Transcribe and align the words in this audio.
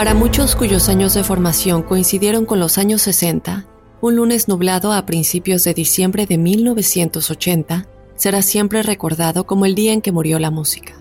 Para 0.00 0.14
muchos 0.14 0.56
cuyos 0.56 0.88
años 0.88 1.12
de 1.12 1.22
formación 1.22 1.82
coincidieron 1.82 2.46
con 2.46 2.58
los 2.58 2.78
años 2.78 3.02
60, 3.02 3.66
un 4.00 4.16
lunes 4.16 4.48
nublado 4.48 4.94
a 4.94 5.04
principios 5.04 5.62
de 5.62 5.74
diciembre 5.74 6.24
de 6.24 6.38
1980 6.38 7.86
será 8.14 8.40
siempre 8.40 8.82
recordado 8.82 9.44
como 9.44 9.66
el 9.66 9.74
día 9.74 9.92
en 9.92 10.00
que 10.00 10.10
murió 10.10 10.38
la 10.38 10.50
música. 10.50 10.94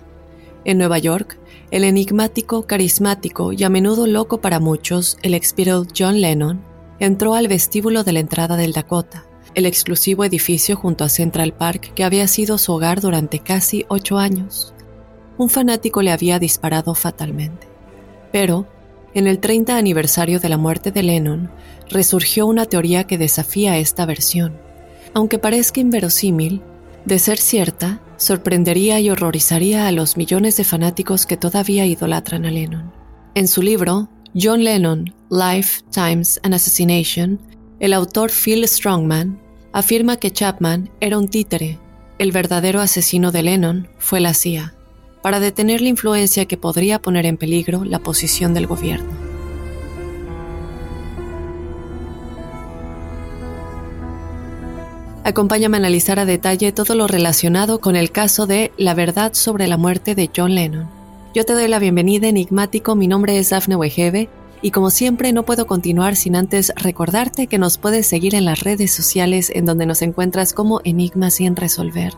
En 0.66 0.78
Nueva 0.78 0.98
York, 0.98 1.40
el 1.72 1.86
enigmático, 1.86 2.68
carismático 2.68 3.54
y 3.54 3.64
a 3.64 3.70
menudo 3.70 4.06
loco 4.06 4.42
para 4.42 4.60
muchos, 4.60 5.18
el 5.22 5.34
ex 5.34 5.56
John 5.98 6.20
Lennon, 6.20 6.62
entró 7.00 7.36
al 7.36 7.48
vestíbulo 7.48 8.04
de 8.04 8.12
la 8.12 8.20
entrada 8.20 8.58
del 8.58 8.74
Dakota, 8.74 9.26
el 9.56 9.66
exclusivo 9.66 10.26
edificio 10.26 10.76
junto 10.76 11.06
a 11.06 11.10
Central 11.10 11.54
Park 11.54 11.94
que 11.94 12.04
había 12.04 12.28
sido 12.28 12.58
su 12.58 12.74
hogar 12.74 13.00
durante 13.00 13.40
casi 13.40 13.86
ocho 13.88 14.18
años. 14.18 14.74
Un 15.38 15.50
fanático 15.50 16.02
le 16.02 16.12
había 16.12 16.38
disparado 16.38 16.94
fatalmente. 16.96 17.66
Pero, 18.34 18.68
en 19.14 19.28
el 19.28 19.40
30 19.40 19.78
aniversario 19.78 20.40
de 20.40 20.50
la 20.50 20.58
muerte 20.58 20.92
de 20.92 21.04
Lennon, 21.04 21.50
resurgió 21.90 22.46
una 22.46 22.66
teoría 22.66 23.06
que 23.06 23.18
desafía 23.18 23.78
esta 23.78 24.06
versión. 24.06 24.58
Aunque 25.14 25.40
parezca 25.40 25.82
inverosímil, 25.82 26.62
de 27.06 27.20
ser 27.20 27.38
cierta, 27.38 28.02
sorprendería 28.18 29.00
y 29.00 29.10
horrorizaría 29.10 29.88
a 29.88 29.92
los 29.92 30.18
millones 30.18 30.58
de 30.58 30.64
fanáticos 30.64 31.26
que 31.26 31.38
todavía 31.38 31.86
idolatran 31.86 32.46
a 32.46 32.52
Lennon. 32.52 32.92
En 33.36 33.48
su 33.48 33.62
libro, 33.62 34.10
John 34.36 34.64
Lennon, 34.64 35.14
Life, 35.30 35.82
Times 35.92 36.40
and 36.44 36.54
Assassination, 36.54 37.40
el 37.80 37.94
autor 37.94 38.32
Phil 38.32 38.68
Strongman 38.68 39.40
afirma 39.72 40.18
que 40.18 40.32
Chapman 40.32 40.90
era 41.00 41.18
un 41.18 41.30
títere. 41.30 41.80
El 42.20 42.32
verdadero 42.32 42.82
asesino 42.82 43.32
de 43.32 43.44
Lennon 43.44 43.88
fue 43.98 44.20
la 44.20 44.34
CIA 44.34 44.76
para 45.22 45.40
detener 45.40 45.82
la 45.82 45.90
influencia 45.90 46.46
que 46.46 46.58
podría 46.58 47.00
poner 47.00 47.26
en 47.26 47.38
peligro 47.38 47.84
la 47.84 48.00
posición 48.00 48.54
del 48.54 48.68
gobierno. 48.68 49.10
Acompáñame 55.24 55.78
a 55.78 55.80
analizar 55.80 56.20
a 56.20 56.26
detalle 56.26 56.72
todo 56.72 56.96
lo 56.96 57.06
relacionado 57.06 57.80
con 57.80 57.96
el 57.96 58.12
caso 58.12 58.48
de 58.48 58.72
La 58.78 58.94
verdad 58.94 59.34
sobre 59.34 59.68
la 59.68 59.78
muerte 59.78 60.16
de 60.16 60.30
John 60.36 60.56
Lennon. 60.56 60.88
Yo 61.36 61.46
te 61.46 61.54
doy 61.54 61.68
la 61.68 61.78
bienvenida, 61.78 62.28
enigmático, 62.28 62.96
mi 62.96 63.08
nombre 63.08 63.38
es 63.38 63.52
Dafne 63.52 63.76
Wegebe 63.76 64.30
y 64.62 64.72
como 64.72 64.90
siempre 64.90 65.32
no 65.32 65.44
puedo 65.44 65.68
continuar 65.68 66.16
sin 66.16 66.36
antes 66.36 66.74
recordarte 66.76 67.48
que 67.48 67.60
nos 67.60 67.78
puedes 67.78 68.08
seguir 68.08 68.34
en 68.34 68.46
las 68.46 68.62
redes 68.62 68.92
sociales 68.92 69.52
en 69.54 69.66
donde 69.66 69.86
nos 69.86 70.02
encuentras 70.02 70.54
como 70.54 70.82
Enigma 70.84 71.30
sin 71.30 71.56
resolver 71.56 72.14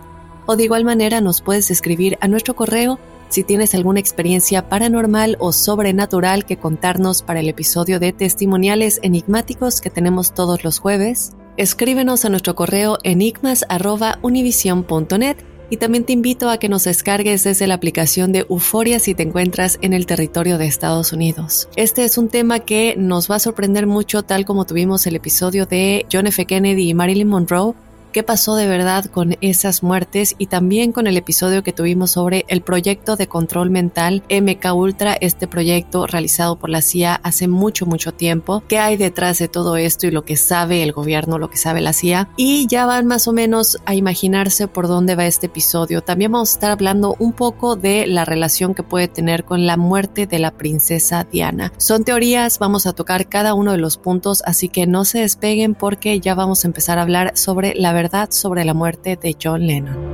o 0.52 0.56
de 0.58 0.66
igual 0.66 0.84
manera 0.84 1.22
nos 1.22 1.42
puedes 1.42 1.72
escribir 1.72 2.18
a 2.20 2.28
nuestro 2.28 2.58
correo 2.58 3.00
si 3.30 3.44
tienes 3.44 3.74
alguna 3.74 4.02
experiencia 4.02 4.68
paranormal 4.68 5.38
o 5.40 5.54
sobrenatural 5.54 6.44
que 6.44 6.58
contarnos 6.58 7.22
para 7.22 7.40
el 7.40 7.48
episodio 7.48 8.02
de 8.02 8.12
testimoniales 8.12 9.00
enigmáticos 9.02 9.80
que 9.80 9.90
tenemos 9.90 10.34
todos 10.34 10.66
los 10.66 10.80
jueves. 10.80 11.32
Escríbenos 11.56 12.26
a 12.26 12.30
nuestro 12.30 12.54
correo 12.54 12.98
enigmas.univision.net 13.04 15.38
y 15.70 15.78
también 15.78 16.04
te 16.04 16.12
invito 16.12 16.50
a 16.50 16.58
que 16.58 16.68
nos 16.68 16.84
descargues 16.84 17.46
desde 17.46 17.66
la 17.66 17.76
aplicación 17.76 18.34
de 18.34 18.46
Euforia 18.50 19.00
si 19.00 19.16
te 19.16 19.24
encuentras 19.24 19.80
en 19.82 19.94
el 19.94 20.06
territorio 20.06 20.58
de 20.58 20.66
Estados 20.66 21.14
Unidos. 21.14 21.70
Este 21.78 22.04
es 22.04 22.18
un 22.18 22.28
tema 22.28 22.60
que 22.60 22.96
nos 22.98 23.32
va 23.32 23.36
a 23.36 23.40
sorprender 23.40 23.88
mucho 23.88 24.24
tal 24.24 24.44
como 24.44 24.66
tuvimos 24.66 25.08
el 25.08 25.16
episodio 25.16 25.66
de 25.66 26.06
John 26.12 26.28
F. 26.28 26.46
Kennedy 26.46 26.90
y 26.90 26.94
Marilyn 26.94 27.30
Monroe 27.30 27.74
qué 28.12 28.24
pasó 28.24 28.56
de 28.56 28.68
verdad 28.68 29.06
con 29.06 29.38
esas 29.42 29.84
muertes 29.84 30.36
y 30.38 30.48
también 30.48 30.92
con 30.92 31.08
el 31.08 31.18
episodio 31.18 31.64
que 31.64 31.74
tuvimos 31.74 32.12
sobre 32.12 32.46
el 32.50 32.62
proyecto 32.62 33.16
de 33.16 33.28
control 33.28 33.70
mental 33.70 34.24
MK 34.30 34.76
Ultra, 34.76 35.14
este 35.14 35.48
proyecto 35.48 36.06
realizado 36.08 36.58
por 36.58 36.70
la 36.70 36.82
CIA 36.82 37.16
hace 37.24 37.48
mucho, 37.48 37.86
mucho 37.86 38.14
tiempo. 38.14 38.64
¿Qué 38.68 38.80
hay 38.80 38.98
detrás 38.98 39.40
de 39.40 39.48
todo 39.48 39.78
esto 39.78 40.08
y 40.08 40.12
lo 40.12 40.26
que 40.26 40.36
sabe 40.36 40.84
el 40.84 40.92
gobierno, 40.92 41.38
lo 41.38 41.50
que 41.50 41.58
sabe 41.58 41.82
la 41.82 41.94
CIA? 41.94 42.30
Y 42.36 42.68
ya 42.68 42.86
van 42.86 43.08
más 43.08 43.28
o 43.28 43.34
menos 43.34 43.78
a 43.86 43.96
imaginarse 43.96 44.68
por 44.68 44.88
dónde 44.88 45.16
va 45.16 45.26
este 45.26 45.46
episodio. 45.46 46.02
También 46.02 46.32
vamos 46.32 46.52
a 46.52 46.54
estar 46.54 46.72
hablando 46.72 47.16
un 47.20 47.34
poco 47.34 47.76
de 47.76 48.08
la 48.08 48.26
relación 48.26 48.74
que 48.74 48.84
puede 48.84 49.08
tener 49.08 49.46
con 49.46 49.66
la 49.66 49.78
muerte 49.78 50.28
de 50.28 50.40
la 50.40 50.52
princesa 50.52 51.24
Diana. 51.24 51.72
Son 51.78 52.04
teorías, 52.04 52.60
vamos 52.60 52.86
a 52.86 52.94
tocar 52.94 53.30
cada 53.30 53.54
uno 53.54 53.72
de 53.72 53.78
los 53.78 53.98
puntos, 53.98 54.44
así 54.46 54.68
que 54.68 54.86
no 54.86 55.06
se 55.06 55.20
despeguen 55.20 55.76
porque 55.76 56.20
ya 56.20 56.36
vamos 56.36 56.66
a 56.66 56.68
empezar 56.68 57.00
a 57.00 57.04
hablar 57.04 57.38
sobre 57.38 57.74
la 57.76 57.94
verdad 57.94 58.01
sobre 58.30 58.66
la 58.66 58.74
muerte 58.74 59.16
de 59.16 59.38
John 59.42 59.68
Lennon. 59.68 60.12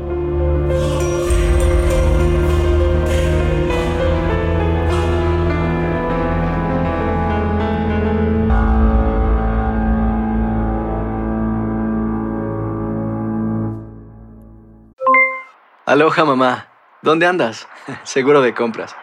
Aloha 15.86 16.26
mamá, 16.26 16.68
¿dónde 17.02 17.26
andas? 17.26 17.70
Seguro 18.04 18.42
de 18.42 18.54
compras. 18.54 18.94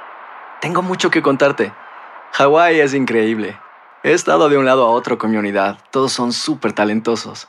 Tengo 0.60 0.82
mucho 0.82 1.10
que 1.10 1.22
contarte. 1.22 1.72
Hawái 2.32 2.80
es 2.80 2.92
increíble. 2.92 3.58
He 4.02 4.12
estado 4.12 4.50
de 4.50 4.58
un 4.58 4.66
lado 4.66 4.84
a 4.84 4.90
otro 4.90 5.16
con 5.16 5.30
mi 5.30 5.38
unidad. 5.38 5.78
Todos 5.90 6.12
son 6.12 6.34
súper 6.34 6.75
talentosos. 6.75 7.48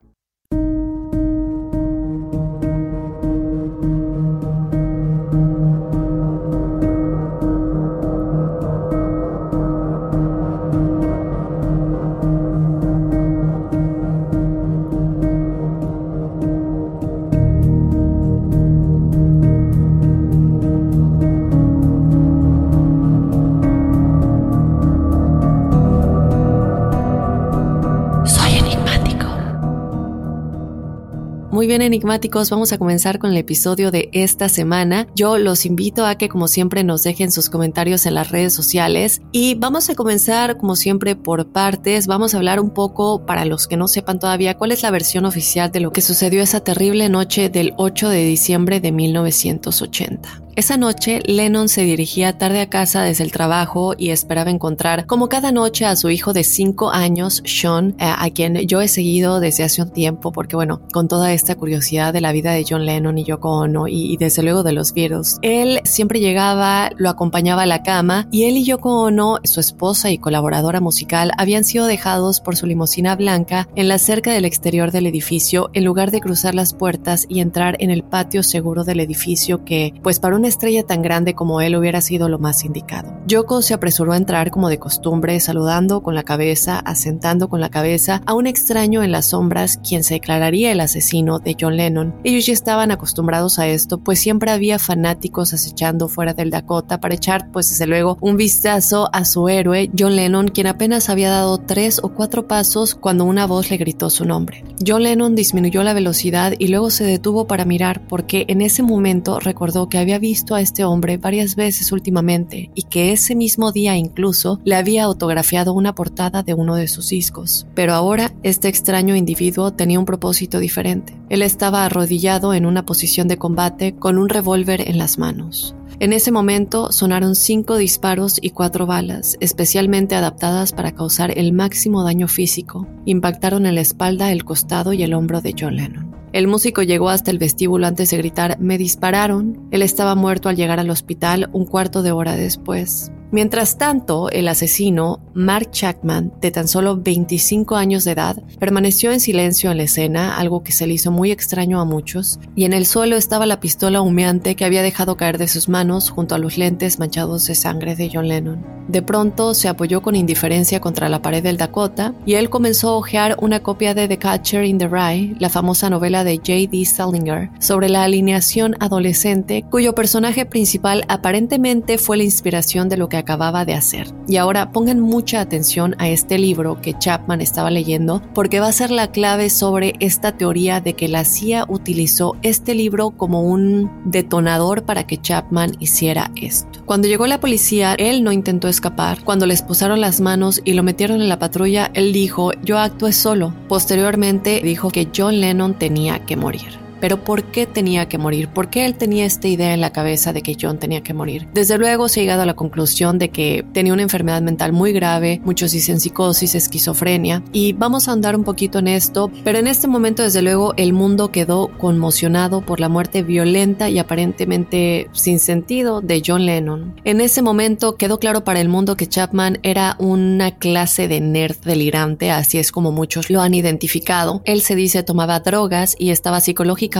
Bien 31.71 31.81
enigmáticos, 31.81 32.49
vamos 32.49 32.73
a 32.73 32.77
comenzar 32.77 33.17
con 33.17 33.31
el 33.31 33.37
episodio 33.37 33.91
de 33.91 34.09
esta 34.11 34.49
semana. 34.49 35.07
Yo 35.15 35.37
los 35.37 35.65
invito 35.65 36.05
a 36.05 36.15
que 36.15 36.27
como 36.27 36.49
siempre 36.49 36.83
nos 36.83 37.01
dejen 37.01 37.31
sus 37.31 37.49
comentarios 37.49 38.05
en 38.05 38.15
las 38.15 38.29
redes 38.29 38.51
sociales 38.51 39.21
y 39.31 39.55
vamos 39.55 39.89
a 39.89 39.95
comenzar 39.95 40.57
como 40.57 40.75
siempre 40.75 41.15
por 41.15 41.47
partes. 41.53 42.07
Vamos 42.07 42.33
a 42.33 42.37
hablar 42.37 42.59
un 42.59 42.71
poco 42.71 43.25
para 43.25 43.45
los 43.45 43.67
que 43.67 43.77
no 43.77 43.87
sepan 43.87 44.19
todavía 44.19 44.57
cuál 44.57 44.73
es 44.73 44.83
la 44.83 44.91
versión 44.91 45.23
oficial 45.23 45.71
de 45.71 45.79
lo 45.79 45.93
que 45.93 46.01
sucedió 46.01 46.43
esa 46.43 46.59
terrible 46.59 47.07
noche 47.07 47.47
del 47.47 47.73
8 47.77 48.09
de 48.09 48.25
diciembre 48.25 48.81
de 48.81 48.91
1980. 48.91 50.41
Esa 50.57 50.75
noche, 50.75 51.21
Lennon 51.25 51.69
se 51.69 51.83
dirigía 51.83 52.37
tarde 52.37 52.59
a 52.59 52.69
casa 52.69 53.03
desde 53.03 53.23
el 53.23 53.31
trabajo 53.31 53.93
y 53.97 54.09
esperaba 54.09 54.51
encontrar, 54.51 55.05
como 55.05 55.29
cada 55.29 55.53
noche, 55.53 55.85
a 55.85 55.95
su 55.95 56.09
hijo 56.09 56.33
de 56.33 56.43
5 56.43 56.91
años, 56.91 57.41
Sean, 57.45 57.95
eh, 57.99 58.11
a 58.17 58.29
quien 58.31 58.55
yo 58.67 58.81
he 58.81 58.89
seguido 58.89 59.39
desde 59.39 59.63
hace 59.63 59.81
un 59.81 59.91
tiempo, 59.91 60.33
porque 60.33 60.57
bueno, 60.57 60.81
con 60.91 61.07
toda 61.07 61.31
esta 61.31 61.55
curiosidad 61.55 62.11
de 62.11 62.19
la 62.19 62.33
vida 62.33 62.51
de 62.51 62.65
John 62.67 62.85
Lennon 62.85 63.17
y 63.17 63.23
Yoko 63.23 63.59
Ono 63.59 63.87
y, 63.87 64.11
y 64.11 64.17
desde 64.17 64.43
luego 64.43 64.63
de 64.63 64.73
los 64.73 64.93
Beatles, 64.93 65.37
él 65.41 65.79
siempre 65.85 66.19
llegaba, 66.19 66.91
lo 66.97 67.09
acompañaba 67.09 67.61
a 67.63 67.67
la 67.67 67.81
cama 67.81 68.27
y 68.29 68.43
él 68.43 68.57
y 68.57 68.65
Yoko 68.65 69.03
Ono, 69.03 69.39
su 69.45 69.61
esposa 69.61 70.11
y 70.11 70.17
colaboradora 70.17 70.81
musical, 70.81 71.31
habían 71.37 71.63
sido 71.63 71.85
dejados 71.85 72.41
por 72.41 72.57
su 72.57 72.67
limusina 72.67 73.15
blanca 73.15 73.69
en 73.75 73.87
la 73.87 73.97
cerca 73.99 74.33
del 74.33 74.43
exterior 74.43 74.91
del 74.91 75.07
edificio 75.07 75.69
en 75.71 75.85
lugar 75.85 76.11
de 76.11 76.19
cruzar 76.19 76.55
las 76.55 76.73
puertas 76.73 77.25
y 77.29 77.39
entrar 77.39 77.77
en 77.79 77.89
el 77.89 78.03
patio 78.03 78.43
seguro 78.43 78.83
del 78.83 78.99
edificio 78.99 79.63
que, 79.63 79.93
pues 80.03 80.19
para 80.19 80.40
una 80.41 80.47
estrella 80.47 80.81
tan 80.81 81.03
grande 81.03 81.35
como 81.35 81.61
él 81.61 81.75
hubiera 81.75 82.01
sido 82.01 82.27
lo 82.27 82.39
más 82.39 82.65
indicado. 82.65 83.15
Yoko 83.27 83.61
se 83.61 83.75
apresuró 83.75 84.13
a 84.13 84.17
entrar 84.17 84.49
como 84.49 84.69
de 84.69 84.79
costumbre, 84.79 85.39
saludando 85.39 86.01
con 86.01 86.15
la 86.15 86.23
cabeza, 86.23 86.79
asentando 86.79 87.47
con 87.47 87.61
la 87.61 87.69
cabeza 87.69 88.23
a 88.25 88.33
un 88.33 88.47
extraño 88.47 89.03
en 89.03 89.11
las 89.11 89.27
sombras, 89.27 89.77
quien 89.77 90.03
se 90.03 90.15
declararía 90.15 90.71
el 90.71 90.79
asesino 90.79 91.37
de 91.37 91.55
John 91.59 91.77
Lennon. 91.77 92.15
Ellos 92.23 92.47
ya 92.47 92.53
estaban 92.53 92.89
acostumbrados 92.89 93.59
a 93.59 93.67
esto, 93.67 93.99
pues 93.99 94.19
siempre 94.19 94.49
había 94.49 94.79
fanáticos 94.79 95.53
acechando 95.53 96.07
fuera 96.07 96.33
del 96.33 96.49
Dakota 96.49 96.99
para 96.99 97.13
echar, 97.13 97.51
pues 97.51 97.69
desde 97.69 97.85
luego, 97.85 98.17
un 98.19 98.35
vistazo 98.35 99.11
a 99.13 99.25
su 99.25 99.47
héroe, 99.47 99.91
John 99.95 100.15
Lennon, 100.15 100.47
quien 100.47 100.65
apenas 100.65 101.09
había 101.09 101.29
dado 101.29 101.59
tres 101.59 101.99
o 102.01 102.15
cuatro 102.15 102.47
pasos 102.47 102.95
cuando 102.95 103.25
una 103.25 103.45
voz 103.45 103.69
le 103.69 103.77
gritó 103.77 104.09
su 104.09 104.25
nombre. 104.25 104.65
John 104.83 105.03
Lennon 105.03 105.35
disminuyó 105.35 105.83
la 105.83 105.93
velocidad 105.93 106.53
y 106.57 106.69
luego 106.69 106.89
se 106.89 107.03
detuvo 107.03 107.45
para 107.45 107.63
mirar 107.63 108.07
porque 108.07 108.45
en 108.47 108.61
ese 108.61 108.81
momento 108.81 109.39
recordó 109.39 109.87
que 109.87 109.99
había 109.99 110.17
visto 110.17 110.30
a 110.31 110.61
este 110.61 110.83
hombre 110.83 111.17
varias 111.17 111.55
veces 111.55 111.91
últimamente 111.91 112.71
y 112.73 112.83
que 112.83 113.11
ese 113.11 113.35
mismo 113.35 113.71
día 113.71 113.97
incluso 113.97 114.59
le 114.63 114.75
había 114.75 115.03
autografiado 115.03 115.73
una 115.73 115.93
portada 115.93 116.41
de 116.43 116.53
uno 116.53 116.75
de 116.75 116.87
sus 116.87 117.09
discos. 117.09 117.67
Pero 117.75 117.93
ahora 117.93 118.33
este 118.43 118.67
extraño 118.67 119.15
individuo 119.15 119.71
tenía 119.71 119.99
un 119.99 120.05
propósito 120.05 120.59
diferente. 120.59 121.19
Él 121.29 121.41
estaba 121.41 121.85
arrodillado 121.85 122.53
en 122.53 122.65
una 122.65 122.85
posición 122.85 123.27
de 123.27 123.37
combate 123.37 123.95
con 123.95 124.17
un 124.17 124.29
revólver 124.29 124.87
en 124.89 124.97
las 124.97 125.17
manos. 125.17 125.75
En 125.99 126.13
ese 126.13 126.31
momento 126.31 126.91
sonaron 126.91 127.35
cinco 127.35 127.77
disparos 127.77 128.39
y 128.41 128.49
cuatro 128.51 128.87
balas, 128.87 129.37
especialmente 129.39 130.15
adaptadas 130.15 130.71
para 130.71 130.93
causar 130.93 131.37
el 131.37 131.53
máximo 131.53 132.03
daño 132.03 132.27
físico. 132.27 132.87
Impactaron 133.05 133.67
en 133.67 133.75
la 133.75 133.81
espalda, 133.81 134.31
el 134.31 134.43
costado 134.43 134.93
y 134.93 135.03
el 135.03 135.13
hombro 135.13 135.41
de 135.41 135.53
John 135.59 135.75
Lennon. 135.75 136.20
El 136.33 136.47
músico 136.47 136.81
llegó 136.81 137.09
hasta 137.09 137.29
el 137.29 137.39
vestíbulo 137.39 137.87
antes 137.87 138.09
de 138.11 138.17
gritar 138.17 138.57
Me 138.59 138.77
dispararon. 138.77 139.67
Él 139.71 139.81
estaba 139.81 140.15
muerto 140.15 140.47
al 140.47 140.55
llegar 140.55 140.79
al 140.79 140.89
hospital 140.89 141.49
un 141.51 141.65
cuarto 141.65 142.03
de 142.03 142.11
hora 142.11 142.35
después. 142.35 143.11
Mientras 143.31 143.77
tanto, 143.77 144.29
el 144.29 144.49
asesino, 144.49 145.21
Mark 145.33 145.71
Chapman, 145.71 146.33
de 146.41 146.51
tan 146.51 146.67
solo 146.67 146.97
25 146.97 147.77
años 147.77 148.03
de 148.03 148.11
edad, 148.11 148.43
permaneció 148.59 149.13
en 149.13 149.21
silencio 149.21 149.71
en 149.71 149.77
la 149.77 149.83
escena, 149.83 150.37
algo 150.37 150.63
que 150.63 150.73
se 150.73 150.85
le 150.85 150.95
hizo 150.95 151.11
muy 151.11 151.31
extraño 151.31 151.79
a 151.79 151.85
muchos, 151.85 152.41
y 152.55 152.65
en 152.65 152.73
el 152.73 152.85
suelo 152.85 153.15
estaba 153.15 153.45
la 153.45 153.61
pistola 153.61 154.01
humeante 154.01 154.55
que 154.55 154.65
había 154.65 154.81
dejado 154.81 155.15
caer 155.15 155.37
de 155.37 155.47
sus 155.47 155.69
manos 155.69 156.09
junto 156.09 156.35
a 156.35 156.39
los 156.39 156.57
lentes 156.57 156.99
manchados 156.99 157.47
de 157.47 157.55
sangre 157.55 157.95
de 157.95 158.09
John 158.13 158.27
Lennon. 158.27 158.81
De 158.91 159.01
pronto 159.01 159.53
se 159.53 159.69
apoyó 159.69 160.01
con 160.01 160.17
indiferencia 160.17 160.81
contra 160.81 161.07
la 161.07 161.21
pared 161.21 161.41
del 161.41 161.55
Dakota 161.55 162.13
y 162.25 162.33
él 162.33 162.49
comenzó 162.49 162.89
a 162.89 162.97
hojear 162.97 163.37
una 163.39 163.61
copia 163.61 163.93
de 163.93 164.09
The 164.09 164.17
Catcher 164.17 164.65
in 164.65 164.79
the 164.79 164.89
Rye, 164.89 165.35
la 165.39 165.49
famosa 165.49 165.89
novela 165.89 166.25
de 166.25 166.35
J.D. 166.37 166.83
Salinger, 166.83 167.49
sobre 167.59 167.87
la 167.87 168.03
alineación 168.03 168.75
adolescente, 168.81 169.63
cuyo 169.69 169.95
personaje 169.95 170.45
principal 170.45 171.05
aparentemente 171.07 171.97
fue 171.97 172.17
la 172.17 172.23
inspiración 172.23 172.89
de 172.89 172.97
lo 172.97 173.07
que 173.07 173.20
acababa 173.21 173.65
de 173.65 173.73
hacer. 173.73 174.13
Y 174.27 174.37
ahora 174.37 174.71
pongan 174.71 174.99
mucha 174.99 175.39
atención 175.39 175.95
a 175.97 176.09
este 176.09 176.37
libro 176.37 176.81
que 176.81 176.97
Chapman 176.97 177.41
estaba 177.41 177.71
leyendo 177.71 178.21
porque 178.33 178.59
va 178.59 178.67
a 178.67 178.73
ser 178.73 178.91
la 178.91 179.11
clave 179.11 179.49
sobre 179.49 179.93
esta 179.99 180.37
teoría 180.37 180.81
de 180.81 180.93
que 180.93 181.07
la 181.07 181.23
CIA 181.23 181.65
utilizó 181.67 182.35
este 182.41 182.75
libro 182.75 183.11
como 183.11 183.41
un 183.41 183.91
detonador 184.05 184.83
para 184.83 185.05
que 185.05 185.21
Chapman 185.21 185.71
hiciera 185.79 186.31
esto. 186.35 186.83
Cuando 186.85 187.07
llegó 187.07 187.27
la 187.27 187.39
policía, 187.39 187.93
él 187.93 188.23
no 188.23 188.31
intentó 188.31 188.67
escapar. 188.67 189.23
Cuando 189.23 189.45
le 189.45 189.53
esposaron 189.53 190.01
las 190.01 190.19
manos 190.19 190.61
y 190.65 190.73
lo 190.73 190.83
metieron 190.83 191.21
en 191.21 191.29
la 191.29 191.39
patrulla, 191.39 191.91
él 191.93 192.13
dijo, 192.13 192.51
yo 192.63 192.79
actué 192.79 193.13
solo. 193.13 193.53
Posteriormente 193.67 194.61
dijo 194.63 194.89
que 194.89 195.09
John 195.15 195.39
Lennon 195.39 195.77
tenía 195.77 196.25
que 196.25 196.35
morir. 196.35 196.80
Pero 197.01 197.23
¿por 197.23 197.45
qué 197.45 197.65
tenía 197.65 198.07
que 198.07 198.19
morir? 198.19 198.47
¿Por 198.47 198.69
qué 198.69 198.85
él 198.85 198.95
tenía 198.95 199.25
esta 199.25 199.47
idea 199.47 199.73
en 199.73 199.81
la 199.81 199.91
cabeza 199.91 200.33
de 200.33 200.43
que 200.43 200.55
John 200.59 200.77
tenía 200.77 201.01
que 201.01 201.15
morir? 201.15 201.47
Desde 201.51 201.79
luego 201.79 202.07
se 202.07 202.19
ha 202.19 202.23
llegado 202.23 202.43
a 202.43 202.45
la 202.45 202.53
conclusión 202.53 203.17
de 203.17 203.29
que 203.29 203.65
tenía 203.73 203.91
una 203.91 204.03
enfermedad 204.03 204.41
mental 204.43 204.71
muy 204.71 204.93
grave, 204.93 205.41
muchos 205.43 205.71
dicen 205.71 205.99
psicosis, 205.99 206.53
esquizofrenia, 206.53 207.43
y 207.51 207.73
vamos 207.73 208.07
a 208.07 208.11
andar 208.11 208.35
un 208.35 208.43
poquito 208.43 208.77
en 208.79 208.87
esto, 208.87 209.31
pero 209.43 209.57
en 209.57 209.65
este 209.65 209.87
momento 209.87 210.21
desde 210.21 210.43
luego 210.43 210.75
el 210.77 210.93
mundo 210.93 211.31
quedó 211.31 211.75
conmocionado 211.79 212.61
por 212.61 212.79
la 212.79 212.87
muerte 212.87 213.23
violenta 213.23 213.89
y 213.89 213.97
aparentemente 213.97 215.09
sin 215.11 215.39
sentido 215.39 216.01
de 216.01 216.21
John 216.23 216.45
Lennon. 216.45 216.93
En 217.03 217.19
ese 217.19 217.41
momento 217.41 217.95
quedó 217.95 218.19
claro 218.19 218.43
para 218.43 218.61
el 218.61 218.69
mundo 218.69 218.95
que 218.95 219.07
Chapman 219.07 219.57
era 219.63 219.95
una 219.97 220.51
clase 220.51 221.07
de 221.07 221.19
nerd 221.19 221.57
delirante, 221.65 222.29
así 222.29 222.59
es 222.59 222.71
como 222.71 222.91
muchos 222.91 223.31
lo 223.31 223.41
han 223.41 223.55
identificado. 223.55 224.43
Él 224.45 224.61
se 224.61 224.75
dice 224.75 225.01
tomaba 225.01 225.39
drogas 225.39 225.95
y 225.97 226.11
estaba 226.11 226.41
psicológicamente 226.41 226.90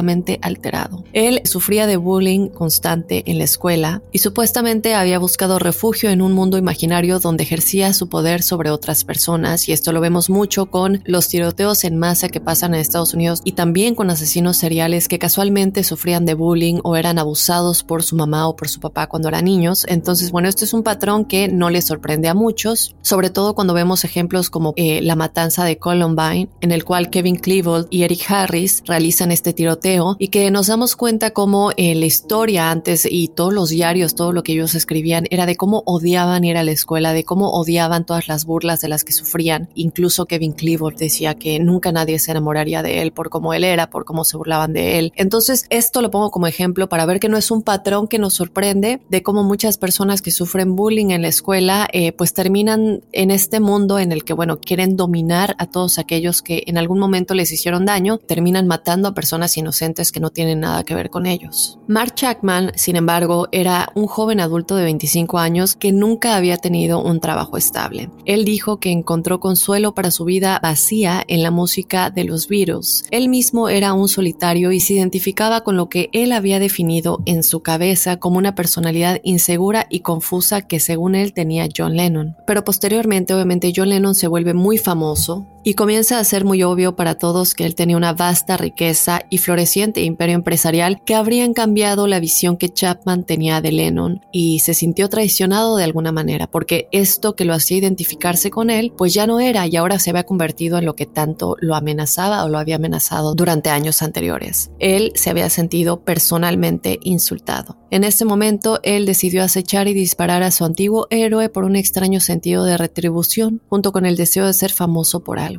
alterado. 0.42 1.04
Él 1.14 1.42
sufría 1.46 1.88
de 1.88 1.98
bullying 1.98 2.50
constante 2.50 3.24
en 3.30 3.38
la 3.38 3.44
escuela 3.44 4.02
y 4.12 4.20
supuestamente 4.20 4.96
había 4.96 5.20
buscado 5.20 5.60
refugio 5.60 6.10
en 6.10 6.22
un 6.22 6.34
mundo 6.34 6.58
imaginario 6.58 7.20
donde 7.20 7.44
ejercía 7.44 7.94
su 7.94 8.10
poder 8.10 8.44
sobre 8.44 8.70
otras 8.70 9.04
personas 9.04 9.68
y 9.68 9.72
esto 9.72 9.92
lo 9.92 10.02
vemos 10.02 10.30
mucho 10.30 10.68
con 10.68 11.02
los 11.06 11.28
tiroteos 11.28 11.84
en 11.84 11.98
masa 11.98 12.30
que 12.30 12.40
pasan 12.40 12.74
en 12.74 12.82
Estados 12.82 13.14
Unidos 13.14 13.42
y 13.44 13.54
también 13.54 13.96
con 13.96 14.10
asesinos 14.10 14.58
seriales 14.58 15.08
que 15.08 15.20
casualmente 15.20 15.84
sufrían 15.84 16.26
de 16.26 16.34
bullying 16.34 16.80
o 16.84 16.96
eran 16.96 17.20
abusados 17.20 17.84
por 17.84 18.04
su 18.04 18.16
mamá 18.16 18.48
o 18.48 18.56
por 18.56 18.70
su 18.70 18.80
papá 18.80 19.08
cuando 19.08 19.28
eran 19.28 19.46
niños. 19.46 19.86
Entonces, 19.88 20.32
bueno, 20.32 20.48
esto 20.48 20.66
es 20.66 20.74
un 20.74 20.84
patrón 20.84 21.26
que 21.26 21.48
no 21.48 21.70
le 21.70 21.82
sorprende 21.82 22.28
a 22.28 22.34
muchos, 22.34 22.96
sobre 23.02 23.30
todo 23.30 23.56
cuando 23.56 23.74
vemos 23.74 24.04
ejemplos 24.04 24.50
como 24.50 24.74
eh, 24.76 25.02
la 25.02 25.16
matanza 25.16 25.66
de 25.66 25.78
Columbine, 25.78 26.50
en 26.62 26.72
el 26.72 26.86
cual 26.86 27.10
Kevin 27.10 27.36
Cleveland 27.36 27.88
y 27.90 28.04
Eric 28.04 28.26
Harris 28.30 28.84
realizan 28.86 29.32
este 29.32 29.54
tiroteo 29.54 29.81
y 30.20 30.28
que 30.28 30.52
nos 30.52 30.68
damos 30.68 30.96
cuenta 30.96 31.32
cómo 31.32 31.72
eh, 31.76 31.96
la 31.96 32.06
historia 32.06 32.70
antes 32.70 33.08
y 33.10 33.30
todos 33.30 33.52
los 33.52 33.70
diarios, 33.70 34.14
todo 34.14 34.32
lo 34.32 34.44
que 34.44 34.54
ellos 34.54 34.76
escribían 34.76 35.26
era 35.32 35.48
de 35.48 35.56
cómo 35.56 35.82
odiaban 35.88 36.44
ir 36.44 36.58
a 36.58 36.64
la 36.64 36.72
escuela, 36.72 37.14
de 37.14 37.24
cómo 37.24 37.50
odiaban 37.50 38.06
todas 38.06 38.28
las 38.28 38.46
burlas 38.46 38.82
de 38.82 38.90
las 38.90 39.04
que 39.04 39.12
sufrían. 39.12 39.70
Incluso 39.74 40.28
Kevin 40.28 40.54
Cleveland 40.54 40.98
decía 40.98 41.34
que 41.34 41.60
nunca 41.60 41.92
nadie 41.92 42.20
se 42.20 42.30
enamoraría 42.30 42.84
de 42.84 43.02
él 43.02 43.12
por 43.12 43.32
cómo 43.32 43.56
él 43.56 43.64
era, 43.64 43.90
por 43.90 44.06
cómo 44.06 44.24
se 44.24 44.38
burlaban 44.38 44.72
de 44.72 45.00
él. 45.00 45.14
Entonces, 45.16 45.66
esto 45.70 46.04
lo 46.04 46.12
pongo 46.12 46.30
como 46.30 46.46
ejemplo 46.46 46.88
para 46.88 47.08
ver 47.08 47.20
que 47.20 47.30
no 47.30 47.38
es 47.38 47.50
un 47.50 47.64
patrón 47.64 48.08
que 48.08 48.20
nos 48.20 48.36
sorprende 48.36 49.02
de 49.10 49.24
cómo 49.24 49.44
muchas 49.44 49.80
personas 49.80 50.22
que 50.22 50.30
sufren 50.30 50.76
bullying 50.76 51.10
en 51.10 51.24
la 51.24 51.30
escuela, 51.30 51.88
eh, 51.92 52.12
pues 52.12 52.34
terminan 52.34 53.02
en 53.14 53.32
este 53.32 53.60
mundo 53.60 53.98
en 53.98 54.12
el 54.12 54.24
que, 54.24 54.34
bueno, 54.34 54.60
quieren 54.60 54.96
dominar 54.96 55.56
a 55.58 55.66
todos 55.66 55.98
aquellos 55.98 56.44
que 56.44 56.64
en 56.68 56.78
algún 56.78 57.00
momento 57.00 57.34
les 57.34 57.52
hicieron 57.52 57.86
daño, 57.86 58.20
terminan 58.20 58.68
matando 58.68 59.08
a 59.08 59.14
personas 59.16 59.58
inocentes 59.58 59.71
que 60.12 60.20
no 60.20 60.30
tienen 60.30 60.62
nada 60.62 60.84
que 60.84 60.96
ver 60.96 61.10
con 61.10 61.26
ellos. 61.26 61.80
Mark 61.88 62.16
Chapman, 62.16 62.72
sin 62.76 62.96
embargo, 62.96 63.48
era 63.52 63.92
un 63.96 64.08
joven 64.08 64.40
adulto 64.40 64.76
de 64.76 64.84
25 64.84 65.38
años 65.38 65.76
que 65.76 65.92
nunca 65.92 66.36
había 66.36 66.58
tenido 66.58 67.04
un 67.04 67.20
trabajo 67.20 67.58
estable. 67.58 68.10
Él 68.26 68.46
dijo 68.46 68.80
que 68.80 68.92
encontró 68.92 69.40
consuelo 69.40 69.94
para 69.94 70.12
su 70.12 70.26
vida 70.26 70.60
vacía 70.62 71.24
en 71.28 71.44
la 71.44 71.52
música 71.52 72.10
de 72.10 72.24
los 72.24 72.48
Beatles. 72.48 73.06
Él 73.12 73.30
mismo 73.30 73.70
era 73.70 73.94
un 73.94 74.08
solitario 74.08 74.72
y 74.72 74.80
se 74.80 74.94
identificaba 74.94 75.62
con 75.62 75.76
lo 75.76 75.90
que 75.90 76.10
él 76.14 76.32
había 76.32 76.60
definido 76.60 77.22
en 77.26 77.44
su 77.44 77.62
cabeza 77.62 78.18
como 78.18 78.38
una 78.38 78.56
personalidad 78.56 79.20
insegura 79.24 79.88
y 79.90 80.00
confusa 80.00 80.62
que 80.62 80.80
según 80.80 81.16
él 81.16 81.34
tenía 81.34 81.68
John 81.76 81.96
Lennon. 81.96 82.36
Pero 82.48 82.64
posteriormente, 82.64 83.34
obviamente, 83.34 83.74
John 83.76 83.90
Lennon 83.90 84.16
se 84.16 84.28
vuelve 84.28 84.54
muy 84.54 84.78
famoso 84.78 85.48
y 85.64 85.76
comienza 85.76 86.20
a 86.20 86.24
ser 86.24 86.46
muy 86.46 86.64
obvio 86.64 86.96
para 86.96 87.16
todos 87.16 87.54
que 87.54 87.66
él 87.66 87.76
tenía 87.76 87.98
una 87.98 88.14
vasta 88.14 88.58
riqueza 88.58 89.22
y 89.30 89.38
floreciente 89.38 90.04
imperio 90.04 90.36
empresarial 90.36 91.04
que 91.06 91.16
habrían 91.16 91.54
cambiado 91.54 92.08
la 92.08 92.20
visión 92.20 92.58
que 92.58 92.70
Chapman 92.70 93.26
tenía 93.26 93.62
de 93.62 93.72
Lennon 93.72 94.22
y 94.32 94.60
se 94.60 94.74
sintió 94.74 95.10
traicionado 95.10 95.78
de 95.78 95.84
alguna 95.84 96.12
manera 96.12 96.48
porque 96.48 96.88
esto 96.92 97.36
que 97.36 97.46
lo 97.46 97.54
hacía 97.54 97.78
identificarse 97.78 98.50
con 98.50 98.70
él 98.70 98.94
pues 98.98 99.14
ya 99.14 99.28
no 99.28 99.40
era 99.40 99.68
y 99.68 99.76
ahora 99.76 100.00
se 100.00 100.10
había 100.10 100.24
convertido 100.24 100.78
en 100.78 100.86
lo 100.86 100.96
que 100.96 101.06
tanto 101.06 101.56
lo 101.60 101.76
amenazaba 101.76 102.44
o 102.44 102.50
lo 102.50 102.58
había 102.58 102.78
amenazado 102.78 103.36
durante 103.36 103.70
años 103.70 104.02
anteriores. 104.02 104.72
Él 104.80 105.12
se 105.16 105.30
había 105.30 105.50
sentido 105.50 106.04
personalmente 106.04 107.00
insultado. 107.04 107.78
En 107.92 108.04
este 108.04 108.26
momento 108.26 108.80
él 108.84 109.06
decidió 109.06 109.44
acechar 109.44 109.88
y 109.88 109.94
disparar 109.94 110.44
a 110.44 110.52
su 110.52 110.64
antiguo 110.64 111.08
héroe 111.10 111.50
por 111.50 111.66
un 111.66 111.76
extraño 111.76 112.20
sentido 112.20 112.64
de 112.64 112.78
retribución 112.78 113.62
junto 113.68 113.92
con 113.92 114.06
el 114.06 114.16
deseo 114.16 114.46
de 114.46 114.54
ser 114.54 114.72
famoso 114.72 115.24
por 115.24 115.40
algo. 115.40 115.51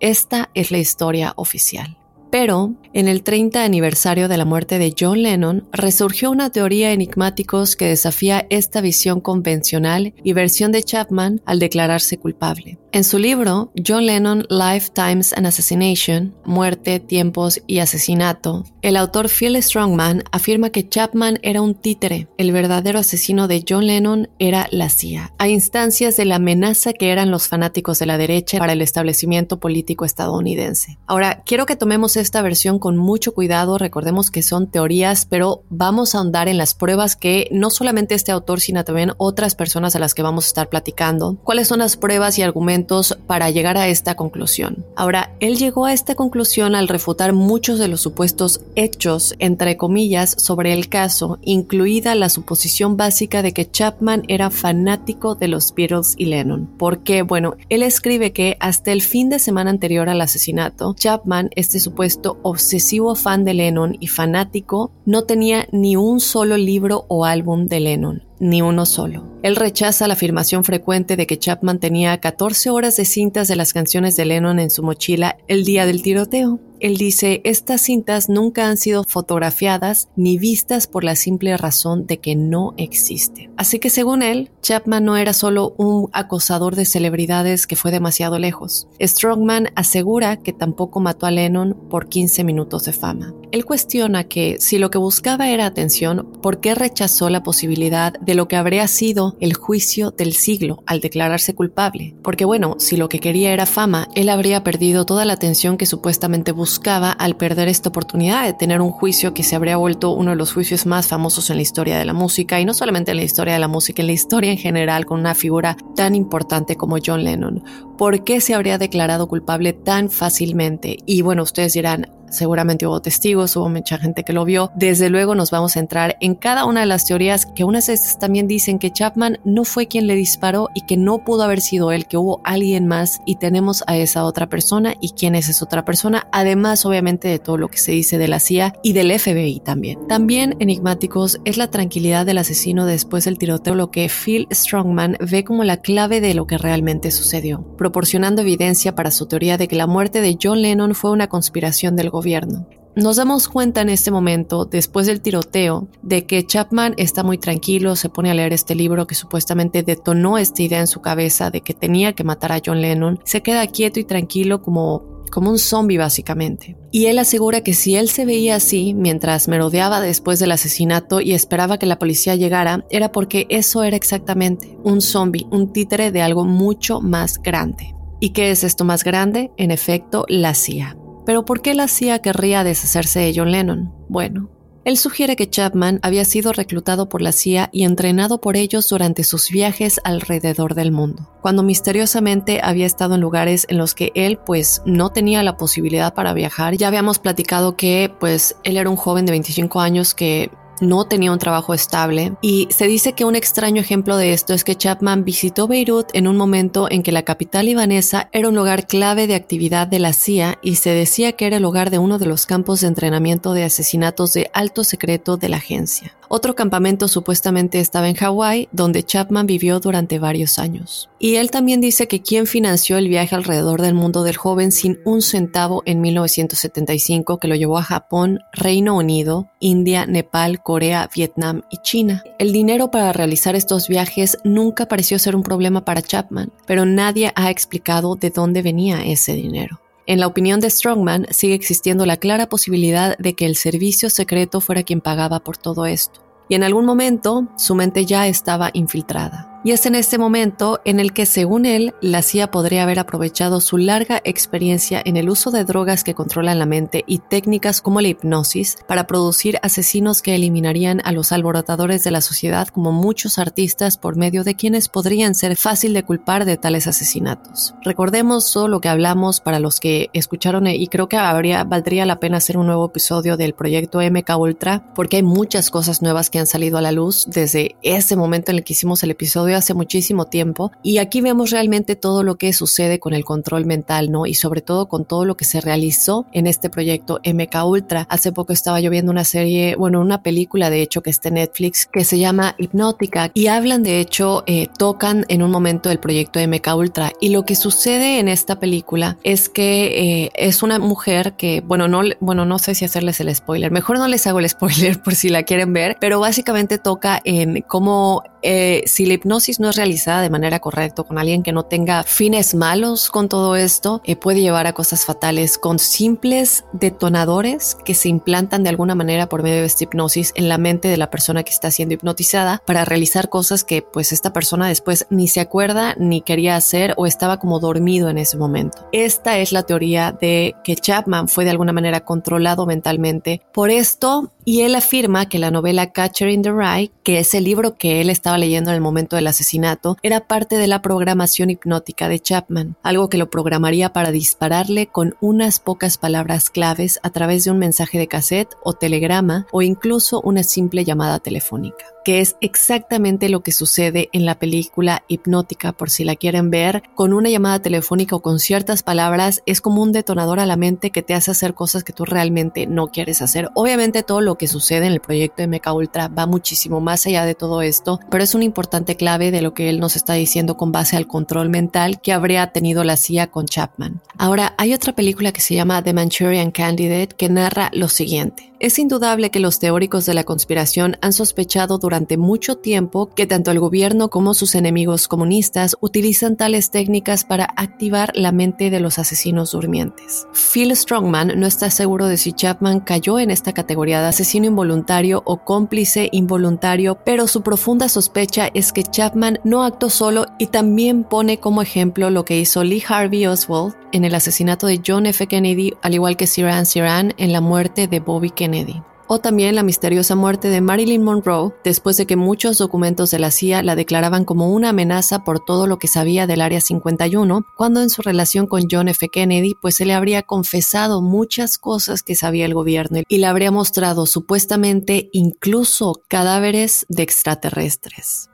Esta 0.00 0.50
es 0.54 0.70
la 0.70 0.78
historia 0.78 1.32
oficial. 1.36 1.98
Pero, 2.30 2.74
en 2.94 3.08
el 3.08 3.22
30 3.22 3.64
aniversario 3.64 4.28
de 4.28 4.36
la 4.36 4.44
muerte 4.44 4.78
de 4.78 4.94
John 4.98 5.22
Lennon, 5.22 5.68
resurgió 5.72 6.30
una 6.30 6.50
teoría 6.50 6.92
enigmáticos 6.92 7.76
que 7.76 7.86
desafía 7.86 8.46
esta 8.50 8.80
visión 8.80 9.20
convencional 9.20 10.14
y 10.22 10.32
versión 10.32 10.72
de 10.72 10.82
Chapman 10.82 11.40
al 11.46 11.58
declararse 11.58 12.18
culpable. 12.18 12.78
En 12.94 13.04
su 13.04 13.18
libro, 13.18 13.72
John 13.86 14.04
Lennon 14.04 14.46
Lifetimes 14.50 15.32
and 15.32 15.46
Assassination, 15.46 16.34
Muerte, 16.44 17.00
Tiempos 17.00 17.62
y 17.66 17.78
Asesinato, 17.78 18.66
el 18.82 18.98
autor 18.98 19.30
Phil 19.30 19.56
Strongman 19.62 20.24
afirma 20.30 20.68
que 20.68 20.86
Chapman 20.86 21.38
era 21.42 21.62
un 21.62 21.74
títere. 21.74 22.28
El 22.36 22.52
verdadero 22.52 22.98
asesino 22.98 23.48
de 23.48 23.64
John 23.66 23.86
Lennon 23.86 24.28
era 24.38 24.68
la 24.72 24.90
CIA, 24.90 25.32
a 25.38 25.48
instancias 25.48 26.18
de 26.18 26.26
la 26.26 26.36
amenaza 26.36 26.92
que 26.92 27.12
eran 27.12 27.30
los 27.30 27.48
fanáticos 27.48 27.98
de 27.98 28.04
la 28.04 28.18
derecha 28.18 28.58
para 28.58 28.74
el 28.74 28.82
establecimiento 28.82 29.58
político 29.58 30.04
estadounidense. 30.04 30.98
Ahora, 31.06 31.42
quiero 31.46 31.64
que 31.64 31.76
tomemos 31.76 32.18
esta 32.18 32.42
versión 32.42 32.78
con 32.82 32.96
mucho 32.96 33.32
cuidado, 33.32 33.78
recordemos 33.78 34.32
que 34.32 34.42
son 34.42 34.66
teorías, 34.66 35.24
pero 35.24 35.62
vamos 35.70 36.16
a 36.16 36.18
ahondar 36.18 36.48
en 36.48 36.58
las 36.58 36.74
pruebas 36.74 37.14
que 37.14 37.46
no 37.52 37.70
solamente 37.70 38.16
este 38.16 38.32
autor, 38.32 38.60
sino 38.60 38.82
también 38.82 39.12
otras 39.18 39.54
personas 39.54 39.94
a 39.94 40.00
las 40.00 40.14
que 40.14 40.22
vamos 40.22 40.46
a 40.46 40.48
estar 40.48 40.68
platicando. 40.68 41.36
¿Cuáles 41.44 41.68
son 41.68 41.78
las 41.78 41.96
pruebas 41.96 42.40
y 42.40 42.42
argumentos 42.42 43.16
para 43.28 43.50
llegar 43.50 43.78
a 43.78 43.86
esta 43.86 44.16
conclusión. 44.16 44.84
Ahora, 44.96 45.36
él 45.38 45.58
llegó 45.58 45.86
a 45.86 45.92
esta 45.92 46.16
conclusión 46.16 46.74
al 46.74 46.88
refutar 46.88 47.32
muchos 47.32 47.78
de 47.78 47.86
los 47.86 48.00
supuestos 48.00 48.62
hechos, 48.74 49.36
entre 49.38 49.76
comillas, 49.76 50.34
sobre 50.36 50.72
el 50.72 50.88
caso, 50.88 51.38
incluida 51.42 52.16
la 52.16 52.30
suposición 52.30 52.96
básica 52.96 53.42
de 53.42 53.52
que 53.52 53.70
Chapman 53.70 54.24
era 54.26 54.50
fanático 54.50 55.36
de 55.36 55.46
los 55.46 55.72
Beatles 55.72 56.14
y 56.18 56.24
Lennon. 56.24 56.68
Porque, 56.78 57.22
bueno, 57.22 57.54
él 57.68 57.84
escribe 57.84 58.32
que 58.32 58.56
hasta 58.58 58.90
el 58.90 59.02
fin 59.02 59.30
de 59.30 59.38
semana 59.38 59.70
anterior 59.70 60.08
al 60.08 60.20
asesinato, 60.20 60.94
Chapman, 60.98 61.50
este 61.54 61.78
supuesto 61.78 62.38
obsesivo 62.42 62.71
fan 63.14 63.44
de 63.44 63.54
Lennon 63.54 63.96
y 64.00 64.06
fanático, 64.06 64.92
no 65.04 65.24
tenía 65.24 65.68
ni 65.72 65.96
un 65.96 66.20
solo 66.20 66.56
libro 66.56 67.04
o 67.08 67.24
álbum 67.24 67.66
de 67.66 67.80
Lennon 67.80 68.22
ni 68.42 68.60
uno 68.60 68.86
solo. 68.86 69.24
Él 69.44 69.54
rechaza 69.54 70.08
la 70.08 70.14
afirmación 70.14 70.64
frecuente 70.64 71.16
de 71.16 71.28
que 71.28 71.38
Chapman 71.38 71.78
tenía 71.78 72.18
14 72.18 72.70
horas 72.70 72.96
de 72.96 73.04
cintas 73.04 73.46
de 73.46 73.54
las 73.54 73.72
canciones 73.72 74.16
de 74.16 74.24
Lennon 74.24 74.58
en 74.58 74.70
su 74.70 74.82
mochila 74.82 75.36
el 75.46 75.64
día 75.64 75.86
del 75.86 76.02
tiroteo. 76.02 76.58
Él 76.82 76.96
dice, 76.96 77.40
estas 77.44 77.80
cintas 77.80 78.28
nunca 78.28 78.66
han 78.66 78.76
sido 78.76 79.04
fotografiadas 79.04 80.08
ni 80.16 80.36
vistas 80.36 80.88
por 80.88 81.04
la 81.04 81.14
simple 81.14 81.56
razón 81.56 82.08
de 82.08 82.18
que 82.18 82.34
no 82.34 82.74
existen. 82.76 83.52
Así 83.56 83.78
que 83.78 83.88
según 83.88 84.20
él, 84.20 84.50
Chapman 84.62 85.04
no 85.04 85.16
era 85.16 85.32
solo 85.32 85.76
un 85.78 86.08
acosador 86.12 86.74
de 86.74 86.84
celebridades 86.84 87.68
que 87.68 87.76
fue 87.76 87.92
demasiado 87.92 88.40
lejos. 88.40 88.88
Strongman 89.00 89.68
asegura 89.76 90.38
que 90.38 90.52
tampoco 90.52 90.98
mató 90.98 91.26
a 91.26 91.30
Lennon 91.30 91.76
por 91.88 92.08
15 92.08 92.42
minutos 92.42 92.84
de 92.84 92.92
fama. 92.92 93.32
Él 93.52 93.64
cuestiona 93.64 94.24
que 94.24 94.56
si 94.58 94.78
lo 94.78 94.90
que 94.90 94.98
buscaba 94.98 95.50
era 95.50 95.66
atención, 95.66 96.32
¿por 96.42 96.58
qué 96.58 96.74
rechazó 96.74 97.28
la 97.28 97.44
posibilidad 97.44 98.14
de 98.14 98.34
lo 98.34 98.48
que 98.48 98.56
habría 98.56 98.88
sido 98.88 99.36
el 99.38 99.54
juicio 99.54 100.10
del 100.10 100.32
siglo 100.32 100.82
al 100.86 101.00
declararse 101.00 101.54
culpable? 101.54 102.16
Porque 102.24 102.44
bueno, 102.44 102.74
si 102.78 102.96
lo 102.96 103.08
que 103.08 103.20
quería 103.20 103.52
era 103.52 103.66
fama, 103.66 104.08
él 104.16 104.30
habría 104.30 104.64
perdido 104.64 105.04
toda 105.06 105.24
la 105.24 105.34
atención 105.34 105.76
que 105.76 105.86
supuestamente 105.86 106.50
buscaba 106.50 106.71
buscaba 106.72 107.12
al 107.12 107.36
perder 107.36 107.68
esta 107.68 107.90
oportunidad 107.90 108.44
de 108.44 108.54
tener 108.54 108.80
un 108.80 108.92
juicio 108.92 109.34
que 109.34 109.42
se 109.42 109.54
habría 109.54 109.76
vuelto 109.76 110.12
uno 110.12 110.30
de 110.30 110.38
los 110.38 110.54
juicios 110.54 110.86
más 110.86 111.06
famosos 111.06 111.50
en 111.50 111.56
la 111.56 111.62
historia 111.62 111.98
de 111.98 112.06
la 112.06 112.14
música 112.14 112.60
y 112.60 112.64
no 112.64 112.72
solamente 112.72 113.10
en 113.10 113.18
la 113.18 113.24
historia 113.24 113.52
de 113.52 113.60
la 113.60 113.68
música, 113.68 114.00
en 114.00 114.06
la 114.06 114.14
historia 114.14 114.50
en 114.50 114.56
general 114.56 115.04
con 115.04 115.20
una 115.20 115.34
figura 115.34 115.76
tan 115.94 116.14
importante 116.14 116.76
como 116.76 116.96
John 117.04 117.24
Lennon. 117.24 117.62
¿Por 118.02 118.24
qué 118.24 118.40
se 118.40 118.52
habría 118.52 118.78
declarado 118.78 119.28
culpable 119.28 119.72
tan 119.72 120.10
fácilmente? 120.10 120.98
Y 121.06 121.22
bueno, 121.22 121.44
ustedes 121.44 121.74
dirán, 121.74 122.08
seguramente 122.32 122.86
hubo 122.86 123.00
testigos, 123.00 123.56
hubo 123.56 123.68
mucha 123.68 123.98
gente 123.98 124.24
que 124.24 124.32
lo 124.32 124.44
vio. 124.44 124.70
Desde 124.74 125.10
luego 125.10 125.34
nos 125.34 125.50
vamos 125.50 125.76
a 125.76 125.80
entrar 125.80 126.16
en 126.20 126.34
cada 126.34 126.64
una 126.64 126.80
de 126.80 126.86
las 126.86 127.04
teorías 127.04 127.46
que 127.46 127.64
unas 127.64 127.88
veces 127.88 128.18
también 128.18 128.48
dicen 128.48 128.78
que 128.78 128.90
Chapman 128.90 129.38
no 129.44 129.64
fue 129.64 129.86
quien 129.86 130.06
le 130.06 130.14
disparó 130.14 130.68
y 130.74 130.82
que 130.82 130.96
no 130.96 131.24
pudo 131.24 131.42
haber 131.44 131.60
sido 131.60 131.92
él, 131.92 132.06
que 132.06 132.16
hubo 132.16 132.40
alguien 132.44 132.86
más 132.86 133.20
y 133.26 133.36
tenemos 133.36 133.84
a 133.86 133.96
esa 133.96 134.24
otra 134.24 134.48
persona 134.48 134.94
y 135.00 135.10
quién 135.10 135.34
es 135.34 135.48
esa 135.48 135.64
otra 135.64 135.84
persona, 135.84 136.26
además 136.32 136.84
obviamente 136.86 137.28
de 137.28 137.38
todo 137.38 137.58
lo 137.58 137.68
que 137.68 137.78
se 137.78 137.92
dice 137.92 138.18
de 138.18 138.28
la 138.28 138.40
CIA 138.40 138.74
y 138.82 138.94
del 138.94 139.18
FBI 139.18 139.60
también. 139.60 140.06
También 140.08 140.56
enigmáticos 140.58 141.40
es 141.44 141.56
la 141.56 141.70
tranquilidad 141.70 142.26
del 142.26 142.38
asesino 142.38 142.86
después 142.86 143.24
del 143.24 143.38
tiroteo, 143.38 143.74
lo 143.74 143.90
que 143.90 144.08
Phil 144.08 144.48
Strongman 144.50 145.16
ve 145.20 145.44
como 145.44 145.64
la 145.64 145.78
clave 145.78 146.20
de 146.20 146.34
lo 146.34 146.46
que 146.46 146.58
realmente 146.58 147.10
sucedió, 147.10 147.64
proporcionando 147.92 148.40
evidencia 148.40 148.94
para 148.94 149.10
su 149.10 149.26
teoría 149.26 149.58
de 149.58 149.68
que 149.68 149.76
la 149.76 149.86
muerte 149.86 150.22
de 150.22 150.38
John 150.42 150.62
Lennon 150.62 150.94
fue 150.94 151.10
una 151.10 151.28
conspiración 151.28 151.94
del 151.94 152.08
gobierno. 152.08 152.66
Nos 152.96 153.16
damos 153.16 153.48
cuenta 153.48 153.82
en 153.82 153.90
este 153.90 154.10
momento, 154.10 154.64
después 154.64 155.06
del 155.06 155.20
tiroteo, 155.20 155.88
de 156.00 156.24
que 156.24 156.46
Chapman 156.46 156.94
está 156.96 157.22
muy 157.22 157.36
tranquilo, 157.36 157.94
se 157.94 158.08
pone 158.08 158.30
a 158.30 158.34
leer 158.34 158.54
este 158.54 158.74
libro 158.74 159.06
que 159.06 159.14
supuestamente 159.14 159.82
detonó 159.82 160.38
esta 160.38 160.62
idea 160.62 160.80
en 160.80 160.86
su 160.86 161.02
cabeza 161.02 161.50
de 161.50 161.60
que 161.60 161.74
tenía 161.74 162.14
que 162.14 162.24
matar 162.24 162.52
a 162.52 162.62
John 162.64 162.80
Lennon, 162.80 163.20
se 163.24 163.42
queda 163.42 163.66
quieto 163.66 164.00
y 164.00 164.04
tranquilo 164.04 164.62
como 164.62 165.21
como 165.32 165.50
un 165.50 165.58
zombie 165.58 165.98
básicamente. 165.98 166.76
Y 166.92 167.06
él 167.06 167.18
asegura 167.18 167.62
que 167.62 167.72
si 167.74 167.96
él 167.96 168.08
se 168.08 168.26
veía 168.26 168.56
así 168.56 168.94
mientras 168.94 169.48
merodeaba 169.48 170.00
después 170.00 170.38
del 170.38 170.52
asesinato 170.52 171.20
y 171.20 171.32
esperaba 171.32 171.78
que 171.78 171.86
la 171.86 171.98
policía 171.98 172.36
llegara, 172.36 172.84
era 172.90 173.10
porque 173.10 173.46
eso 173.48 173.82
era 173.82 173.96
exactamente 173.96 174.76
un 174.84 175.00
zombie, 175.00 175.46
un 175.50 175.72
títere 175.72 176.12
de 176.12 176.22
algo 176.22 176.44
mucho 176.44 177.00
más 177.00 177.40
grande. 177.42 177.94
¿Y 178.20 178.30
qué 178.30 178.50
es 178.50 178.62
esto 178.62 178.84
más 178.84 179.02
grande? 179.02 179.50
En 179.56 179.70
efecto, 179.70 180.26
la 180.28 180.54
CIA. 180.54 180.96
Pero 181.24 181.44
¿por 181.44 181.62
qué 181.62 181.74
la 181.74 181.88
CIA 181.88 182.20
querría 182.20 182.62
deshacerse 182.62 183.20
de 183.20 183.32
John 183.34 183.50
Lennon? 183.50 183.92
Bueno, 184.08 184.50
él 184.84 184.96
sugiere 184.96 185.36
que 185.36 185.48
Chapman 185.48 186.00
había 186.02 186.24
sido 186.24 186.52
reclutado 186.52 187.08
por 187.08 187.22
la 187.22 187.32
CIA 187.32 187.68
y 187.72 187.84
entrenado 187.84 188.40
por 188.40 188.56
ellos 188.56 188.88
durante 188.88 189.24
sus 189.24 189.50
viajes 189.50 190.00
alrededor 190.04 190.74
del 190.74 190.92
mundo, 190.92 191.30
cuando 191.40 191.62
misteriosamente 191.62 192.60
había 192.62 192.86
estado 192.86 193.14
en 193.14 193.20
lugares 193.20 193.66
en 193.68 193.78
los 193.78 193.94
que 193.94 194.10
él 194.14 194.38
pues 194.44 194.82
no 194.84 195.10
tenía 195.10 195.42
la 195.42 195.56
posibilidad 195.56 196.14
para 196.14 196.34
viajar. 196.34 196.76
Ya 196.76 196.88
habíamos 196.88 197.18
platicado 197.18 197.76
que 197.76 198.12
pues 198.18 198.56
él 198.64 198.76
era 198.76 198.90
un 198.90 198.96
joven 198.96 199.26
de 199.26 199.32
25 199.32 199.80
años 199.80 200.14
que 200.14 200.50
no 200.80 201.04
tenía 201.04 201.32
un 201.32 201.38
trabajo 201.38 201.74
estable 201.74 202.34
y 202.40 202.68
se 202.70 202.86
dice 202.86 203.12
que 203.12 203.24
un 203.24 203.36
extraño 203.36 203.80
ejemplo 203.80 204.16
de 204.16 204.32
esto 204.32 204.54
es 204.54 204.64
que 204.64 204.74
Chapman 204.74 205.24
visitó 205.24 205.68
Beirut 205.68 206.08
en 206.12 206.26
un 206.26 206.36
momento 206.36 206.88
en 206.90 207.02
que 207.02 207.12
la 207.12 207.22
capital 207.22 207.66
libanesa 207.66 208.28
era 208.32 208.48
un 208.48 208.54
lugar 208.54 208.86
clave 208.86 209.26
de 209.26 209.34
actividad 209.34 209.86
de 209.86 209.98
la 209.98 210.12
CIA 210.12 210.58
y 210.62 210.76
se 210.76 210.90
decía 210.90 211.32
que 211.32 211.46
era 211.46 211.56
el 211.56 211.62
lugar 211.62 211.90
de 211.90 211.98
uno 211.98 212.18
de 212.18 212.26
los 212.26 212.46
campos 212.46 212.80
de 212.80 212.88
entrenamiento 212.88 213.52
de 213.52 213.64
asesinatos 213.64 214.32
de 214.32 214.50
alto 214.52 214.84
secreto 214.84 215.36
de 215.36 215.48
la 215.48 215.58
agencia. 215.58 216.14
Otro 216.34 216.54
campamento 216.54 217.08
supuestamente 217.08 217.78
estaba 217.78 218.08
en 218.08 218.14
Hawái, 218.14 218.70
donde 218.72 219.02
Chapman 219.02 219.46
vivió 219.46 219.80
durante 219.80 220.18
varios 220.18 220.58
años. 220.58 221.10
Y 221.18 221.34
él 221.34 221.50
también 221.50 221.82
dice 221.82 222.08
que 222.08 222.22
quien 222.22 222.46
financió 222.46 222.96
el 222.96 223.08
viaje 223.08 223.34
alrededor 223.34 223.82
del 223.82 223.92
mundo 223.92 224.22
del 224.22 224.38
joven 224.38 224.72
sin 224.72 224.98
un 225.04 225.20
centavo 225.20 225.82
en 225.84 226.00
1975, 226.00 227.38
que 227.38 227.48
lo 227.48 227.54
llevó 227.54 227.76
a 227.76 227.82
Japón, 227.82 228.38
Reino 228.50 228.96
Unido, 228.96 229.50
India, 229.60 230.06
Nepal, 230.06 230.62
Corea, 230.62 231.10
Vietnam 231.14 231.64
y 231.70 231.76
China. 231.82 232.24
El 232.38 232.54
dinero 232.54 232.90
para 232.90 233.12
realizar 233.12 233.54
estos 233.54 233.86
viajes 233.88 234.38
nunca 234.42 234.88
pareció 234.88 235.18
ser 235.18 235.36
un 235.36 235.42
problema 235.42 235.84
para 235.84 236.00
Chapman, 236.00 236.50
pero 236.66 236.86
nadie 236.86 237.30
ha 237.36 237.50
explicado 237.50 238.16
de 238.16 238.30
dónde 238.30 238.62
venía 238.62 239.04
ese 239.04 239.34
dinero. 239.34 239.82
En 240.06 240.18
la 240.18 240.26
opinión 240.26 240.58
de 240.60 240.68
Strongman, 240.68 241.26
sigue 241.30 241.54
existiendo 241.54 242.06
la 242.06 242.16
clara 242.16 242.48
posibilidad 242.48 243.16
de 243.18 243.34
que 243.34 243.46
el 243.46 243.54
servicio 243.54 244.10
secreto 244.10 244.60
fuera 244.60 244.82
quien 244.82 245.00
pagaba 245.00 245.40
por 245.40 245.56
todo 245.56 245.86
esto. 245.86 246.21
Y 246.48 246.54
en 246.54 246.64
algún 246.64 246.84
momento 246.84 247.46
su 247.56 247.74
mente 247.74 248.04
ya 248.04 248.26
estaba 248.26 248.70
infiltrada. 248.72 249.51
Y 249.64 249.70
es 249.70 249.86
en 249.86 249.94
este 249.94 250.18
momento 250.18 250.80
en 250.84 250.98
el 250.98 251.12
que, 251.12 251.24
según 251.24 251.66
él, 251.66 251.94
la 252.00 252.22
CIA 252.22 252.50
podría 252.50 252.82
haber 252.82 252.98
aprovechado 252.98 253.60
su 253.60 253.78
larga 253.78 254.20
experiencia 254.24 255.00
en 255.04 255.16
el 255.16 255.30
uso 255.30 255.52
de 255.52 255.62
drogas 255.62 256.02
que 256.02 256.14
controlan 256.14 256.58
la 256.58 256.66
mente 256.66 257.04
y 257.06 257.18
técnicas 257.18 257.80
como 257.80 258.00
la 258.00 258.08
hipnosis 258.08 258.78
para 258.88 259.06
producir 259.06 259.60
asesinos 259.62 260.20
que 260.20 260.34
eliminarían 260.34 261.00
a 261.04 261.12
los 261.12 261.30
alborotadores 261.30 262.02
de 262.02 262.10
la 262.10 262.22
sociedad 262.22 262.66
como 262.68 262.90
muchos 262.90 263.38
artistas 263.38 263.98
por 263.98 264.16
medio 264.16 264.42
de 264.42 264.56
quienes 264.56 264.88
podrían 264.88 265.36
ser 265.36 265.56
fácil 265.56 265.94
de 265.94 266.02
culpar 266.02 266.44
de 266.44 266.56
tales 266.56 266.88
asesinatos. 266.88 267.76
Recordemos 267.84 268.44
solo 268.44 268.72
lo 268.72 268.80
que 268.80 268.88
hablamos 268.88 269.40
para 269.40 269.60
los 269.60 269.78
que 269.78 270.10
escucharon 270.12 270.66
y 270.66 270.88
creo 270.88 271.08
que 271.08 271.18
valdría 271.18 272.06
la 272.06 272.18
pena 272.18 272.38
hacer 272.38 272.56
un 272.56 272.66
nuevo 272.66 272.86
episodio 272.86 273.36
del 273.36 273.54
proyecto 273.54 274.00
MK 274.00 274.36
Ultra 274.36 274.92
porque 274.94 275.16
hay 275.16 275.22
muchas 275.22 275.70
cosas 275.70 276.02
nuevas 276.02 276.30
que 276.30 276.40
han 276.40 276.46
salido 276.46 276.78
a 276.78 276.82
la 276.82 276.90
luz 276.90 277.26
desde 277.28 277.76
ese 277.82 278.16
momento 278.16 278.50
en 278.50 278.58
el 278.58 278.64
que 278.64 278.72
hicimos 278.72 279.02
el 279.04 279.12
episodio 279.12 279.51
hace 279.56 279.74
muchísimo 279.74 280.26
tiempo 280.26 280.72
y 280.82 280.98
aquí 280.98 281.20
vemos 281.20 281.50
realmente 281.50 281.96
todo 281.96 282.22
lo 282.22 282.36
que 282.36 282.52
sucede 282.52 282.98
con 282.98 283.14
el 283.14 283.24
control 283.24 283.66
mental, 283.66 284.10
¿no? 284.10 284.26
Y 284.26 284.34
sobre 284.34 284.60
todo 284.60 284.86
con 284.86 285.04
todo 285.04 285.24
lo 285.24 285.36
que 285.36 285.44
se 285.44 285.60
realizó 285.60 286.26
en 286.32 286.46
este 286.46 286.70
proyecto 286.70 287.20
MK 287.24 287.64
Ultra. 287.64 288.06
Hace 288.08 288.32
poco 288.32 288.52
estaba 288.52 288.80
yo 288.80 288.90
viendo 288.90 289.12
una 289.12 289.24
serie, 289.24 289.76
bueno, 289.76 290.00
una 290.00 290.22
película 290.22 290.70
de 290.70 290.82
hecho 290.82 291.02
que 291.02 291.10
está 291.10 291.28
en 291.28 291.34
Netflix 291.34 291.86
que 291.86 292.04
se 292.04 292.18
llama 292.18 292.54
Hipnótica 292.58 293.30
y 293.34 293.46
hablan 293.46 293.82
de 293.82 294.00
hecho, 294.00 294.44
eh, 294.46 294.68
tocan 294.78 295.24
en 295.28 295.42
un 295.42 295.50
momento 295.50 295.90
el 295.90 295.98
proyecto 295.98 296.40
MK 296.40 296.76
Ultra 296.76 297.12
y 297.20 297.30
lo 297.30 297.44
que 297.44 297.56
sucede 297.56 298.18
en 298.18 298.28
esta 298.28 298.58
película 298.58 299.16
es 299.22 299.48
que 299.48 300.24
eh, 300.24 300.30
es 300.34 300.62
una 300.62 300.78
mujer 300.78 301.34
que, 301.34 301.60
bueno, 301.60 301.88
no, 301.88 302.02
bueno, 302.20 302.44
no 302.44 302.58
sé 302.58 302.74
si 302.74 302.84
hacerles 302.84 303.20
el 303.20 303.34
spoiler, 303.34 303.70
mejor 303.70 303.98
no 303.98 304.08
les 304.08 304.26
hago 304.26 304.40
el 304.40 304.48
spoiler 304.48 305.00
por 305.02 305.14
si 305.14 305.28
la 305.28 305.42
quieren 305.42 305.72
ver, 305.72 305.96
pero 306.00 306.20
básicamente 306.20 306.78
toca 306.78 307.20
en 307.24 307.62
cómo 307.62 308.22
eh, 308.42 308.82
si 308.86 309.06
la 309.06 309.14
hipnosis 309.14 309.60
no 309.60 309.70
es 309.70 309.76
realizada 309.76 310.22
de 310.22 310.30
manera 310.30 310.60
correcta 310.60 311.02
con 311.02 311.18
alguien 311.18 311.42
que 311.42 311.52
no 311.52 311.64
tenga 311.64 312.02
fines 312.02 312.54
malos 312.54 313.10
con 313.10 313.28
todo 313.28 313.56
esto, 313.56 314.00
eh, 314.04 314.16
puede 314.16 314.40
llevar 314.40 314.66
a 314.66 314.72
cosas 314.72 315.04
fatales 315.04 315.58
con 315.58 315.78
simples 315.78 316.64
detonadores 316.72 317.76
que 317.84 317.94
se 317.94 318.08
implantan 318.08 318.62
de 318.62 318.70
alguna 318.70 318.94
manera 318.94 319.28
por 319.28 319.42
medio 319.42 319.60
de 319.60 319.66
esta 319.66 319.84
hipnosis 319.84 320.32
en 320.34 320.48
la 320.48 320.58
mente 320.58 320.88
de 320.88 320.96
la 320.96 321.10
persona 321.10 321.42
que 321.42 321.50
está 321.50 321.70
siendo 321.70 321.94
hipnotizada 321.94 322.62
para 322.66 322.84
realizar 322.84 323.28
cosas 323.28 323.64
que 323.64 323.82
pues 323.82 324.12
esta 324.12 324.32
persona 324.32 324.68
después 324.68 325.06
ni 325.10 325.28
se 325.28 325.40
acuerda 325.40 325.94
ni 325.98 326.20
quería 326.20 326.56
hacer 326.56 326.94
o 326.96 327.06
estaba 327.06 327.38
como 327.38 327.60
dormido 327.60 328.08
en 328.08 328.18
ese 328.18 328.36
momento. 328.36 328.86
Esta 328.92 329.38
es 329.38 329.52
la 329.52 329.62
teoría 329.62 330.12
de 330.12 330.54
que 330.64 330.76
Chapman 330.76 331.28
fue 331.28 331.44
de 331.44 331.50
alguna 331.50 331.72
manera 331.72 332.04
controlado 332.04 332.66
mentalmente 332.66 333.40
por 333.52 333.70
esto 333.70 334.30
y 334.44 334.62
él 334.62 334.74
afirma 334.74 335.28
que 335.28 335.38
la 335.38 335.50
novela 335.50 335.92
Catcher 335.92 336.28
in 336.28 336.42
the 336.42 336.50
Rye, 336.50 336.90
que 337.04 337.20
es 337.20 337.34
el 337.34 337.44
libro 337.44 337.76
que 337.76 338.00
él 338.00 338.10
estaba 338.32 338.46
leyendo 338.46 338.70
en 338.70 338.76
el 338.76 338.80
momento 338.80 339.16
del 339.16 339.26
asesinato, 339.26 339.98
era 340.02 340.26
parte 340.26 340.56
de 340.56 340.66
la 340.66 340.80
programación 340.80 341.50
hipnótica 341.50 342.08
de 342.08 342.18
Chapman, 342.18 342.76
algo 342.82 343.10
que 343.10 343.18
lo 343.18 343.28
programaría 343.28 343.92
para 343.92 344.10
dispararle 344.10 344.86
con 344.86 345.16
unas 345.20 345.60
pocas 345.60 345.98
palabras 345.98 346.48
claves 346.48 346.98
a 347.02 347.10
través 347.10 347.44
de 347.44 347.50
un 347.50 347.58
mensaje 347.58 347.98
de 347.98 348.08
cassette 348.08 348.56
o 348.64 348.72
telegrama 348.72 349.46
o 349.52 349.60
incluso 349.60 350.22
una 350.22 350.44
simple 350.44 350.86
llamada 350.86 351.18
telefónica 351.18 351.84
que 352.04 352.20
es 352.20 352.36
exactamente 352.40 353.28
lo 353.28 353.42
que 353.42 353.52
sucede 353.52 354.08
en 354.12 354.26
la 354.26 354.38
película 354.38 355.04
Hipnótica, 355.08 355.72
por 355.72 355.90
si 355.90 356.04
la 356.04 356.16
quieren 356.16 356.50
ver, 356.50 356.82
con 356.94 357.12
una 357.12 357.28
llamada 357.28 357.60
telefónica 357.60 358.16
o 358.16 358.22
con 358.22 358.38
ciertas 358.38 358.82
palabras, 358.82 359.42
es 359.46 359.60
como 359.60 359.82
un 359.82 359.92
detonador 359.92 360.40
a 360.40 360.46
la 360.46 360.56
mente 360.56 360.90
que 360.90 361.02
te 361.02 361.14
hace 361.14 361.30
hacer 361.30 361.54
cosas 361.54 361.84
que 361.84 361.92
tú 361.92 362.04
realmente 362.04 362.66
no 362.66 362.88
quieres 362.88 363.22
hacer. 363.22 363.50
Obviamente 363.54 364.02
todo 364.02 364.20
lo 364.20 364.36
que 364.36 364.48
sucede 364.48 364.86
en 364.86 364.92
el 364.92 365.00
proyecto 365.00 365.42
de 365.42 365.48
Mecha 365.48 365.72
Ultra 365.72 366.08
va 366.08 366.26
muchísimo 366.26 366.80
más 366.80 367.06
allá 367.06 367.24
de 367.24 367.34
todo 367.34 367.62
esto, 367.62 368.00
pero 368.10 368.21
es 368.22 368.34
una 368.34 368.44
importante 368.44 368.96
clave 368.96 369.30
de 369.30 369.42
lo 369.42 369.54
que 369.54 369.68
él 369.68 369.80
nos 369.80 369.96
está 369.96 370.14
diciendo 370.14 370.56
con 370.56 370.72
base 370.72 370.96
al 370.96 371.06
control 371.06 371.48
mental 371.48 372.00
que 372.00 372.12
habría 372.12 372.48
tenido 372.48 372.84
la 372.84 372.96
CIA 372.96 373.30
con 373.30 373.46
Chapman. 373.46 374.00
Ahora, 374.18 374.54
hay 374.58 374.74
otra 374.74 374.94
película 374.94 375.32
que 375.32 375.40
se 375.40 375.54
llama 375.54 375.82
The 375.82 375.92
Manchurian 375.92 376.50
Candidate 376.50 377.14
que 377.16 377.28
narra 377.28 377.70
lo 377.72 377.88
siguiente. 377.88 378.51
Es 378.62 378.78
indudable 378.78 379.30
que 379.30 379.40
los 379.40 379.58
teóricos 379.58 380.06
de 380.06 380.14
la 380.14 380.22
conspiración 380.22 380.96
han 381.00 381.12
sospechado 381.12 381.78
durante 381.78 382.16
mucho 382.16 382.58
tiempo 382.58 383.10
que 383.12 383.26
tanto 383.26 383.50
el 383.50 383.58
gobierno 383.58 384.08
como 384.08 384.34
sus 384.34 384.54
enemigos 384.54 385.08
comunistas 385.08 385.76
utilizan 385.80 386.36
tales 386.36 386.70
técnicas 386.70 387.24
para 387.24 387.48
activar 387.56 388.12
la 388.14 388.30
mente 388.30 388.70
de 388.70 388.78
los 388.78 389.00
asesinos 389.00 389.50
durmientes. 389.50 390.28
Phil 390.32 390.76
Strongman 390.76 391.40
no 391.40 391.48
está 391.48 391.70
seguro 391.70 392.06
de 392.06 392.16
si 392.16 392.34
Chapman 392.34 392.78
cayó 392.78 393.18
en 393.18 393.32
esta 393.32 393.52
categoría 393.52 394.00
de 394.00 394.06
asesino 394.06 394.46
involuntario 394.46 395.24
o 395.26 395.38
cómplice 395.38 396.08
involuntario, 396.12 397.00
pero 397.04 397.26
su 397.26 397.42
profunda 397.42 397.88
sospecha 397.88 398.48
es 398.54 398.72
que 398.72 398.84
Chapman 398.84 399.40
no 399.42 399.64
actuó 399.64 399.90
solo 399.90 400.26
y 400.38 400.46
también 400.46 401.02
pone 401.02 401.40
como 401.40 401.62
ejemplo 401.62 402.10
lo 402.10 402.24
que 402.24 402.38
hizo 402.38 402.62
Lee 402.62 402.84
Harvey 402.88 403.26
Oswald 403.26 403.81
en 403.92 404.04
el 404.04 404.14
asesinato 404.14 404.66
de 404.66 404.80
John 404.84 405.06
F. 405.06 405.26
Kennedy, 405.26 405.74
al 405.82 405.94
igual 405.94 406.16
que 406.16 406.26
Sirhan 406.26 406.66
Sirhan 406.66 407.14
en 407.16 407.32
la 407.32 407.40
muerte 407.40 407.86
de 407.86 408.00
Bobby 408.00 408.30
Kennedy. 408.30 408.82
O 409.14 409.18
también 409.18 409.54
la 409.54 409.62
misteriosa 409.62 410.14
muerte 410.14 410.48
de 410.48 410.62
Marilyn 410.62 411.02
Monroe 411.02 411.52
después 411.64 411.98
de 411.98 412.06
que 412.06 412.16
muchos 412.16 412.56
documentos 412.56 413.10
de 413.10 413.18
la 413.18 413.30
CIA 413.30 413.62
la 413.62 413.76
declaraban 413.76 414.24
como 414.24 414.50
una 414.50 414.70
amenaza 414.70 415.22
por 415.22 415.44
todo 415.44 415.66
lo 415.66 415.78
que 415.78 415.86
sabía 415.86 416.26
del 416.26 416.40
Área 416.40 416.62
51, 416.62 417.44
cuando 417.56 417.82
en 417.82 417.90
su 417.90 418.00
relación 418.00 418.46
con 418.46 418.62
John 418.70 418.88
F. 418.88 419.08
Kennedy 419.08 419.54
pues 419.60 419.74
se 419.74 419.84
le 419.84 419.92
habría 419.92 420.22
confesado 420.22 421.02
muchas 421.02 421.58
cosas 421.58 422.02
que 422.02 422.14
sabía 422.14 422.46
el 422.46 422.54
gobierno 422.54 423.00
y 423.06 423.18
le 423.18 423.26
habría 423.26 423.50
mostrado 423.50 424.06
supuestamente 424.06 425.10
incluso 425.12 426.00
cadáveres 426.08 426.86
de 426.88 427.02
extraterrestres. 427.02 428.30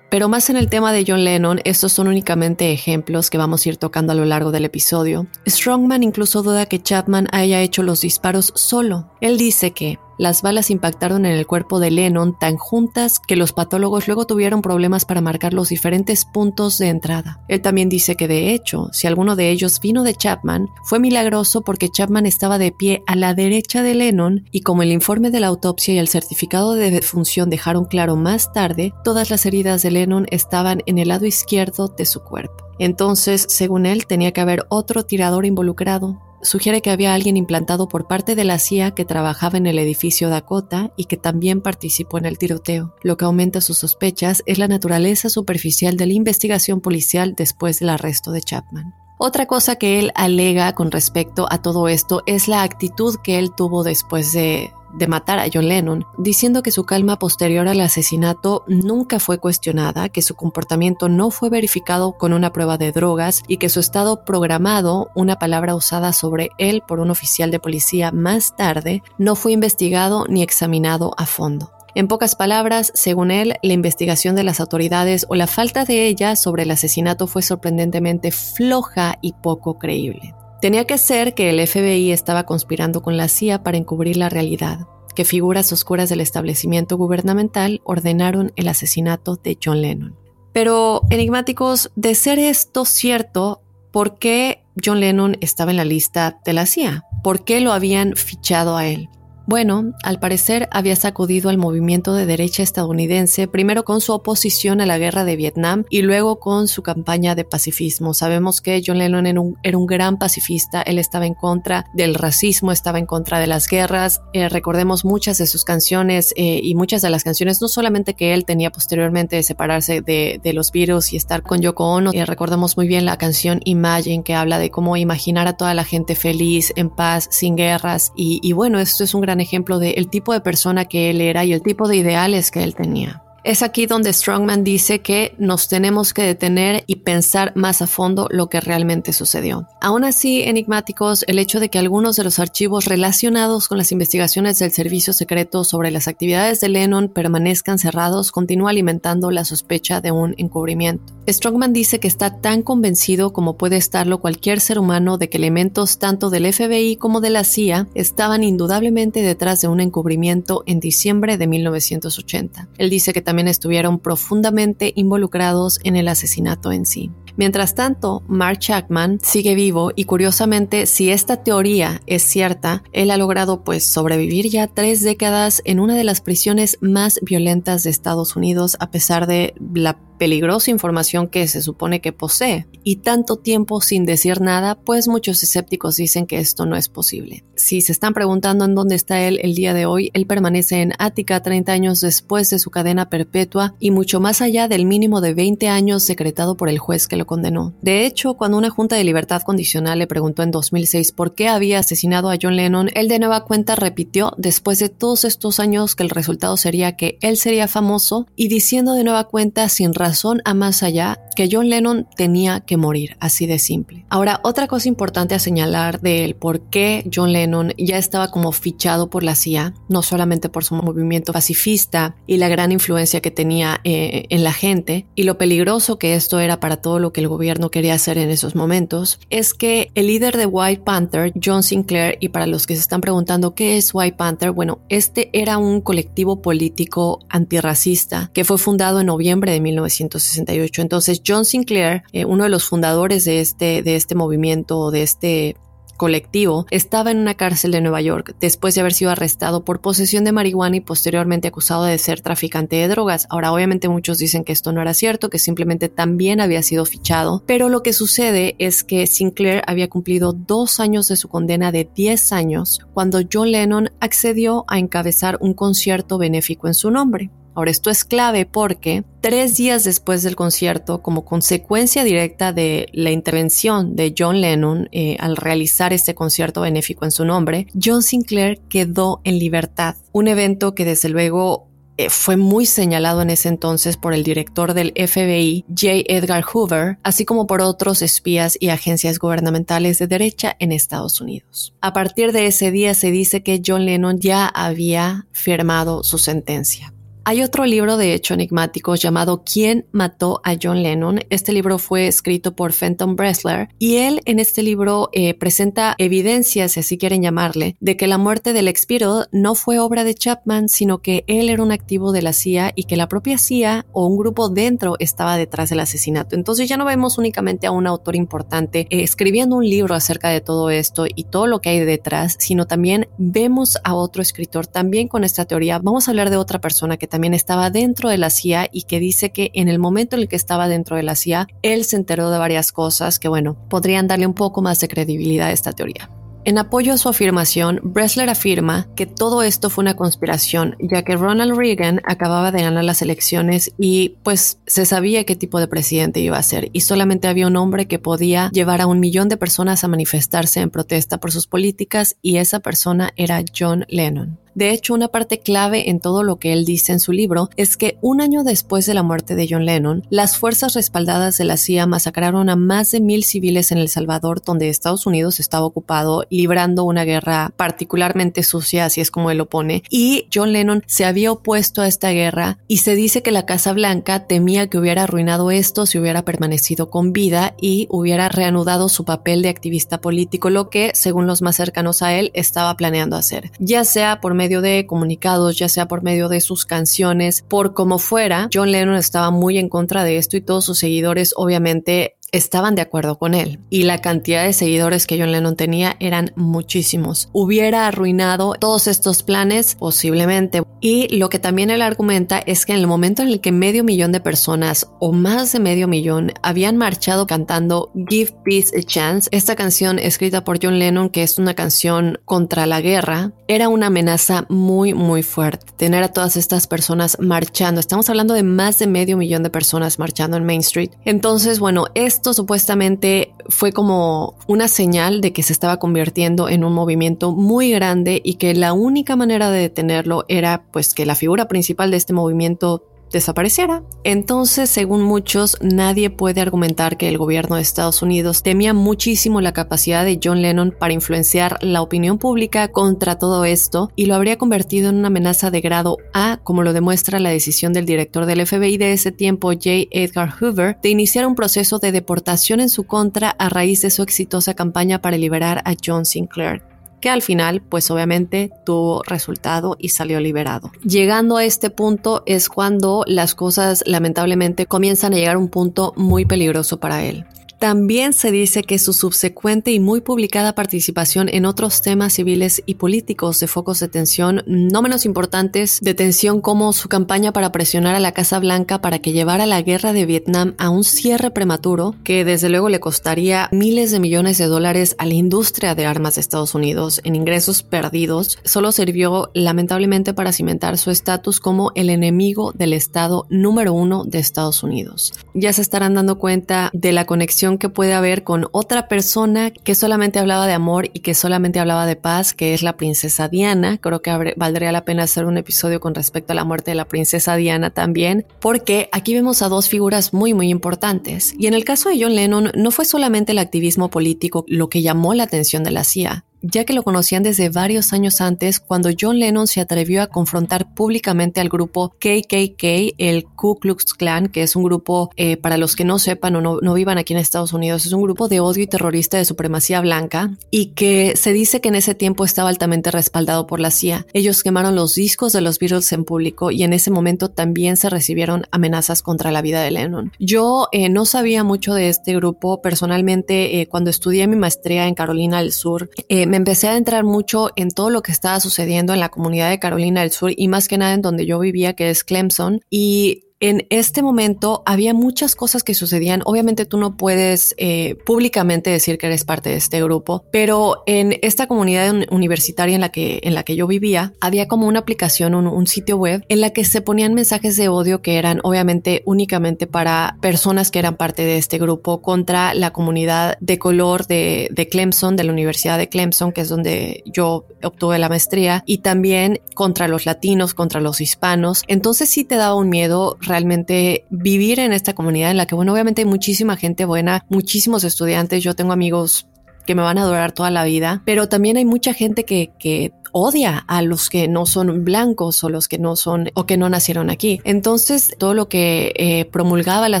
Pero 0.10 0.28
más 0.28 0.48
en 0.48 0.56
el 0.56 0.70
tema 0.70 0.92
de 0.92 1.04
John 1.06 1.24
Lennon, 1.24 1.60
estos 1.64 1.92
son 1.92 2.08
únicamente 2.08 2.72
ejemplos 2.72 3.28
que 3.28 3.36
vamos 3.36 3.64
a 3.64 3.68
ir 3.68 3.76
tocando 3.76 4.12
a 4.12 4.16
lo 4.16 4.24
largo 4.24 4.50
del 4.50 4.64
episodio. 4.64 5.26
Strongman 5.46 6.02
incluso 6.02 6.42
duda 6.42 6.66
que 6.66 6.82
Chapman 6.82 7.28
haya 7.30 7.60
hecho 7.60 7.82
los 7.82 8.00
disparos 8.00 8.52
solo. 8.54 9.10
Él 9.20 9.36
dice 9.36 9.72
que 9.72 9.98
las 10.18 10.42
balas 10.42 10.70
impactaron 10.70 11.24
en 11.24 11.32
el 11.32 11.46
cuerpo 11.46 11.80
de 11.80 11.90
Lennon 11.90 12.36
tan 12.38 12.56
juntas 12.56 13.18
que 13.18 13.36
los 13.36 13.52
patólogos 13.52 14.06
luego 14.06 14.26
tuvieron 14.26 14.62
problemas 14.62 15.04
para 15.04 15.20
marcar 15.20 15.54
los 15.54 15.68
diferentes 15.68 16.24
puntos 16.24 16.78
de 16.78 16.88
entrada. 16.88 17.40
Él 17.48 17.62
también 17.62 17.88
dice 17.88 18.16
que 18.16 18.28
de 18.28 18.52
hecho, 18.52 18.88
si 18.92 19.06
alguno 19.06 19.36
de 19.36 19.50
ellos 19.50 19.80
vino 19.80 20.02
de 20.02 20.14
Chapman, 20.14 20.68
fue 20.84 20.98
milagroso 20.98 21.62
porque 21.62 21.88
Chapman 21.88 22.26
estaba 22.26 22.58
de 22.58 22.72
pie 22.72 23.02
a 23.06 23.16
la 23.16 23.34
derecha 23.34 23.82
de 23.82 23.94
Lennon 23.94 24.44
y 24.50 24.62
como 24.62 24.82
el 24.82 24.92
informe 24.92 25.30
de 25.30 25.40
la 25.40 25.46
autopsia 25.46 25.94
y 25.94 25.98
el 25.98 26.08
certificado 26.08 26.74
de 26.74 26.90
defunción 26.90 27.48
dejaron 27.48 27.84
claro 27.84 28.16
más 28.16 28.52
tarde, 28.52 28.92
todas 29.04 29.30
las 29.30 29.46
heridas 29.46 29.82
de 29.82 29.92
Lennon 29.92 30.26
estaban 30.30 30.82
en 30.86 30.98
el 30.98 31.08
lado 31.08 31.26
izquierdo 31.26 31.88
de 31.88 32.04
su 32.04 32.20
cuerpo. 32.20 32.64
Entonces, 32.78 33.46
según 33.48 33.86
él, 33.86 34.06
tenía 34.06 34.32
que 34.32 34.40
haber 34.40 34.64
otro 34.68 35.04
tirador 35.04 35.46
involucrado, 35.46 36.20
sugiere 36.42 36.82
que 36.82 36.90
había 36.90 37.14
alguien 37.14 37.36
implantado 37.36 37.88
por 37.88 38.06
parte 38.06 38.34
de 38.34 38.44
la 38.44 38.58
CIA 38.58 38.92
que 38.92 39.04
trabajaba 39.04 39.58
en 39.58 39.66
el 39.66 39.78
edificio 39.78 40.28
Dakota 40.28 40.92
y 40.96 41.04
que 41.04 41.16
también 41.16 41.60
participó 41.60 42.18
en 42.18 42.26
el 42.26 42.38
tiroteo. 42.38 42.94
Lo 43.02 43.16
que 43.16 43.24
aumenta 43.24 43.60
sus 43.60 43.78
sospechas 43.78 44.42
es 44.46 44.58
la 44.58 44.68
naturaleza 44.68 45.28
superficial 45.28 45.96
de 45.96 46.06
la 46.06 46.12
investigación 46.12 46.80
policial 46.80 47.34
después 47.34 47.80
del 47.80 47.90
arresto 47.90 48.30
de 48.30 48.42
Chapman. 48.42 48.94
Otra 49.18 49.46
cosa 49.46 49.76
que 49.76 49.98
él 49.98 50.12
alega 50.14 50.74
con 50.74 50.92
respecto 50.92 51.48
a 51.50 51.60
todo 51.60 51.88
esto 51.88 52.22
es 52.26 52.46
la 52.46 52.62
actitud 52.62 53.16
que 53.22 53.40
él 53.40 53.50
tuvo 53.52 53.82
después 53.82 54.32
de, 54.32 54.72
de 54.92 55.06
matar 55.06 55.38
a 55.38 55.48
John 55.52 55.68
Lennon, 55.68 56.06
diciendo 56.16 56.62
que 56.62 56.70
su 56.70 56.84
calma 56.84 57.18
posterior 57.18 57.68
al 57.68 57.80
asesinato 57.80 58.64
nunca 58.66 59.20
fue 59.20 59.38
cuestionada, 59.38 60.08
que 60.08 60.22
su 60.22 60.34
comportamiento 60.34 61.08
no 61.08 61.30
fue 61.30 61.50
verificado 61.50 62.12
con 62.12 62.32
una 62.32 62.52
prueba 62.52 62.78
de 62.78 62.92
drogas 62.92 63.42
y 63.46 63.58
que 63.58 63.68
su 63.68 63.80
estado 63.80 64.24
programado, 64.24 65.10
una 65.14 65.38
palabra 65.38 65.74
usada 65.74 66.12
sobre 66.12 66.50
él 66.58 66.82
por 66.86 67.00
un 67.00 67.10
oficial 67.10 67.50
de 67.50 67.60
policía 67.60 68.10
más 68.12 68.56
tarde, 68.56 69.02
no 69.18 69.34
fue 69.36 69.52
investigado 69.52 70.26
ni 70.28 70.42
examinado 70.42 71.12
a 71.16 71.26
fondo. 71.26 71.72
En 71.94 72.06
pocas 72.06 72.36
palabras, 72.36 72.92
según 72.94 73.30
él, 73.30 73.54
la 73.62 73.72
investigación 73.72 74.36
de 74.36 74.44
las 74.44 74.60
autoridades 74.60 75.26
o 75.28 75.34
la 75.34 75.46
falta 75.46 75.84
de 75.84 76.06
ellas 76.06 76.40
sobre 76.40 76.62
el 76.62 76.70
asesinato 76.70 77.26
fue 77.26 77.42
sorprendentemente 77.42 78.30
floja 78.30 79.18
y 79.20 79.32
poco 79.32 79.78
creíble. 79.78 80.34
Tenía 80.60 80.86
que 80.86 80.98
ser 80.98 81.34
que 81.34 81.50
el 81.50 81.66
FBI 81.66 82.10
estaba 82.10 82.44
conspirando 82.44 83.00
con 83.00 83.16
la 83.16 83.28
CIA 83.28 83.62
para 83.62 83.76
encubrir 83.76 84.16
la 84.16 84.28
realidad, 84.28 84.88
que 85.14 85.24
figuras 85.24 85.72
oscuras 85.72 86.08
del 86.08 86.20
establecimiento 86.20 86.96
gubernamental 86.96 87.80
ordenaron 87.84 88.52
el 88.56 88.66
asesinato 88.66 89.36
de 89.36 89.56
John 89.62 89.82
Lennon. 89.82 90.16
Pero, 90.52 91.02
enigmáticos, 91.10 91.92
de 91.94 92.16
ser 92.16 92.40
esto 92.40 92.84
cierto, 92.84 93.62
¿por 93.92 94.18
qué 94.18 94.64
John 94.84 94.98
Lennon 94.98 95.36
estaba 95.40 95.70
en 95.70 95.76
la 95.76 95.84
lista 95.84 96.40
de 96.44 96.52
la 96.52 96.66
CIA? 96.66 97.04
¿Por 97.22 97.44
qué 97.44 97.60
lo 97.60 97.72
habían 97.72 98.16
fichado 98.16 98.76
a 98.76 98.86
él? 98.86 99.08
Bueno, 99.48 99.94
al 100.02 100.20
parecer 100.20 100.68
había 100.72 100.94
sacudido 100.94 101.48
al 101.48 101.56
movimiento 101.56 102.12
de 102.12 102.26
derecha 102.26 102.62
estadounidense, 102.62 103.48
primero 103.48 103.82
con 103.82 104.02
su 104.02 104.12
oposición 104.12 104.82
a 104.82 104.86
la 104.86 104.98
guerra 104.98 105.24
de 105.24 105.36
Vietnam 105.36 105.84
y 105.88 106.02
luego 106.02 106.38
con 106.38 106.68
su 106.68 106.82
campaña 106.82 107.34
de 107.34 107.46
pacifismo. 107.46 108.12
Sabemos 108.12 108.60
que 108.60 108.82
John 108.86 108.98
Lennon 108.98 109.24
era 109.62 109.78
un, 109.78 109.86
gran 109.86 110.18
pacifista, 110.18 110.82
él 110.82 110.98
estaba 110.98 111.24
en 111.24 111.32
contra 111.32 111.86
del 111.94 112.14
racismo, 112.14 112.72
estaba 112.72 112.98
en 112.98 113.06
contra 113.06 113.40
de 113.40 113.46
las 113.46 113.68
guerras. 113.68 114.20
Eh, 114.34 114.50
recordemos 114.50 115.06
muchas 115.06 115.38
de 115.38 115.46
sus 115.46 115.64
canciones 115.64 116.34
eh, 116.36 116.60
y 116.62 116.74
muchas 116.74 117.00
de 117.00 117.08
las 117.08 117.24
canciones, 117.24 117.62
no 117.62 117.68
solamente 117.68 118.12
que 118.12 118.34
él 118.34 118.44
tenía 118.44 118.70
posteriormente 118.70 119.36
de 119.36 119.42
separarse 119.42 120.02
de, 120.02 120.52
los 120.52 120.72
virus 120.72 121.14
y 121.14 121.16
estar 121.16 121.42
con 121.42 121.62
Yoko 121.62 121.86
Ono, 121.86 122.10
eh, 122.12 122.26
recordemos 122.26 122.76
muy 122.76 122.86
bien 122.86 123.06
la 123.06 123.16
canción 123.16 123.60
Imagine 123.64 124.24
que 124.24 124.34
habla 124.34 124.58
de 124.58 124.70
cómo 124.70 124.98
imaginar 124.98 125.48
a 125.48 125.56
toda 125.56 125.72
la 125.72 125.84
gente 125.84 126.14
feliz, 126.16 126.70
en 126.76 126.90
paz, 126.90 127.28
sin 127.30 127.56
guerras 127.56 128.12
y, 128.14 128.40
y 128.42 128.52
bueno, 128.52 128.78
esto 128.78 129.04
es 129.04 129.14
un 129.14 129.22
gran 129.22 129.37
ejemplo 129.40 129.78
del 129.78 130.08
tipo 130.08 130.32
de 130.32 130.40
persona 130.40 130.84
que 130.86 131.10
él 131.10 131.20
era 131.20 131.44
y 131.44 131.52
el 131.52 131.62
tipo 131.62 131.88
de 131.88 131.96
ideales 131.96 132.50
que 132.50 132.62
él 132.62 132.74
tenía. 132.74 133.22
Es 133.44 133.62
aquí 133.62 133.86
donde 133.86 134.12
Strongman 134.12 134.64
dice 134.64 134.98
que 135.00 135.34
nos 135.38 135.68
tenemos 135.68 136.12
que 136.12 136.22
detener 136.22 136.84
y 136.86 136.96
pensar 136.96 137.52
más 137.54 137.80
a 137.82 137.86
fondo 137.86 138.26
lo 138.30 138.48
que 138.48 138.60
realmente 138.60 139.12
sucedió. 139.12 139.66
Aún 139.80 140.04
así, 140.04 140.42
enigmáticos, 140.42 141.24
el 141.28 141.38
hecho 141.38 141.60
de 141.60 141.68
que 141.68 141.78
algunos 141.78 142.16
de 142.16 142.24
los 142.24 142.40
archivos 142.40 142.86
relacionados 142.86 143.68
con 143.68 143.78
las 143.78 143.92
investigaciones 143.92 144.58
del 144.58 144.72
servicio 144.72 145.12
secreto 145.12 145.64
sobre 145.64 145.90
las 145.90 146.08
actividades 146.08 146.60
de 146.60 146.68
Lennon 146.68 147.08
permanezcan 147.08 147.78
cerrados 147.78 148.32
continúa 148.32 148.70
alimentando 148.70 149.30
la 149.30 149.44
sospecha 149.44 150.00
de 150.00 150.10
un 150.10 150.34
encubrimiento. 150.36 151.14
Strongman 151.28 151.72
dice 151.72 152.00
que 152.00 152.08
está 152.08 152.40
tan 152.40 152.62
convencido 152.62 153.32
como 153.32 153.56
puede 153.56 153.76
estarlo 153.76 154.18
cualquier 154.18 154.60
ser 154.60 154.78
humano 154.78 155.18
de 155.18 155.28
que 155.28 155.36
elementos 155.36 155.98
tanto 155.98 156.30
del 156.30 156.52
FBI 156.52 156.96
como 156.96 157.20
de 157.20 157.30
la 157.30 157.44
CIA 157.44 157.88
estaban 157.94 158.42
indudablemente 158.42 159.22
detrás 159.22 159.60
de 159.60 159.68
un 159.68 159.80
encubrimiento 159.80 160.64
en 160.66 160.80
diciembre 160.80 161.36
de 161.36 161.46
1980. 161.46 162.68
Él 162.78 162.90
dice 162.90 163.12
que 163.12 163.20
también 163.28 163.48
estuvieron 163.48 163.98
profundamente 163.98 164.94
involucrados 164.96 165.80
en 165.84 165.96
el 165.96 166.08
asesinato 166.08 166.72
en 166.72 166.86
sí. 166.86 167.10
Mientras 167.36 167.74
tanto, 167.74 168.22
Mark 168.26 168.58
Chapman 168.58 169.18
sigue 169.22 169.54
vivo 169.54 169.92
y 169.94 170.04
curiosamente, 170.04 170.86
si 170.86 171.10
esta 171.10 171.44
teoría 171.44 172.00
es 172.06 172.22
cierta, 172.22 172.82
él 172.92 173.10
ha 173.10 173.18
logrado 173.18 173.64
pues 173.64 173.84
sobrevivir 173.84 174.48
ya 174.48 174.66
tres 174.66 175.02
décadas 175.02 175.60
en 175.66 175.78
una 175.78 175.94
de 175.94 176.04
las 176.04 176.22
prisiones 176.22 176.78
más 176.80 177.20
violentas 177.20 177.84
de 177.84 177.90
Estados 177.90 178.34
Unidos 178.34 178.78
a 178.80 178.90
pesar 178.90 179.26
de 179.26 179.52
la 179.74 179.98
peligrosa 180.18 180.70
información 180.70 181.28
que 181.28 181.46
se 181.48 181.62
supone 181.62 182.00
que 182.00 182.12
posee. 182.12 182.66
Y 182.84 182.96
tanto 182.96 183.36
tiempo 183.36 183.80
sin 183.80 184.04
decir 184.04 184.40
nada, 184.40 184.74
pues 184.74 185.08
muchos 185.08 185.42
escépticos 185.42 185.96
dicen 185.96 186.26
que 186.26 186.38
esto 186.38 186.66
no 186.66 186.76
es 186.76 186.88
posible. 186.88 187.44
Si 187.56 187.80
se 187.80 187.92
están 187.92 188.14
preguntando 188.14 188.64
en 188.64 188.74
dónde 188.74 188.94
está 188.94 189.20
él 189.22 189.40
el 189.42 189.54
día 189.54 189.74
de 189.74 189.86
hoy, 189.86 190.10
él 190.14 190.26
permanece 190.26 190.82
en 190.82 190.92
Ática 190.98 191.42
30 191.42 191.72
años 191.72 192.00
después 192.00 192.50
de 192.50 192.58
su 192.58 192.70
cadena 192.70 193.08
perpetua 193.08 193.74
y 193.78 193.90
mucho 193.90 194.20
más 194.20 194.42
allá 194.42 194.68
del 194.68 194.84
mínimo 194.84 195.20
de 195.20 195.34
20 195.34 195.68
años 195.68 196.04
secretado 196.04 196.56
por 196.56 196.68
el 196.68 196.78
juez 196.78 197.06
que 197.06 197.16
lo 197.16 197.26
condenó. 197.26 197.74
De 197.82 198.04
hecho, 198.06 198.34
cuando 198.34 198.58
una 198.58 198.70
junta 198.70 198.96
de 198.96 199.04
libertad 199.04 199.42
condicional 199.42 199.98
le 199.98 200.06
preguntó 200.06 200.42
en 200.42 200.50
2006 200.50 201.12
por 201.12 201.34
qué 201.34 201.48
había 201.48 201.78
asesinado 201.78 202.30
a 202.30 202.36
John 202.40 202.56
Lennon, 202.56 202.90
él 202.94 203.08
de 203.08 203.18
nueva 203.18 203.44
cuenta 203.44 203.76
repitió 203.76 204.32
después 204.36 204.78
de 204.78 204.88
todos 204.88 205.24
estos 205.24 205.60
años 205.60 205.94
que 205.94 206.02
el 206.02 206.10
resultado 206.10 206.56
sería 206.56 206.96
que 206.96 207.18
él 207.20 207.36
sería 207.36 207.68
famoso 207.68 208.26
y 208.36 208.48
diciendo 208.48 208.94
de 208.94 209.04
nueva 209.04 209.24
cuenta 209.24 209.68
sin 209.68 209.94
razón 209.94 210.07
razón 210.08 210.40
a 210.46 210.54
más 210.54 210.82
allá 210.82 211.20
que 211.36 211.48
John 211.52 211.68
Lennon 211.68 212.08
tenía 212.16 212.60
que 212.60 212.76
morir, 212.76 213.16
así 213.20 213.46
de 213.46 213.58
simple. 213.58 214.04
Ahora, 214.08 214.40
otra 214.42 214.66
cosa 214.66 214.88
importante 214.88 215.34
a 215.34 215.38
señalar 215.38 216.00
del 216.00 216.34
por 216.34 216.60
qué 216.60 217.08
John 217.12 217.32
Lennon 217.32 217.74
ya 217.76 217.98
estaba 217.98 218.30
como 218.30 218.50
fichado 218.52 219.10
por 219.10 219.22
la 219.22 219.34
CIA, 219.34 219.74
no 219.88 220.02
solamente 220.02 220.48
por 220.48 220.64
su 220.64 220.74
movimiento 220.74 221.32
pacifista 221.32 222.16
y 222.26 222.38
la 222.38 222.48
gran 222.48 222.72
influencia 222.72 223.20
que 223.20 223.30
tenía 223.30 223.80
eh, 223.84 224.24
en 224.30 224.42
la 224.42 224.52
gente, 224.52 225.06
y 225.14 225.24
lo 225.24 225.36
peligroso 225.36 225.98
que 225.98 226.14
esto 226.14 226.40
era 226.40 226.58
para 226.58 226.78
todo 226.78 226.98
lo 226.98 227.12
que 227.12 227.20
el 227.20 227.28
gobierno 227.28 227.70
quería 227.70 227.94
hacer 227.94 228.16
en 228.18 228.30
esos 228.30 228.54
momentos, 228.54 229.20
es 229.30 229.52
que 229.52 229.90
el 229.94 230.06
líder 230.06 230.38
de 230.38 230.46
White 230.46 230.82
Panther, 230.84 231.32
John 231.40 231.62
Sinclair, 231.62 232.16
y 232.20 232.30
para 232.30 232.46
los 232.46 232.66
que 232.66 232.74
se 232.74 232.80
están 232.80 233.02
preguntando 233.02 233.54
qué 233.54 233.76
es 233.76 233.90
White 233.92 234.16
Panther, 234.16 234.52
bueno, 234.52 234.80
este 234.88 235.28
era 235.34 235.58
un 235.58 235.82
colectivo 235.82 236.40
político 236.40 237.20
antirracista 237.28 238.30
que 238.32 238.44
fue 238.44 238.58
fundado 238.58 239.00
en 239.00 239.06
noviembre 239.06 239.52
de 239.52 239.60
1900 240.00 240.78
entonces 240.78 241.22
John 241.26 241.44
Sinclair, 241.44 242.02
eh, 242.12 242.24
uno 242.24 242.44
de 242.44 242.50
los 242.50 242.64
fundadores 242.64 243.24
de 243.24 243.40
este, 243.40 243.82
de 243.82 243.96
este 243.96 244.14
movimiento, 244.14 244.90
de 244.90 245.02
este 245.02 245.56
colectivo, 245.98 246.64
estaba 246.70 247.10
en 247.10 247.18
una 247.18 247.34
cárcel 247.34 247.72
de 247.72 247.80
Nueva 247.80 248.00
York 248.00 248.36
después 248.40 248.74
de 248.74 248.80
haber 248.80 248.94
sido 248.94 249.10
arrestado 249.10 249.64
por 249.64 249.80
posesión 249.80 250.24
de 250.24 250.32
marihuana 250.32 250.76
y 250.76 250.80
posteriormente 250.80 251.48
acusado 251.48 251.84
de 251.84 251.98
ser 251.98 252.20
traficante 252.20 252.76
de 252.76 252.88
drogas. 252.88 253.26
Ahora, 253.28 253.52
obviamente 253.52 253.88
muchos 253.88 254.16
dicen 254.16 254.44
que 254.44 254.52
esto 254.52 254.72
no 254.72 254.80
era 254.80 254.94
cierto, 254.94 255.28
que 255.28 255.38
simplemente 255.38 255.88
también 255.88 256.40
había 256.40 256.62
sido 256.62 256.86
fichado, 256.86 257.42
pero 257.46 257.68
lo 257.68 257.82
que 257.82 257.92
sucede 257.92 258.54
es 258.58 258.84
que 258.84 259.06
Sinclair 259.06 259.62
había 259.66 259.88
cumplido 259.88 260.32
dos 260.32 260.80
años 260.80 261.08
de 261.08 261.16
su 261.16 261.28
condena 261.28 261.72
de 261.72 261.88
10 261.92 262.32
años 262.32 262.78
cuando 262.94 263.20
John 263.30 263.50
Lennon 263.50 263.90
accedió 264.00 264.64
a 264.68 264.78
encabezar 264.78 265.36
un 265.40 265.52
concierto 265.52 266.16
benéfico 266.16 266.68
en 266.68 266.74
su 266.74 266.90
nombre. 266.90 267.30
Ahora, 267.58 267.72
esto 267.72 267.90
es 267.90 268.04
clave 268.04 268.46
porque 268.46 269.02
tres 269.20 269.56
días 269.56 269.82
después 269.82 270.22
del 270.22 270.36
concierto, 270.36 271.02
como 271.02 271.24
consecuencia 271.24 272.04
directa 272.04 272.52
de 272.52 272.86
la 272.92 273.10
intervención 273.10 273.96
de 273.96 274.14
John 274.16 274.40
Lennon 274.40 274.88
eh, 274.92 275.16
al 275.18 275.36
realizar 275.36 275.92
este 275.92 276.14
concierto 276.14 276.60
benéfico 276.60 277.04
en 277.04 277.10
su 277.10 277.24
nombre, 277.24 277.66
John 277.74 278.04
Sinclair 278.04 278.60
quedó 278.68 279.20
en 279.24 279.40
libertad. 279.40 279.96
Un 280.12 280.28
evento 280.28 280.76
que 280.76 280.84
desde 280.84 281.08
luego 281.08 281.66
eh, 281.96 282.10
fue 282.10 282.36
muy 282.36 282.64
señalado 282.64 283.22
en 283.22 283.30
ese 283.30 283.48
entonces 283.48 283.96
por 283.96 284.14
el 284.14 284.22
director 284.22 284.72
del 284.72 284.92
FBI, 284.92 285.64
J. 285.68 286.04
Edgar 286.06 286.44
Hoover, 286.44 286.98
así 287.02 287.24
como 287.24 287.48
por 287.48 287.60
otros 287.60 288.02
espías 288.02 288.56
y 288.60 288.68
agencias 288.68 289.18
gubernamentales 289.18 289.98
de 289.98 290.06
derecha 290.06 290.54
en 290.60 290.70
Estados 290.70 291.20
Unidos. 291.20 291.74
A 291.80 291.92
partir 291.92 292.30
de 292.30 292.46
ese 292.46 292.70
día 292.70 292.94
se 292.94 293.10
dice 293.10 293.42
que 293.42 293.60
John 293.66 293.84
Lennon 293.84 294.20
ya 294.20 294.46
había 294.46 295.26
firmado 295.32 296.04
su 296.04 296.18
sentencia. 296.18 296.94
Hay 297.28 297.42
otro 297.42 297.66
libro 297.66 297.98
de 297.98 298.14
hecho 298.14 298.32
enigmático 298.32 298.94
llamado 298.94 299.42
¿Quién 299.44 299.84
mató 299.92 300.40
a 300.44 300.54
John 300.58 300.82
Lennon? 300.82 301.20
Este 301.28 301.52
libro 301.52 301.78
fue 301.78 302.06
escrito 302.06 302.56
por 302.56 302.72
Fenton 302.72 303.16
Bressler 303.16 303.68
y 303.78 303.96
él 303.96 304.22
en 304.24 304.38
este 304.38 304.62
libro 304.62 305.10
eh, 305.12 305.34
presenta 305.34 305.94
evidencias, 305.98 306.72
si 306.72 306.80
así 306.80 306.96
quieren 306.96 307.20
llamarle, 307.20 307.76
de 307.80 307.98
que 307.98 308.06
la 308.06 308.16
muerte 308.16 308.54
del 308.54 308.66
expiro 308.66 309.26
no 309.30 309.54
fue 309.54 309.78
obra 309.78 310.04
de 310.04 310.14
Chapman, 310.14 310.70
sino 310.70 311.02
que 311.02 311.24
él 311.26 311.50
era 311.50 311.62
un 311.62 311.70
activo 311.70 312.12
de 312.12 312.22
la 312.22 312.32
CIA 312.32 312.72
y 312.74 312.84
que 312.84 312.96
la 312.96 313.08
propia 313.08 313.36
CIA 313.36 313.84
o 313.92 314.06
un 314.06 314.16
grupo 314.16 314.48
dentro 314.48 314.96
estaba 314.98 315.36
detrás 315.36 315.68
del 315.68 315.80
asesinato. 315.80 316.34
Entonces 316.34 316.66
ya 316.66 316.78
no 316.78 316.86
vemos 316.86 317.18
únicamente 317.18 317.66
a 317.66 317.72
un 317.72 317.86
autor 317.86 318.16
importante 318.16 318.86
eh, 318.88 319.02
escribiendo 319.02 319.54
un 319.56 319.68
libro 319.68 319.94
acerca 319.94 320.30
de 320.30 320.40
todo 320.40 320.70
esto 320.70 321.04
y 321.14 321.24
todo 321.24 321.46
lo 321.46 321.60
que 321.60 321.68
hay 321.68 321.80
detrás, 321.80 322.36
sino 322.38 322.66
también 322.66 323.10
vemos 323.18 323.76
a 323.84 323.94
otro 323.94 324.22
escritor 324.22 324.66
también 324.66 325.08
con 325.08 325.24
esta 325.24 325.44
teoría. 325.44 325.78
Vamos 325.78 326.08
a 326.08 326.12
hablar 326.12 326.30
de 326.30 326.38
otra 326.38 326.58
persona 326.62 326.96
que 326.96 327.06
también 327.06 327.17
también 327.18 327.34
estaba 327.34 327.70
dentro 327.70 328.10
de 328.10 328.16
la 328.16 328.30
CIA 328.30 328.68
y 328.70 328.84
que 328.84 329.00
dice 329.00 329.30
que 329.30 329.50
en 329.52 329.66
el 329.66 329.80
momento 329.80 330.14
en 330.14 330.22
el 330.22 330.28
que 330.28 330.36
estaba 330.36 330.68
dentro 330.68 330.94
de 330.94 331.02
la 331.02 331.16
CIA, 331.16 331.48
él 331.62 331.84
se 331.84 331.96
enteró 331.96 332.30
de 332.30 332.38
varias 332.38 332.70
cosas 332.70 333.18
que, 333.18 333.26
bueno, 333.26 333.56
podrían 333.68 334.06
darle 334.06 334.24
un 334.24 334.34
poco 334.34 334.62
más 334.62 334.78
de 334.78 334.86
credibilidad 334.86 335.48
a 335.48 335.52
esta 335.52 335.72
teoría. 335.72 336.08
En 336.44 336.58
apoyo 336.58 336.92
a 336.92 336.96
su 336.96 337.08
afirmación, 337.08 337.80
Bressler 337.82 338.30
afirma 338.30 338.86
que 338.94 339.04
todo 339.04 339.42
esto 339.42 339.68
fue 339.68 339.82
una 339.82 339.96
conspiración, 339.96 340.76
ya 340.78 341.02
que 341.02 341.16
Ronald 341.16 341.58
Reagan 341.58 342.00
acababa 342.04 342.52
de 342.52 342.62
ganar 342.62 342.84
las 342.84 343.02
elecciones 343.02 343.72
y 343.78 344.14
pues 344.22 344.60
se 344.68 344.86
sabía 344.86 345.24
qué 345.24 345.34
tipo 345.34 345.58
de 345.58 345.66
presidente 345.66 346.20
iba 346.20 346.38
a 346.38 346.42
ser 346.44 346.70
y 346.72 346.82
solamente 346.82 347.26
había 347.26 347.48
un 347.48 347.56
hombre 347.56 347.88
que 347.88 347.98
podía 347.98 348.48
llevar 348.52 348.80
a 348.80 348.86
un 348.86 349.00
millón 349.00 349.28
de 349.28 349.36
personas 349.36 349.82
a 349.82 349.88
manifestarse 349.88 350.60
en 350.60 350.70
protesta 350.70 351.18
por 351.18 351.32
sus 351.32 351.48
políticas 351.48 352.16
y 352.22 352.36
esa 352.36 352.60
persona 352.60 353.10
era 353.16 353.42
John 353.58 353.84
Lennon. 353.88 354.38
De 354.58 354.72
hecho, 354.72 354.92
una 354.92 355.06
parte 355.06 355.38
clave 355.38 355.88
en 355.88 356.00
todo 356.00 356.24
lo 356.24 356.40
que 356.40 356.52
él 356.52 356.64
dice 356.64 356.90
en 356.90 356.98
su 356.98 357.12
libro 357.12 357.48
es 357.56 357.76
que 357.76 357.96
un 358.00 358.20
año 358.20 358.42
después 358.42 358.86
de 358.86 358.94
la 358.94 359.04
muerte 359.04 359.36
de 359.36 359.46
John 359.48 359.64
Lennon, 359.64 360.04
las 360.10 360.36
fuerzas 360.36 360.74
respaldadas 360.74 361.38
de 361.38 361.44
la 361.44 361.56
CIA 361.56 361.86
masacraron 361.86 362.50
a 362.50 362.56
más 362.56 362.90
de 362.90 363.00
mil 363.00 363.22
civiles 363.22 363.70
en 363.70 363.78
El 363.78 363.88
Salvador, 363.88 364.42
donde 364.44 364.68
Estados 364.68 365.06
Unidos 365.06 365.38
estaba 365.38 365.64
ocupado 365.64 366.24
librando 366.28 366.82
una 366.82 367.04
guerra 367.04 367.52
particularmente 367.56 368.42
sucia, 368.42 368.86
así 368.86 369.00
es 369.00 369.12
como 369.12 369.30
él 369.30 369.38
lo 369.38 369.48
pone, 369.48 369.84
y 369.90 370.26
John 370.34 370.52
Lennon 370.52 370.82
se 370.88 371.04
había 371.04 371.30
opuesto 371.30 371.80
a 371.80 371.86
esta 371.86 372.10
guerra 372.10 372.58
y 372.66 372.78
se 372.78 372.96
dice 372.96 373.22
que 373.22 373.30
la 373.30 373.46
Casa 373.46 373.72
Blanca 373.72 374.26
temía 374.26 374.66
que 374.66 374.78
hubiera 374.78 375.04
arruinado 375.04 375.52
esto 375.52 375.86
si 375.86 376.00
hubiera 376.00 376.24
permanecido 376.24 376.90
con 376.90 377.12
vida 377.12 377.54
y 377.60 377.86
hubiera 377.90 378.28
reanudado 378.28 378.88
su 378.88 379.04
papel 379.04 379.40
de 379.42 379.50
activista 379.50 380.00
político, 380.00 380.50
lo 380.50 380.68
que, 380.68 380.90
según 380.94 381.28
los 381.28 381.42
más 381.42 381.54
cercanos 381.54 382.02
a 382.02 382.14
él, 382.14 382.32
estaba 382.34 382.76
planeando 382.76 383.14
hacer, 383.14 383.52
ya 383.60 383.84
sea 383.84 384.20
por 384.20 384.34
medio 384.34 384.47
de 384.48 384.86
comunicados, 384.86 385.56
ya 385.56 385.68
sea 385.68 385.86
por 385.86 386.02
medio 386.02 386.28
de 386.28 386.40
sus 386.40 386.66
canciones, 386.66 387.44
por 387.46 387.74
como 387.74 387.98
fuera, 387.98 388.48
John 388.52 388.72
Lennon 388.72 388.96
estaba 388.96 389.30
muy 389.30 389.58
en 389.58 389.68
contra 389.68 390.04
de 390.04 390.16
esto 390.16 390.36
y 390.36 390.40
todos 390.40 390.64
sus 390.64 390.78
seguidores 390.78 391.32
obviamente 391.36 392.17
estaban 392.32 392.74
de 392.74 392.82
acuerdo 392.82 393.18
con 393.18 393.34
él 393.34 393.60
y 393.70 393.84
la 393.84 393.98
cantidad 393.98 394.44
de 394.44 394.52
seguidores 394.52 395.06
que 395.06 395.18
John 395.18 395.32
Lennon 395.32 395.56
tenía 395.56 395.96
eran 396.00 396.32
muchísimos. 396.36 397.28
Hubiera 397.32 397.86
arruinado 397.86 398.54
todos 398.54 398.86
estos 398.86 399.22
planes 399.22 399.76
posiblemente. 399.76 400.62
Y 400.80 401.16
lo 401.16 401.28
que 401.28 401.38
también 401.38 401.70
él 401.70 401.82
argumenta 401.82 402.38
es 402.38 402.64
que 402.64 402.72
en 402.72 402.78
el 402.78 402.86
momento 402.86 403.22
en 403.22 403.28
el 403.28 403.40
que 403.40 403.52
medio 403.52 403.84
millón 403.84 404.12
de 404.12 404.20
personas 404.20 404.88
o 405.00 405.12
más 405.12 405.52
de 405.52 405.60
medio 405.60 405.88
millón 405.88 406.32
habían 406.42 406.76
marchado 406.76 407.26
cantando 407.26 407.90
Give 408.08 408.32
Peace 408.44 408.78
a 408.78 408.82
Chance, 408.82 409.28
esta 409.32 409.56
canción 409.56 409.98
escrita 409.98 410.44
por 410.44 410.58
John 410.62 410.78
Lennon 410.78 411.10
que 411.10 411.22
es 411.22 411.38
una 411.38 411.54
canción 411.54 412.20
contra 412.24 412.66
la 412.66 412.80
guerra, 412.80 413.32
era 413.48 413.68
una 413.68 413.86
amenaza 413.86 414.46
muy 414.48 414.94
muy 414.94 415.22
fuerte. 415.22 415.72
Tener 415.76 416.04
a 416.04 416.12
todas 416.12 416.36
estas 416.36 416.66
personas 416.66 417.16
marchando, 417.20 417.80
estamos 417.80 418.08
hablando 418.08 418.34
de 418.34 418.42
más 418.42 418.78
de 418.78 418.86
medio 418.86 419.16
millón 419.16 419.42
de 419.42 419.50
personas 419.50 419.98
marchando 419.98 420.36
en 420.36 420.44
Main 420.44 420.60
Street. 420.60 420.90
Entonces, 421.04 421.58
bueno, 421.58 421.86
es 421.94 422.17
esto 422.18 422.34
supuestamente 422.34 423.32
fue 423.48 423.72
como 423.72 424.34
una 424.48 424.66
señal 424.66 425.20
de 425.20 425.32
que 425.32 425.44
se 425.44 425.52
estaba 425.52 425.78
convirtiendo 425.78 426.48
en 426.48 426.64
un 426.64 426.72
movimiento 426.72 427.30
muy 427.30 427.70
grande 427.70 428.20
y 428.24 428.34
que 428.34 428.54
la 428.54 428.72
única 428.72 429.14
manera 429.14 429.52
de 429.52 429.60
detenerlo 429.60 430.24
era 430.26 430.64
pues 430.72 430.94
que 430.94 431.06
la 431.06 431.14
figura 431.14 431.46
principal 431.46 431.92
de 431.92 431.96
este 431.96 432.12
movimiento 432.12 432.82
desapareciera. 433.10 433.82
Entonces, 434.04 434.70
según 434.70 435.02
muchos, 435.02 435.56
nadie 435.60 436.10
puede 436.10 436.40
argumentar 436.40 436.96
que 436.96 437.08
el 437.08 437.18
gobierno 437.18 437.56
de 437.56 437.62
Estados 437.62 438.02
Unidos 438.02 438.42
temía 438.42 438.74
muchísimo 438.74 439.40
la 439.40 439.52
capacidad 439.52 440.04
de 440.04 440.20
John 440.22 440.42
Lennon 440.42 440.74
para 440.78 440.92
influenciar 440.92 441.58
la 441.62 441.82
opinión 441.82 442.18
pública 442.18 442.68
contra 442.68 443.18
todo 443.18 443.44
esto 443.44 443.90
y 443.96 444.06
lo 444.06 444.14
habría 444.14 444.38
convertido 444.38 444.90
en 444.90 444.96
una 444.96 445.08
amenaza 445.08 445.50
de 445.50 445.60
grado 445.60 445.98
A, 446.12 446.40
como 446.42 446.62
lo 446.62 446.72
demuestra 446.72 447.18
la 447.18 447.30
decisión 447.30 447.72
del 447.72 447.86
director 447.86 448.26
del 448.26 448.46
FBI 448.46 448.76
de 448.76 448.92
ese 448.92 449.12
tiempo, 449.12 449.52
J. 449.52 449.88
Edgar 449.90 450.30
Hoover, 450.30 450.78
de 450.82 450.88
iniciar 450.88 451.26
un 451.26 451.34
proceso 451.34 451.78
de 451.78 451.92
deportación 451.92 452.60
en 452.60 452.68
su 452.68 452.84
contra 452.84 453.30
a 453.30 453.48
raíz 453.48 453.82
de 453.82 453.90
su 453.90 454.02
exitosa 454.02 454.54
campaña 454.54 455.00
para 455.00 455.16
liberar 455.16 455.62
a 455.64 455.74
John 455.84 456.04
Sinclair 456.04 456.62
que 457.00 457.10
al 457.10 457.22
final 457.22 457.62
pues 457.62 457.90
obviamente 457.90 458.50
tuvo 458.64 459.02
resultado 459.02 459.76
y 459.78 459.90
salió 459.90 460.20
liberado. 460.20 460.70
Llegando 460.84 461.36
a 461.36 461.44
este 461.44 461.70
punto 461.70 462.22
es 462.26 462.48
cuando 462.48 463.04
las 463.06 463.34
cosas 463.34 463.82
lamentablemente 463.86 464.66
comienzan 464.66 465.12
a 465.12 465.16
llegar 465.16 465.36
a 465.36 465.38
un 465.38 465.48
punto 465.48 465.92
muy 465.96 466.24
peligroso 466.24 466.78
para 466.78 467.04
él. 467.04 467.24
También 467.58 468.12
se 468.12 468.30
dice 468.30 468.62
que 468.62 468.78
su 468.78 468.92
subsecuente 468.92 469.72
y 469.72 469.80
muy 469.80 470.00
publicada 470.00 470.54
participación 470.54 471.28
en 471.28 471.44
otros 471.44 471.82
temas 471.82 472.12
civiles 472.12 472.62
y 472.66 472.74
políticos 472.74 473.40
de 473.40 473.48
focos 473.48 473.80
de 473.80 473.88
tensión 473.88 474.44
no 474.46 474.80
menos 474.80 475.04
importantes 475.04 475.80
de 475.80 475.92
tensión 475.92 476.40
como 476.40 476.72
su 476.72 476.88
campaña 476.88 477.32
para 477.32 477.50
presionar 477.50 477.96
a 477.96 478.00
la 478.00 478.12
Casa 478.12 478.38
Blanca 478.38 478.80
para 478.80 479.00
que 479.00 479.10
llevara 479.10 479.44
la 479.44 479.60
guerra 479.60 479.92
de 479.92 480.06
Vietnam 480.06 480.54
a 480.56 480.70
un 480.70 480.84
cierre 480.84 481.32
prematuro 481.32 481.96
que 482.04 482.24
desde 482.24 482.48
luego 482.48 482.68
le 482.68 482.78
costaría 482.78 483.48
miles 483.50 483.90
de 483.90 483.98
millones 483.98 484.38
de 484.38 484.46
dólares 484.46 484.94
a 484.98 485.06
la 485.06 485.14
industria 485.14 485.74
de 485.74 485.84
armas 485.84 486.14
de 486.14 486.20
Estados 486.20 486.54
Unidos 486.54 487.00
en 487.02 487.16
ingresos 487.16 487.64
perdidos, 487.64 488.38
solo 488.44 488.70
sirvió 488.70 489.30
lamentablemente 489.34 490.14
para 490.14 490.32
cimentar 490.32 490.78
su 490.78 490.92
estatus 490.92 491.40
como 491.40 491.72
el 491.74 491.90
enemigo 491.90 492.52
del 492.52 492.72
Estado 492.72 493.26
número 493.30 493.72
uno 493.72 494.04
de 494.04 494.20
Estados 494.20 494.62
Unidos. 494.62 495.12
Ya 495.34 495.52
se 495.52 495.62
estarán 495.62 495.94
dando 495.94 496.18
cuenta 496.18 496.70
de 496.72 496.92
la 496.92 497.04
conexión 497.04 497.47
que 497.56 497.70
puede 497.70 497.94
haber 497.94 498.24
con 498.24 498.46
otra 498.52 498.88
persona 498.88 499.50
que 499.50 499.74
solamente 499.74 500.18
hablaba 500.18 500.46
de 500.46 500.52
amor 500.52 500.90
y 500.92 501.00
que 501.00 501.14
solamente 501.14 501.60
hablaba 501.60 501.86
de 501.86 501.96
paz, 501.96 502.34
que 502.34 502.52
es 502.52 502.62
la 502.62 502.76
princesa 502.76 503.28
Diana. 503.28 503.78
Creo 503.78 504.02
que 504.02 504.34
valdría 504.36 504.72
la 504.72 504.84
pena 504.84 505.04
hacer 505.04 505.24
un 505.24 505.38
episodio 505.38 505.80
con 505.80 505.94
respecto 505.94 506.32
a 506.32 506.36
la 506.36 506.44
muerte 506.44 506.72
de 506.72 506.74
la 506.74 506.86
princesa 506.86 507.36
Diana 507.36 507.70
también, 507.70 508.26
porque 508.40 508.90
aquí 508.92 509.14
vemos 509.14 509.40
a 509.40 509.48
dos 509.48 509.68
figuras 509.68 510.12
muy 510.12 510.34
muy 510.34 510.50
importantes. 510.50 511.34
Y 511.38 511.46
en 511.46 511.54
el 511.54 511.64
caso 511.64 511.88
de 511.88 512.02
John 512.02 512.14
Lennon 512.14 512.50
no 512.54 512.70
fue 512.70 512.84
solamente 512.84 513.32
el 513.32 513.38
activismo 513.38 513.88
político 513.88 514.44
lo 514.48 514.68
que 514.68 514.82
llamó 514.82 515.14
la 515.14 515.22
atención 515.22 515.64
de 515.64 515.70
la 515.70 515.84
CIA, 515.84 516.24
ya 516.42 516.64
que 516.64 516.72
lo 516.72 516.82
conocían 516.82 517.22
desde 517.22 517.48
varios 517.48 517.92
años 517.92 518.20
antes 518.20 518.60
cuando 518.60 518.90
John 518.98 519.18
Lennon 519.18 519.46
se 519.46 519.60
atrevió 519.60 520.02
a 520.02 520.06
confrontar 520.06 520.74
públicamente 520.74 521.40
al 521.40 521.48
grupo 521.48 521.90
KKK, 521.98 522.94
el 522.98 523.24
Ku 523.24 523.56
Klux 523.56 523.94
Klan, 523.94 524.28
que 524.28 524.42
es 524.42 524.56
un 524.56 524.64
grupo, 524.64 525.10
eh, 525.16 525.36
para 525.36 525.56
los 525.56 525.76
que 525.76 525.84
no 525.84 525.98
sepan 525.98 526.36
o 526.36 526.40
no, 526.40 526.74
vivan 526.74 526.98
aquí 526.98 527.12
en 527.12 527.18
Estados 527.18 527.52
Unidos, 527.52 527.86
es 527.86 527.92
un 527.92 528.02
grupo 528.02 528.28
de 528.28 528.40
odio 528.40 528.62
y 528.62 528.66
terrorista 528.66 529.16
de 529.16 529.24
supremacía 529.24 529.80
blanca 529.80 530.36
y 530.50 530.66
que 530.66 531.14
se 531.16 531.32
dice 531.32 531.60
que 531.60 531.68
en 531.68 531.74
ese 531.74 531.94
tiempo 531.94 532.24
estaba 532.24 532.48
altamente 532.48 532.90
respaldado 532.90 533.46
por 533.46 533.60
la 533.60 533.70
CIA. 533.70 534.06
Ellos 534.12 534.42
quemaron 534.42 534.74
los 534.74 534.94
discos 534.94 535.32
de 535.32 535.40
los 535.40 535.58
Beatles 535.58 535.92
en 535.92 536.04
público 536.04 536.50
y 536.50 536.62
en 536.62 536.72
ese 536.72 536.90
momento 536.90 537.28
también 537.28 537.76
se 537.76 537.90
recibieron 537.90 538.46
amenazas 538.50 539.02
contra 539.02 539.30
la 539.30 539.42
vida 539.42 539.62
de 539.62 539.70
Lennon. 539.70 540.12
Yo 540.18 540.68
eh, 540.72 540.88
no 540.88 541.04
sabía 541.04 541.44
mucho 541.44 541.74
de 541.74 541.88
este 541.88 542.14
grupo 542.14 542.62
personalmente 542.62 543.60
eh, 543.60 543.66
cuando 543.66 543.90
estudié 543.90 544.26
mi 544.26 544.36
maestría 544.36 544.86
en 544.86 544.94
Carolina 544.94 545.38
del 545.38 545.52
Sur 545.52 545.90
me 546.28 546.36
empecé 546.36 546.68
a 546.68 546.76
entrar 546.76 547.04
mucho 547.04 547.50
en 547.56 547.70
todo 547.70 547.90
lo 547.90 548.02
que 548.02 548.12
estaba 548.12 548.38
sucediendo 548.40 548.92
en 548.92 549.00
la 549.00 549.08
comunidad 549.08 549.50
de 549.50 549.58
Carolina 549.58 550.02
del 550.02 550.12
Sur 550.12 550.32
y 550.36 550.48
más 550.48 550.68
que 550.68 550.78
nada 550.78 550.94
en 550.94 551.02
donde 551.02 551.26
yo 551.26 551.38
vivía, 551.38 551.74
que 551.74 551.90
es 551.90 552.04
Clemson. 552.04 552.60
Y 552.70 553.27
en 553.40 553.66
este 553.70 554.02
momento 554.02 554.62
había 554.66 554.94
muchas 554.94 555.36
cosas 555.36 555.62
que 555.62 555.74
sucedían. 555.74 556.22
Obviamente 556.24 556.66
tú 556.66 556.76
no 556.76 556.96
puedes 556.96 557.54
eh, 557.56 557.96
públicamente 558.04 558.70
decir 558.70 558.98
que 558.98 559.06
eres 559.06 559.24
parte 559.24 559.50
de 559.50 559.56
este 559.56 559.82
grupo, 559.82 560.24
pero 560.32 560.82
en 560.86 561.18
esta 561.22 561.46
comunidad 561.46 561.94
universitaria 562.10 562.74
en 562.74 562.80
la 562.80 562.88
que, 562.90 563.20
en 563.22 563.34
la 563.34 563.44
que 563.44 563.56
yo 563.56 563.66
vivía, 563.66 564.12
había 564.20 564.48
como 564.48 564.66
una 564.66 564.80
aplicación, 564.80 565.34
un, 565.34 565.68
sitio 565.68 565.98
web 565.98 566.24
en 566.30 566.40
la 566.40 566.50
que 566.50 566.64
se 566.64 566.80
ponían 566.80 567.12
mensajes 567.12 567.56
de 567.56 567.68
odio 567.68 568.00
que 568.00 568.16
eran 568.16 568.40
obviamente 568.42 569.02
únicamente 569.04 569.66
para 569.66 570.16
personas 570.22 570.70
que 570.70 570.78
eran 570.78 570.96
parte 570.96 571.24
de 571.24 571.36
este 571.36 571.58
grupo 571.58 572.00
contra 572.00 572.54
la 572.54 572.72
comunidad 572.72 573.36
de 573.40 573.58
color 573.58 574.06
de, 574.06 574.48
de 574.50 574.68
Clemson, 574.68 575.16
de 575.16 575.24
la 575.24 575.32
Universidad 575.32 575.76
de 575.76 575.90
Clemson, 575.90 576.32
que 576.32 576.40
es 576.40 576.48
donde 576.48 577.02
yo 577.04 577.44
obtuve 577.62 577.98
la 577.98 578.08
maestría, 578.08 578.62
y 578.64 578.78
también 578.78 579.40
contra 579.54 579.88
los 579.88 580.06
latinos, 580.06 580.54
contra 580.54 580.80
los 580.80 581.02
hispanos. 581.02 581.64
Entonces 581.68 582.08
sí 582.08 582.24
te 582.24 582.36
daba 582.36 582.54
un 582.54 582.70
miedo 582.70 583.18
realmente 583.28 584.04
vivir 584.10 584.60
en 584.60 584.72
esta 584.72 584.94
comunidad 584.94 585.30
en 585.30 585.36
la 585.36 585.46
que, 585.46 585.54
bueno, 585.54 585.72
obviamente 585.72 586.02
hay 586.02 586.06
muchísima 586.06 586.56
gente 586.56 586.84
buena, 586.84 587.24
muchísimos 587.28 587.84
estudiantes, 587.84 588.42
yo 588.42 588.54
tengo 588.54 588.72
amigos 588.72 589.28
que 589.66 589.74
me 589.74 589.82
van 589.82 589.98
a 589.98 590.04
durar 590.04 590.32
toda 590.32 590.50
la 590.50 590.64
vida, 590.64 591.02
pero 591.04 591.28
también 591.28 591.58
hay 591.58 591.64
mucha 591.64 591.92
gente 591.92 592.24
que, 592.24 592.50
que 592.58 592.92
odia 593.18 593.58
a 593.66 593.82
los 593.82 594.08
que 594.08 594.28
no 594.28 594.46
son 594.46 594.84
blancos 594.84 595.42
o 595.44 595.48
los 595.48 595.68
que 595.68 595.78
no 595.78 595.96
son 595.96 596.30
o 596.34 596.46
que 596.46 596.56
no 596.56 596.68
nacieron 596.68 597.10
aquí. 597.10 597.40
Entonces, 597.44 598.14
todo 598.18 598.34
lo 598.34 598.48
que 598.48 598.92
eh, 598.96 599.24
promulgaba 599.26 599.88
la 599.88 600.00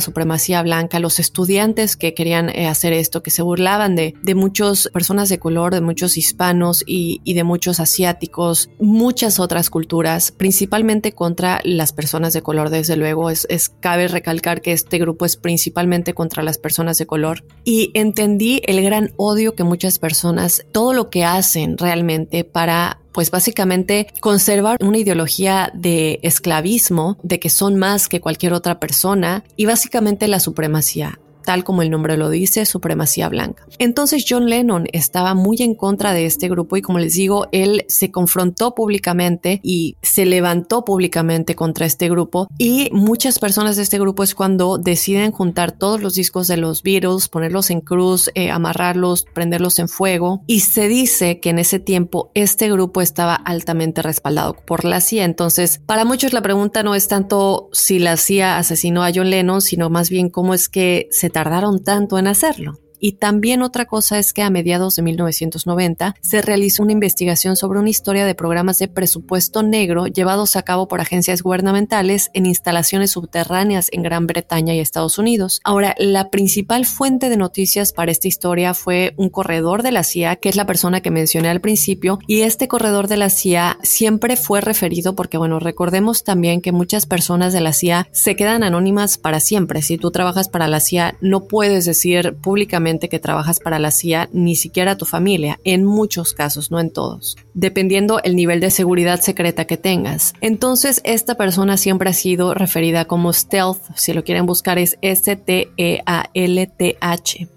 supremacía 0.00 0.62
blanca, 0.62 1.00
los 1.00 1.18
estudiantes 1.18 1.96
que 1.96 2.14
querían 2.14 2.48
eh, 2.50 2.68
hacer 2.68 2.92
esto, 2.92 3.22
que 3.22 3.30
se 3.30 3.42
burlaban 3.42 3.96
de, 3.96 4.14
de 4.22 4.34
muchas 4.34 4.88
personas 4.92 5.28
de 5.28 5.38
color, 5.38 5.74
de 5.74 5.80
muchos 5.80 6.16
hispanos 6.16 6.84
y, 6.86 7.20
y, 7.24 7.34
de 7.34 7.44
muchos 7.44 7.80
asiáticos, 7.80 8.70
muchas 8.78 9.40
otras 9.40 9.70
culturas, 9.70 10.32
principalmente 10.32 11.12
contra 11.12 11.60
las 11.64 11.92
personas 11.92 12.32
de 12.32 12.42
color, 12.42 12.70
desde 12.70 12.96
luego. 12.96 13.30
Es, 13.30 13.46
es 13.50 13.68
cabe 13.68 14.08
recalcar 14.08 14.60
que 14.60 14.72
este 14.72 14.98
grupo 14.98 15.24
es 15.24 15.36
principalmente 15.36 16.14
contra 16.14 16.42
las 16.42 16.58
personas 16.58 16.98
de 16.98 17.06
color. 17.06 17.44
Y 17.64 17.90
entendí 17.94 18.62
el 18.66 18.82
gran 18.82 19.12
odio 19.16 19.54
que 19.54 19.64
muchas 19.64 19.98
personas, 19.98 20.64
todo 20.72 20.92
lo 20.92 21.10
que 21.10 21.24
hacen 21.24 21.76
realmente 21.78 22.44
para 22.44 23.00
pues 23.12 23.30
básicamente 23.30 24.08
conservar 24.20 24.78
una 24.80 24.98
ideología 24.98 25.70
de 25.74 26.20
esclavismo, 26.22 27.18
de 27.22 27.40
que 27.40 27.50
son 27.50 27.76
más 27.76 28.08
que 28.08 28.20
cualquier 28.20 28.52
otra 28.52 28.78
persona 28.78 29.44
y 29.56 29.66
básicamente 29.66 30.28
la 30.28 30.40
supremacía 30.40 31.18
tal 31.48 31.64
como 31.64 31.80
el 31.80 31.88
nombre 31.88 32.18
lo 32.18 32.28
dice, 32.28 32.66
supremacía 32.66 33.26
blanca. 33.30 33.64
Entonces 33.78 34.26
John 34.28 34.50
Lennon 34.50 34.86
estaba 34.92 35.32
muy 35.32 35.56
en 35.60 35.74
contra 35.74 36.12
de 36.12 36.26
este 36.26 36.46
grupo 36.50 36.76
y 36.76 36.82
como 36.82 36.98
les 36.98 37.14
digo, 37.14 37.46
él 37.52 37.86
se 37.88 38.10
confrontó 38.10 38.74
públicamente 38.74 39.58
y 39.62 39.96
se 40.02 40.26
levantó 40.26 40.84
públicamente 40.84 41.54
contra 41.54 41.86
este 41.86 42.10
grupo 42.10 42.48
y 42.58 42.90
muchas 42.92 43.38
personas 43.38 43.76
de 43.76 43.82
este 43.84 43.98
grupo 43.98 44.24
es 44.24 44.34
cuando 44.34 44.76
deciden 44.76 45.32
juntar 45.32 45.72
todos 45.72 46.02
los 46.02 46.16
discos 46.16 46.48
de 46.48 46.58
los 46.58 46.82
Beatles, 46.82 47.30
ponerlos 47.30 47.70
en 47.70 47.80
cruz, 47.80 48.30
eh, 48.34 48.50
amarrarlos, 48.50 49.24
prenderlos 49.32 49.78
en 49.78 49.88
fuego 49.88 50.42
y 50.46 50.60
se 50.60 50.86
dice 50.86 51.40
que 51.40 51.48
en 51.48 51.60
ese 51.60 51.78
tiempo 51.78 52.30
este 52.34 52.70
grupo 52.70 53.00
estaba 53.00 53.34
altamente 53.34 54.02
respaldado 54.02 54.52
por 54.52 54.84
la 54.84 55.00
CIA. 55.00 55.24
Entonces, 55.24 55.80
para 55.86 56.04
muchos 56.04 56.34
la 56.34 56.42
pregunta 56.42 56.82
no 56.82 56.94
es 56.94 57.08
tanto 57.08 57.70
si 57.72 57.98
la 58.00 58.18
CIA 58.18 58.58
asesinó 58.58 59.02
a 59.02 59.12
John 59.14 59.30
Lennon, 59.30 59.62
sino 59.62 59.88
más 59.88 60.10
bien 60.10 60.28
cómo 60.28 60.52
es 60.52 60.68
que 60.68 61.08
se 61.10 61.37
tardaron 61.38 61.84
tanto 61.84 62.18
en 62.18 62.26
hacerlo. 62.26 62.80
Y 63.00 63.12
también 63.12 63.62
otra 63.62 63.86
cosa 63.86 64.18
es 64.18 64.32
que 64.32 64.42
a 64.42 64.50
mediados 64.50 64.96
de 64.96 65.02
1990 65.02 66.14
se 66.20 66.42
realizó 66.42 66.82
una 66.82 66.92
investigación 66.92 67.56
sobre 67.56 67.78
una 67.78 67.90
historia 67.90 68.26
de 68.26 68.34
programas 68.34 68.78
de 68.78 68.88
presupuesto 68.88 69.62
negro 69.62 70.06
llevados 70.06 70.56
a 70.56 70.62
cabo 70.62 70.88
por 70.88 71.00
agencias 71.00 71.42
gubernamentales 71.42 72.30
en 72.34 72.46
instalaciones 72.46 73.12
subterráneas 73.12 73.88
en 73.92 74.02
Gran 74.02 74.26
Bretaña 74.26 74.74
y 74.74 74.80
Estados 74.80 75.18
Unidos. 75.18 75.60
Ahora, 75.64 75.94
la 75.98 76.30
principal 76.30 76.86
fuente 76.86 77.28
de 77.28 77.36
noticias 77.36 77.92
para 77.92 78.12
esta 78.12 78.28
historia 78.28 78.74
fue 78.74 79.14
un 79.16 79.28
corredor 79.28 79.82
de 79.82 79.92
la 79.92 80.04
CIA, 80.04 80.36
que 80.36 80.48
es 80.48 80.56
la 80.56 80.66
persona 80.66 81.00
que 81.00 81.10
mencioné 81.10 81.48
al 81.48 81.60
principio, 81.60 82.18
y 82.26 82.42
este 82.42 82.68
corredor 82.68 83.08
de 83.08 83.16
la 83.16 83.30
CIA 83.30 83.78
siempre 83.82 84.36
fue 84.36 84.60
referido 84.60 85.14
porque, 85.14 85.38
bueno, 85.38 85.58
recordemos 85.60 86.24
también 86.24 86.60
que 86.60 86.72
muchas 86.72 87.06
personas 87.06 87.52
de 87.52 87.60
la 87.60 87.72
CIA 87.72 88.08
se 88.12 88.36
quedan 88.36 88.62
anónimas 88.62 89.18
para 89.18 89.40
siempre. 89.40 89.82
Si 89.82 89.98
tú 89.98 90.10
trabajas 90.10 90.48
para 90.48 90.68
la 90.68 90.80
CIA, 90.80 91.16
no 91.20 91.46
puedes 91.46 91.84
decir 91.84 92.36
públicamente 92.40 92.87
que 92.88 93.18
trabajas 93.18 93.60
para 93.60 93.78
la 93.78 93.90
CIA, 93.90 94.30
ni 94.32 94.56
siquiera 94.56 94.96
tu 94.96 95.04
familia, 95.04 95.60
en 95.64 95.84
muchos 95.84 96.32
casos, 96.32 96.70
no 96.70 96.80
en 96.80 96.90
todos, 96.90 97.36
dependiendo 97.52 98.20
el 98.22 98.34
nivel 98.34 98.60
de 98.60 98.70
seguridad 98.70 99.20
secreta 99.20 99.66
que 99.66 99.76
tengas. 99.76 100.32
Entonces, 100.40 101.02
esta 101.04 101.34
persona 101.34 101.76
siempre 101.76 102.08
ha 102.08 102.14
sido 102.14 102.54
referida 102.54 103.04
como 103.04 103.34
stealth, 103.34 103.82
si 103.94 104.14
lo 104.14 104.24
quieren 104.24 104.46
buscar 104.46 104.78
es 104.78 104.96
S-T-E-A-L-T-H. 105.02 105.68